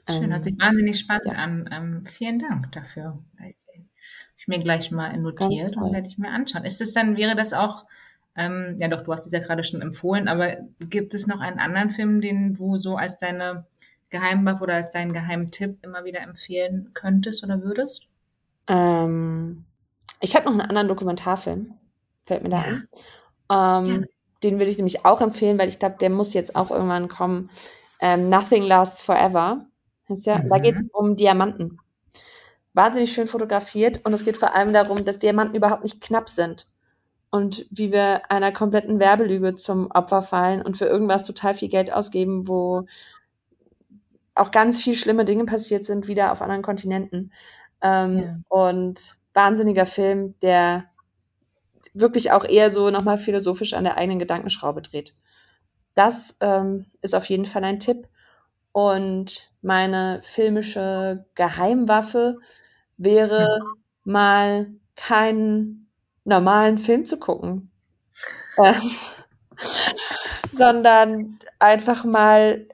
[0.07, 1.33] ähm, Schön, hört sich wahnsinnig spannend ja.
[1.33, 1.69] an.
[1.73, 3.19] Ähm, vielen Dank dafür.
[3.45, 3.57] Ich,
[4.37, 6.63] ich mir gleich mal notiert und werde ich mir anschauen.
[6.63, 7.85] Ist es dann, wäre das auch,
[8.37, 11.59] ähm, ja doch, du hast es ja gerade schon empfohlen, aber gibt es noch einen
[11.59, 13.65] anderen Film, den du so als deine
[14.09, 18.07] Geheimwaffe oder als deinen geheimen Tipp immer wieder empfehlen könntest oder würdest?
[18.67, 19.65] Ähm,
[20.21, 21.73] ich habe noch einen anderen Dokumentarfilm,
[22.25, 22.63] fällt mir da ja.
[22.63, 22.87] ein.
[23.87, 24.07] Ähm, ja.
[24.43, 27.49] Den würde ich nämlich auch empfehlen, weil ich glaube, der muss jetzt auch irgendwann kommen.
[27.99, 29.65] Ähm, Nothing Lasts Forever.
[30.09, 30.49] Heißt ja, mhm.
[30.49, 31.79] Da geht es um Diamanten.
[32.73, 36.67] Wahnsinnig schön fotografiert und es geht vor allem darum, dass Diamanten überhaupt nicht knapp sind.
[37.31, 41.91] Und wie wir einer kompletten Werbelüge zum Opfer fallen und für irgendwas total viel Geld
[41.91, 42.85] ausgeben, wo
[44.35, 47.31] auch ganz viel schlimme Dinge passiert sind, wieder auf anderen Kontinenten.
[47.81, 48.37] Ähm, ja.
[48.49, 50.85] Und wahnsinniger Film, der
[51.93, 55.15] wirklich auch eher so nochmal philosophisch an der eigenen Gedankenschraube dreht.
[55.95, 58.07] Das ähm, ist auf jeden Fall ein Tipp.
[58.73, 62.39] Und meine filmische Geheimwaffe
[62.97, 64.11] wäre mhm.
[64.11, 65.89] mal keinen
[66.25, 67.71] normalen Film zu gucken,
[68.57, 68.73] äh,
[70.51, 72.67] sondern einfach mal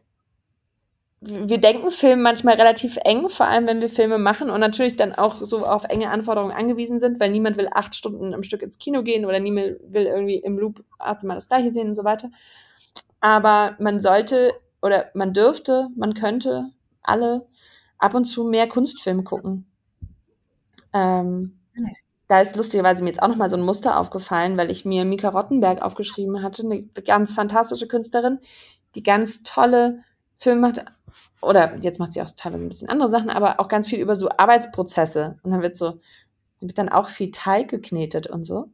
[1.24, 5.14] wir denken Film manchmal relativ eng, vor allem wenn wir Filme machen und natürlich dann
[5.14, 8.80] auch so auf enge Anforderungen angewiesen sind, weil niemand will acht Stunden im Stück ins
[8.80, 12.32] Kino gehen oder niemand will irgendwie im Loop mal das Gleiche sehen und so weiter.
[13.20, 16.72] Aber man sollte oder man dürfte, man könnte
[17.04, 17.46] alle
[18.00, 19.68] ab und zu mehr Kunstfilme gucken.
[20.92, 21.60] Ähm,
[22.28, 25.30] da ist lustigerweise mir jetzt auch nochmal so ein Muster aufgefallen, weil ich mir Mika
[25.30, 28.40] Rottenberg aufgeschrieben hatte, eine ganz fantastische Künstlerin,
[28.96, 30.04] die ganz tolle
[30.42, 30.84] Filme macht,
[31.42, 34.16] oder jetzt macht sie auch teilweise ein bisschen andere Sachen, aber auch ganz viel über
[34.16, 35.40] so Arbeitsprozesse.
[35.44, 36.00] Und dann wird so,
[36.60, 38.70] wird dann auch viel Teig geknetet und so.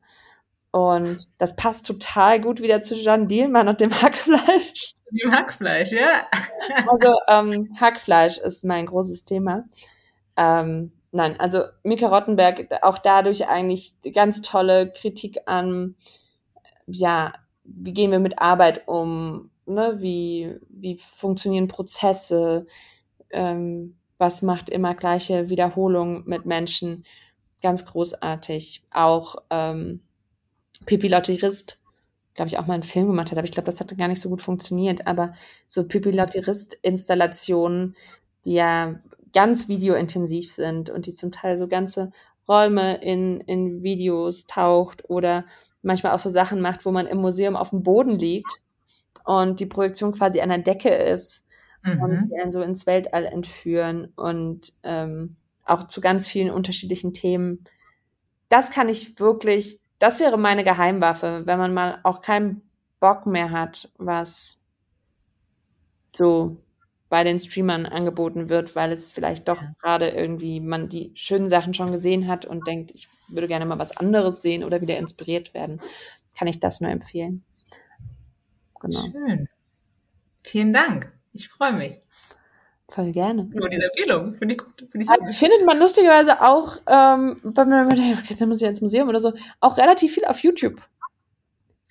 [0.71, 4.95] Und das passt total gut wieder zu Jeanne Dielmann und dem Hackfleisch.
[5.11, 6.25] Dem Hackfleisch, ja.
[6.89, 9.65] Also ähm, Hackfleisch ist mein großes Thema.
[10.37, 15.95] Ähm, nein, also Mika Rottenberg auch dadurch eigentlich ganz tolle Kritik an
[16.85, 17.33] ja
[17.67, 19.97] wie gehen wir mit Arbeit um, ne?
[19.99, 22.65] wie, wie funktionieren Prozesse,
[23.29, 27.05] ähm, was macht immer gleiche Wiederholung mit Menschen.
[27.61, 28.83] Ganz großartig.
[28.91, 30.01] Auch ähm,
[30.85, 31.81] Pipi Lotterist,
[32.33, 34.21] glaube ich, auch mal einen Film gemacht hat, aber ich glaube, das hat gar nicht
[34.21, 35.07] so gut funktioniert.
[35.07, 35.33] Aber
[35.67, 37.95] so Pipi Lotterist-Installationen,
[38.45, 38.99] die ja
[39.33, 42.11] ganz videointensiv sind und die zum Teil so ganze
[42.47, 45.45] Räume in, in Videos taucht oder
[45.81, 48.61] manchmal auch so Sachen macht, wo man im Museum auf dem Boden liegt
[49.27, 51.45] und die Projektion quasi an der Decke ist
[51.83, 52.01] mhm.
[52.01, 55.35] und die einen so ins Weltall entführen und ähm,
[55.65, 57.65] auch zu ganz vielen unterschiedlichen Themen.
[58.47, 62.61] Das kann ich wirklich, das wäre meine Geheimwaffe, wenn man mal auch keinen
[63.01, 64.61] Bock mehr hat, was
[66.15, 66.55] so
[67.09, 69.73] bei den Streamern angeboten wird, weil es vielleicht doch ja.
[69.81, 73.77] gerade irgendwie man die schönen Sachen schon gesehen hat und denkt, ich würde gerne mal
[73.77, 75.81] was anderes sehen oder wieder inspiriert werden,
[76.37, 77.43] kann ich das nur empfehlen.
[78.79, 79.01] Genau.
[79.11, 79.49] Schön.
[80.43, 81.11] Vielen Dank.
[81.33, 81.99] Ich freue mich.
[82.89, 83.49] Voll gerne.
[83.53, 84.31] Über diese Empfehlung.
[84.31, 84.87] Finde ich gut.
[84.89, 88.81] Find ich also, findet man lustigerweise auch, ähm, wenn man denkt, jetzt muss ich ins
[88.81, 90.81] Museum oder so, auch relativ viel auf YouTube.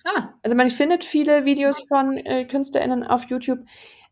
[0.05, 0.29] Ah.
[0.41, 3.59] Also man findet viele Videos von äh, KünstlerInnen auf YouTube.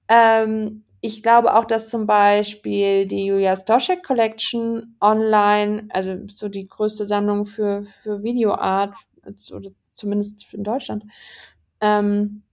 [0.07, 6.67] Ähm, ich glaube auch, dass zum Beispiel die Julia Stoschek Collection online, also so die
[6.67, 8.95] größte Sammlung für, für Videoart,
[9.51, 11.03] oder zumindest in Deutschland,
[11.81, 12.43] ähm,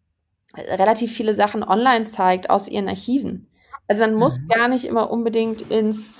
[0.57, 3.49] relativ viele Sachen online zeigt aus ihren Archiven.
[3.89, 4.49] Also man muss mhm.
[4.49, 6.11] gar nicht immer unbedingt ins,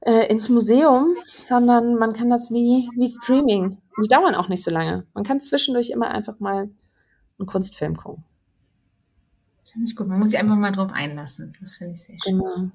[0.00, 3.78] äh, ins Museum, sondern man kann das wie, wie Streaming.
[4.02, 5.06] Die dauern auch nicht so lange.
[5.14, 6.70] Man kann zwischendurch immer einfach mal
[7.38, 8.24] einen Kunstfilm gucken.
[9.70, 10.06] Finde ich gut.
[10.06, 11.52] Man muss sich einfach mal drauf einlassen.
[11.60, 12.38] Das finde ich sehr schön.
[12.38, 12.70] Genau.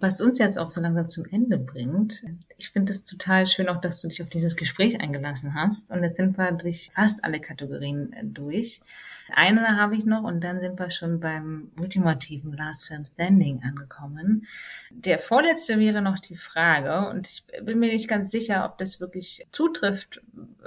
[0.00, 2.22] Was uns jetzt auch so langsam zum Ende bringt,
[2.56, 5.90] ich finde es total schön auch, dass du dich auf dieses Gespräch eingelassen hast.
[5.90, 8.80] Und jetzt sind wir durch fast alle Kategorien äh, durch.
[9.32, 14.46] Eine habe ich noch und dann sind wir schon beim ultimativen Last Film Standing angekommen.
[14.90, 19.00] Der vorletzte wäre noch die Frage und ich bin mir nicht ganz sicher, ob das
[19.00, 20.20] wirklich zutrifft,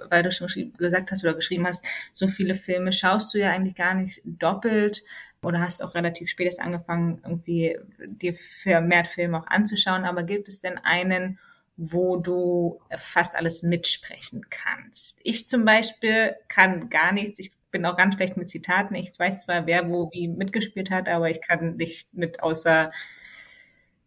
[0.10, 0.48] weil du schon
[0.78, 5.04] gesagt hast oder geschrieben hast, so viele Filme schaust du ja eigentlich gar nicht doppelt
[5.44, 10.06] oder hast auch relativ spät erst angefangen, irgendwie dir vermehrt Filme auch anzuschauen.
[10.06, 11.40] Aber gibt es denn einen,
[11.78, 15.20] wo du fast alles mitsprechen kannst?
[15.24, 17.40] Ich zum Beispiel kann gar nichts.
[17.40, 18.96] Ich bin auch ganz schlecht mit Zitaten.
[18.96, 22.92] Ich weiß zwar, wer wo wie mitgespielt hat, aber ich kann nicht mit außer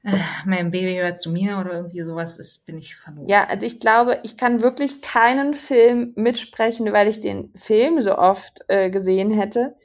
[0.05, 3.29] äh, mein Baby gehört zu mir oder irgendwie sowas ist, bin ich verloren.
[3.29, 8.17] Ja, also ich glaube, ich kann wirklich keinen Film mitsprechen, weil ich den Film so
[8.17, 9.77] oft äh, gesehen hätte.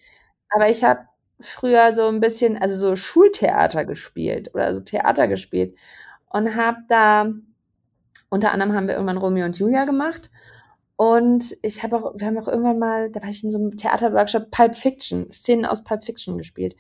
[0.50, 1.02] Aber ich habe
[1.40, 5.78] früher so ein bisschen, also so Schultheater gespielt oder so Theater gespielt
[6.30, 7.32] und habe da,
[8.30, 10.30] unter anderem haben wir irgendwann Romeo und Julia gemacht
[11.00, 13.78] und ich habe auch, wir haben auch irgendwann mal, da war ich in so einem
[13.78, 16.76] Theaterworkshop Pulp Fiction, Szenen aus Pulp Fiction gespielt.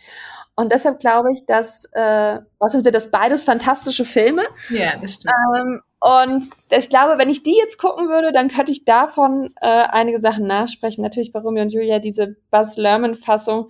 [0.57, 4.43] Und deshalb glaube ich, dass, äh, außerdem sind das beides fantastische Filme.
[4.71, 5.33] Ja, das stimmt.
[5.57, 9.67] Ähm, und ich glaube, wenn ich die jetzt gucken würde, dann könnte ich davon äh,
[9.67, 11.01] einige Sachen nachsprechen.
[11.01, 13.69] Natürlich bei Romeo und Julia diese Buzz Lerman-Fassung,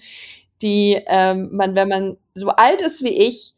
[0.64, 3.54] die ähm, man, wenn man so alt ist wie ich,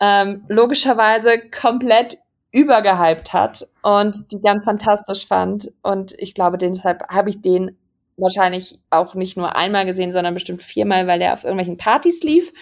[0.00, 2.16] ähm, logischerweise komplett
[2.54, 5.72] übergehypt hat und die ganz fantastisch fand.
[5.82, 7.76] Und ich glaube, deshalb habe ich den
[8.16, 12.52] wahrscheinlich auch nicht nur einmal gesehen, sondern bestimmt viermal, weil er auf irgendwelchen Partys lief.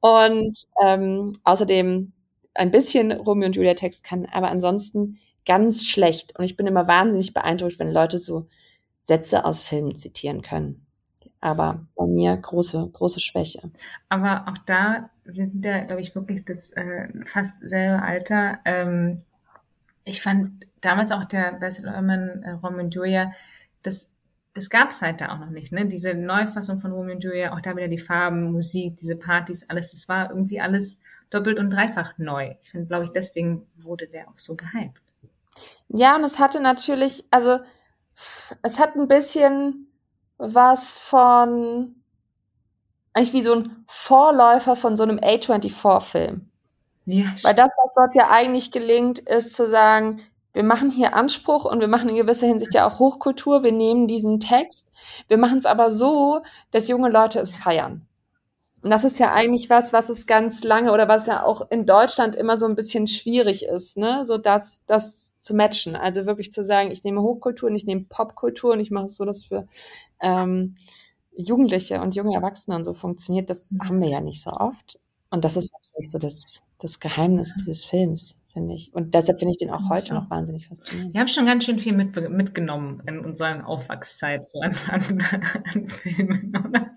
[0.00, 2.12] Und ähm, außerdem
[2.54, 6.38] ein bisschen Romeo und Julia Text kann, aber ansonsten ganz schlecht.
[6.38, 8.48] Und ich bin immer wahnsinnig beeindruckt, wenn Leute so
[9.00, 10.81] Sätze aus Filmen zitieren können.
[11.42, 13.72] Aber bei mir große, große Schwäche.
[14.08, 18.60] Aber auch da, wir sind ja, glaube ich, wirklich das äh, fast selbe Alter.
[18.64, 19.22] Ähm,
[20.04, 23.32] ich fand damals auch der Basil Ehrman, äh, Romeo und Julia,
[23.82, 24.08] das,
[24.54, 25.72] das gab es halt da auch noch nicht.
[25.72, 25.84] Ne?
[25.86, 29.90] Diese Neufassung von Romeo und Julia, auch da wieder die Farben, Musik, diese Partys, alles,
[29.90, 31.00] das war irgendwie alles
[31.30, 32.54] doppelt und dreifach neu.
[32.62, 35.02] Ich finde, glaube ich, deswegen wurde der auch so gehypt.
[35.88, 37.58] Ja, und es hatte natürlich, also
[38.62, 39.88] es hat ein bisschen
[40.38, 41.96] was von
[43.12, 46.48] eigentlich wie so ein Vorläufer von so einem A24-Film.
[47.04, 50.22] Ja, Weil das, was dort ja eigentlich gelingt, ist zu sagen,
[50.52, 53.64] wir machen hier Anspruch und wir machen in gewisser Hinsicht ja auch Hochkultur.
[53.64, 54.92] Wir nehmen diesen Text,
[55.28, 58.06] wir machen es aber so, dass junge Leute es feiern.
[58.82, 61.86] Und das ist ja eigentlich was, was es ganz lange oder was ja auch in
[61.86, 64.26] Deutschland immer so ein bisschen schwierig ist, ne?
[64.26, 65.96] So das, das zu matchen.
[65.96, 69.16] Also wirklich zu sagen, ich nehme Hochkultur und ich nehme Popkultur und ich mache es
[69.16, 69.66] so, dass für
[70.20, 70.76] ähm,
[71.36, 73.50] Jugendliche und junge Erwachsene und so funktioniert.
[73.50, 75.00] Das haben wir ja nicht so oft.
[75.30, 78.94] Und das ist natürlich so das, das Geheimnis dieses Films, finde ich.
[78.94, 81.14] Und deshalb finde ich den auch heute noch wahnsinnig faszinierend.
[81.14, 85.24] Wir haben schon ganz schön viel mit, mitgenommen in unserer Aufwachszeit, so an, an,
[85.74, 86.90] an Filmen, oder?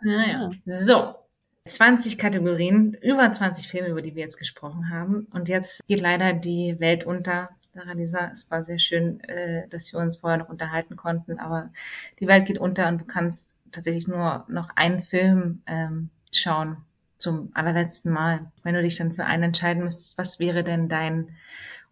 [0.00, 0.50] naja.
[0.64, 1.25] So.
[1.66, 5.26] 20 Kategorien, über 20 Filme, über die wir jetzt gesprochen haben.
[5.32, 7.50] Und jetzt geht leider die Welt unter.
[7.74, 11.70] Sarah Lisa, es war sehr schön, äh, dass wir uns vorher noch unterhalten konnten, aber
[12.20, 16.78] die Welt geht unter und du kannst tatsächlich nur noch einen Film ähm, schauen
[17.18, 18.50] zum allerletzten Mal.
[18.62, 21.36] Wenn du dich dann für einen entscheiden müsstest, was wäre denn dein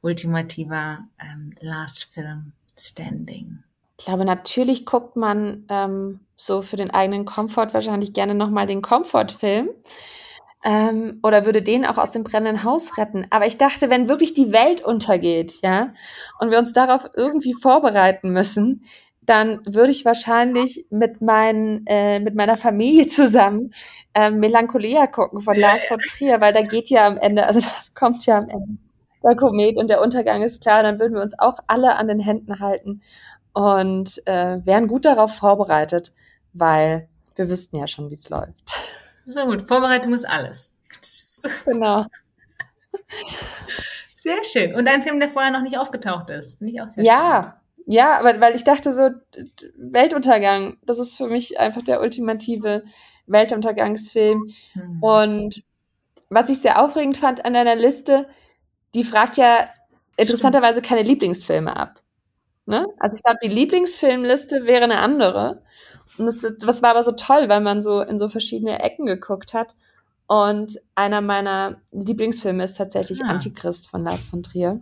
[0.01, 3.63] ultimativer ähm, Last Film Standing?
[3.99, 8.83] Ich glaube, natürlich guckt man ähm, so für den eigenen Komfort wahrscheinlich gerne nochmal den
[8.83, 9.71] Komfortfilm.
[10.65, 13.27] Ähm, oder würde den auch aus dem brennenden Haus retten.
[13.31, 15.93] Aber ich dachte, wenn wirklich die Welt untergeht, ja,
[16.41, 18.83] und wir uns darauf irgendwie vorbereiten müssen,
[19.27, 23.73] dann würde ich wahrscheinlich mit meinen, äh, mit meiner Familie zusammen
[24.15, 27.69] äh, Melancholia gucken von Lars von Trier, weil da geht ja am Ende, also da
[27.95, 28.79] kommt ja am Ende
[29.23, 32.21] der Komet und der Untergang ist klar, dann würden wir uns auch alle an den
[32.21, 33.01] Händen halten
[33.55, 36.13] und äh, wären gut darauf vorbereitet,
[36.53, 38.55] weil wir wüssten ja schon, wie es läuft.
[39.27, 40.71] So gut, Vorbereitung ist alles.
[41.65, 42.05] Genau.
[44.17, 44.75] Sehr schön.
[44.75, 46.59] Und ein Film, der vorher noch nicht aufgetaucht ist.
[46.59, 47.55] Finde ich auch sehr Ja, spannend.
[47.87, 49.11] ja, aber weil ich dachte so,
[49.77, 52.85] Weltuntergang, das ist für mich einfach der ultimative
[53.27, 54.49] Weltuntergangsfilm.
[54.75, 55.03] Mhm.
[55.03, 55.65] Und
[56.31, 58.29] was ich sehr aufregend fand an deiner Liste,
[58.95, 59.69] die fragt ja
[60.17, 62.01] interessanterweise keine Lieblingsfilme ab.
[62.67, 62.87] Ne?
[62.99, 65.63] Also ich glaube, die Lieblingsfilmliste wäre eine andere.
[66.19, 69.53] Und das, das war aber so toll, weil man so in so verschiedene Ecken geguckt
[69.53, 69.75] hat.
[70.27, 73.29] Und einer meiner Lieblingsfilme ist tatsächlich ah.
[73.29, 74.81] Antichrist von Lars von Trier.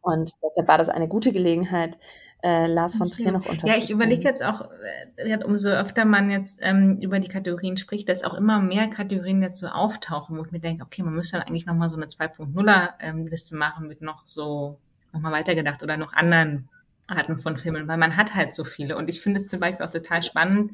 [0.00, 1.98] Und deshalb war das eine gute Gelegenheit,
[2.42, 3.66] äh, Lars von Trier noch unter.
[3.66, 4.68] Ja, ich überlege jetzt auch,
[5.16, 9.42] äh, umso öfter man jetzt ähm, über die Kategorien spricht, dass auch immer mehr Kategorien
[9.42, 12.06] jetzt so auftauchen, wo ich mir denke, okay, man müsste dann eigentlich nochmal so eine
[12.06, 14.78] 2.0er ähm, Liste machen mit noch so
[15.12, 16.68] nochmal weitergedacht oder noch anderen
[17.06, 18.96] Arten von Filmen, weil man hat halt so viele.
[18.96, 20.72] Und ich finde es zum Beispiel auch total spannend,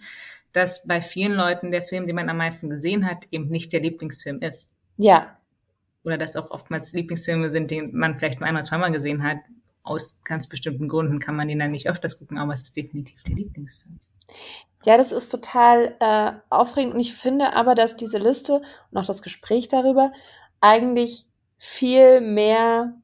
[0.52, 3.80] dass bei vielen Leuten der Film, den man am meisten gesehen hat, eben nicht der
[3.80, 4.74] Lieblingsfilm ist.
[4.96, 5.36] Ja.
[6.04, 9.38] Oder dass auch oftmals Lieblingsfilme sind, den man vielleicht nur einmal, zweimal gesehen hat.
[9.82, 13.22] Aus ganz bestimmten Gründen kann man den dann nicht öfters gucken, aber es ist definitiv
[13.24, 13.98] der Lieblingsfilm.
[14.84, 19.06] Ja, das ist total äh, aufregend und ich finde aber, dass diese Liste und auch
[19.06, 20.12] das Gespräch darüber
[20.60, 21.26] eigentlich
[21.56, 22.94] viel mehr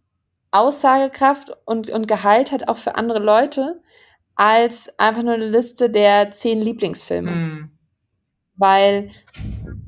[0.50, 3.80] Aussagekraft und, und Gehalt hat auch für andere Leute
[4.34, 7.30] als einfach nur eine Liste der zehn Lieblingsfilme.
[7.30, 7.70] Mm.
[8.56, 9.10] Weil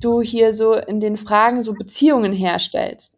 [0.00, 3.16] du hier so in den Fragen so Beziehungen herstellst.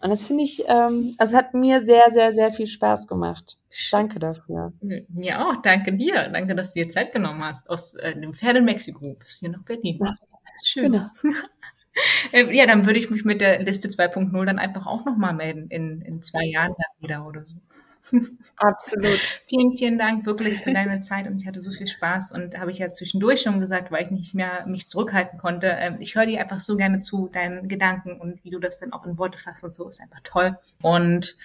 [0.00, 3.58] Und das finde ich, ähm, also hat mir sehr, sehr, sehr viel Spaß gemacht.
[3.90, 4.72] Danke dafür.
[4.80, 6.28] Mir auch, danke dir.
[6.28, 9.50] Danke, dass du dir Zeit genommen hast aus äh, dem Pferd in Mexiko bis hier
[9.50, 10.00] nach Berlin.
[10.62, 10.92] Schön.
[10.92, 11.06] Genau.
[12.32, 15.68] Äh, ja, dann würde ich mich mit der Liste 2.0 dann einfach auch nochmal melden
[15.68, 17.54] in, in zwei Jahren dann wieder oder so.
[18.56, 19.18] Absolut.
[19.46, 22.70] vielen, vielen Dank wirklich für deine Zeit und ich hatte so viel Spaß und habe
[22.70, 25.68] ich ja zwischendurch schon gesagt, weil ich nicht mehr mich zurückhalten konnte.
[25.68, 28.92] Ähm, ich höre dir einfach so gerne zu, deinen Gedanken und wie du das dann
[28.92, 30.58] auch in Worte fasst und so ist einfach toll.
[30.82, 31.36] Und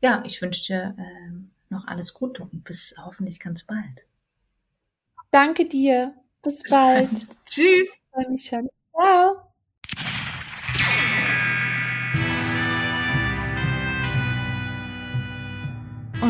[0.00, 4.06] ja, ich wünsche dir ähm, noch alles Gute und bis hoffentlich ganz bald.
[5.30, 6.14] Danke dir.
[6.42, 7.10] Bis, bis bald.
[7.10, 7.26] bald.
[7.46, 7.98] Tschüss.
[8.92, 9.41] Ciao.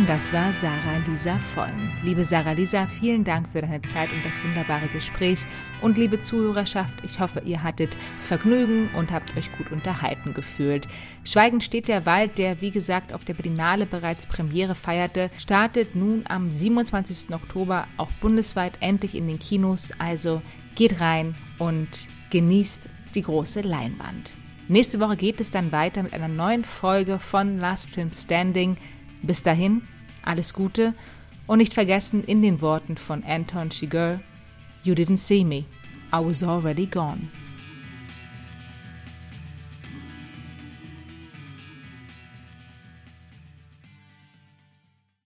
[0.02, 1.92] Und das war Sarah Lisa Vollm.
[2.02, 5.46] Liebe Sarah Lisa, vielen Dank für deine Zeit und das wunderbare Gespräch.
[5.80, 10.88] Und liebe Zuhörerschaft, ich hoffe, ihr hattet Vergnügen und habt euch gut unterhalten gefühlt.
[11.22, 16.24] Schweigend steht der Wald, der wie gesagt auf der Berlinale bereits Premiere feierte, startet nun
[16.28, 17.32] am 27.
[17.32, 19.92] Oktober auch bundesweit endlich in den Kinos.
[20.00, 20.42] Also
[20.74, 24.32] geht rein und genießt die große Leinwand.
[24.66, 28.76] Nächste Woche geht es dann weiter mit einer neuen Folge von Last Film Standing.
[29.22, 29.82] Bis dahin,
[30.24, 30.94] alles Gute
[31.46, 34.20] und nicht vergessen in den Worten von Anton Chigurh,
[34.84, 35.64] You didn't see me,
[36.12, 37.30] I was already gone.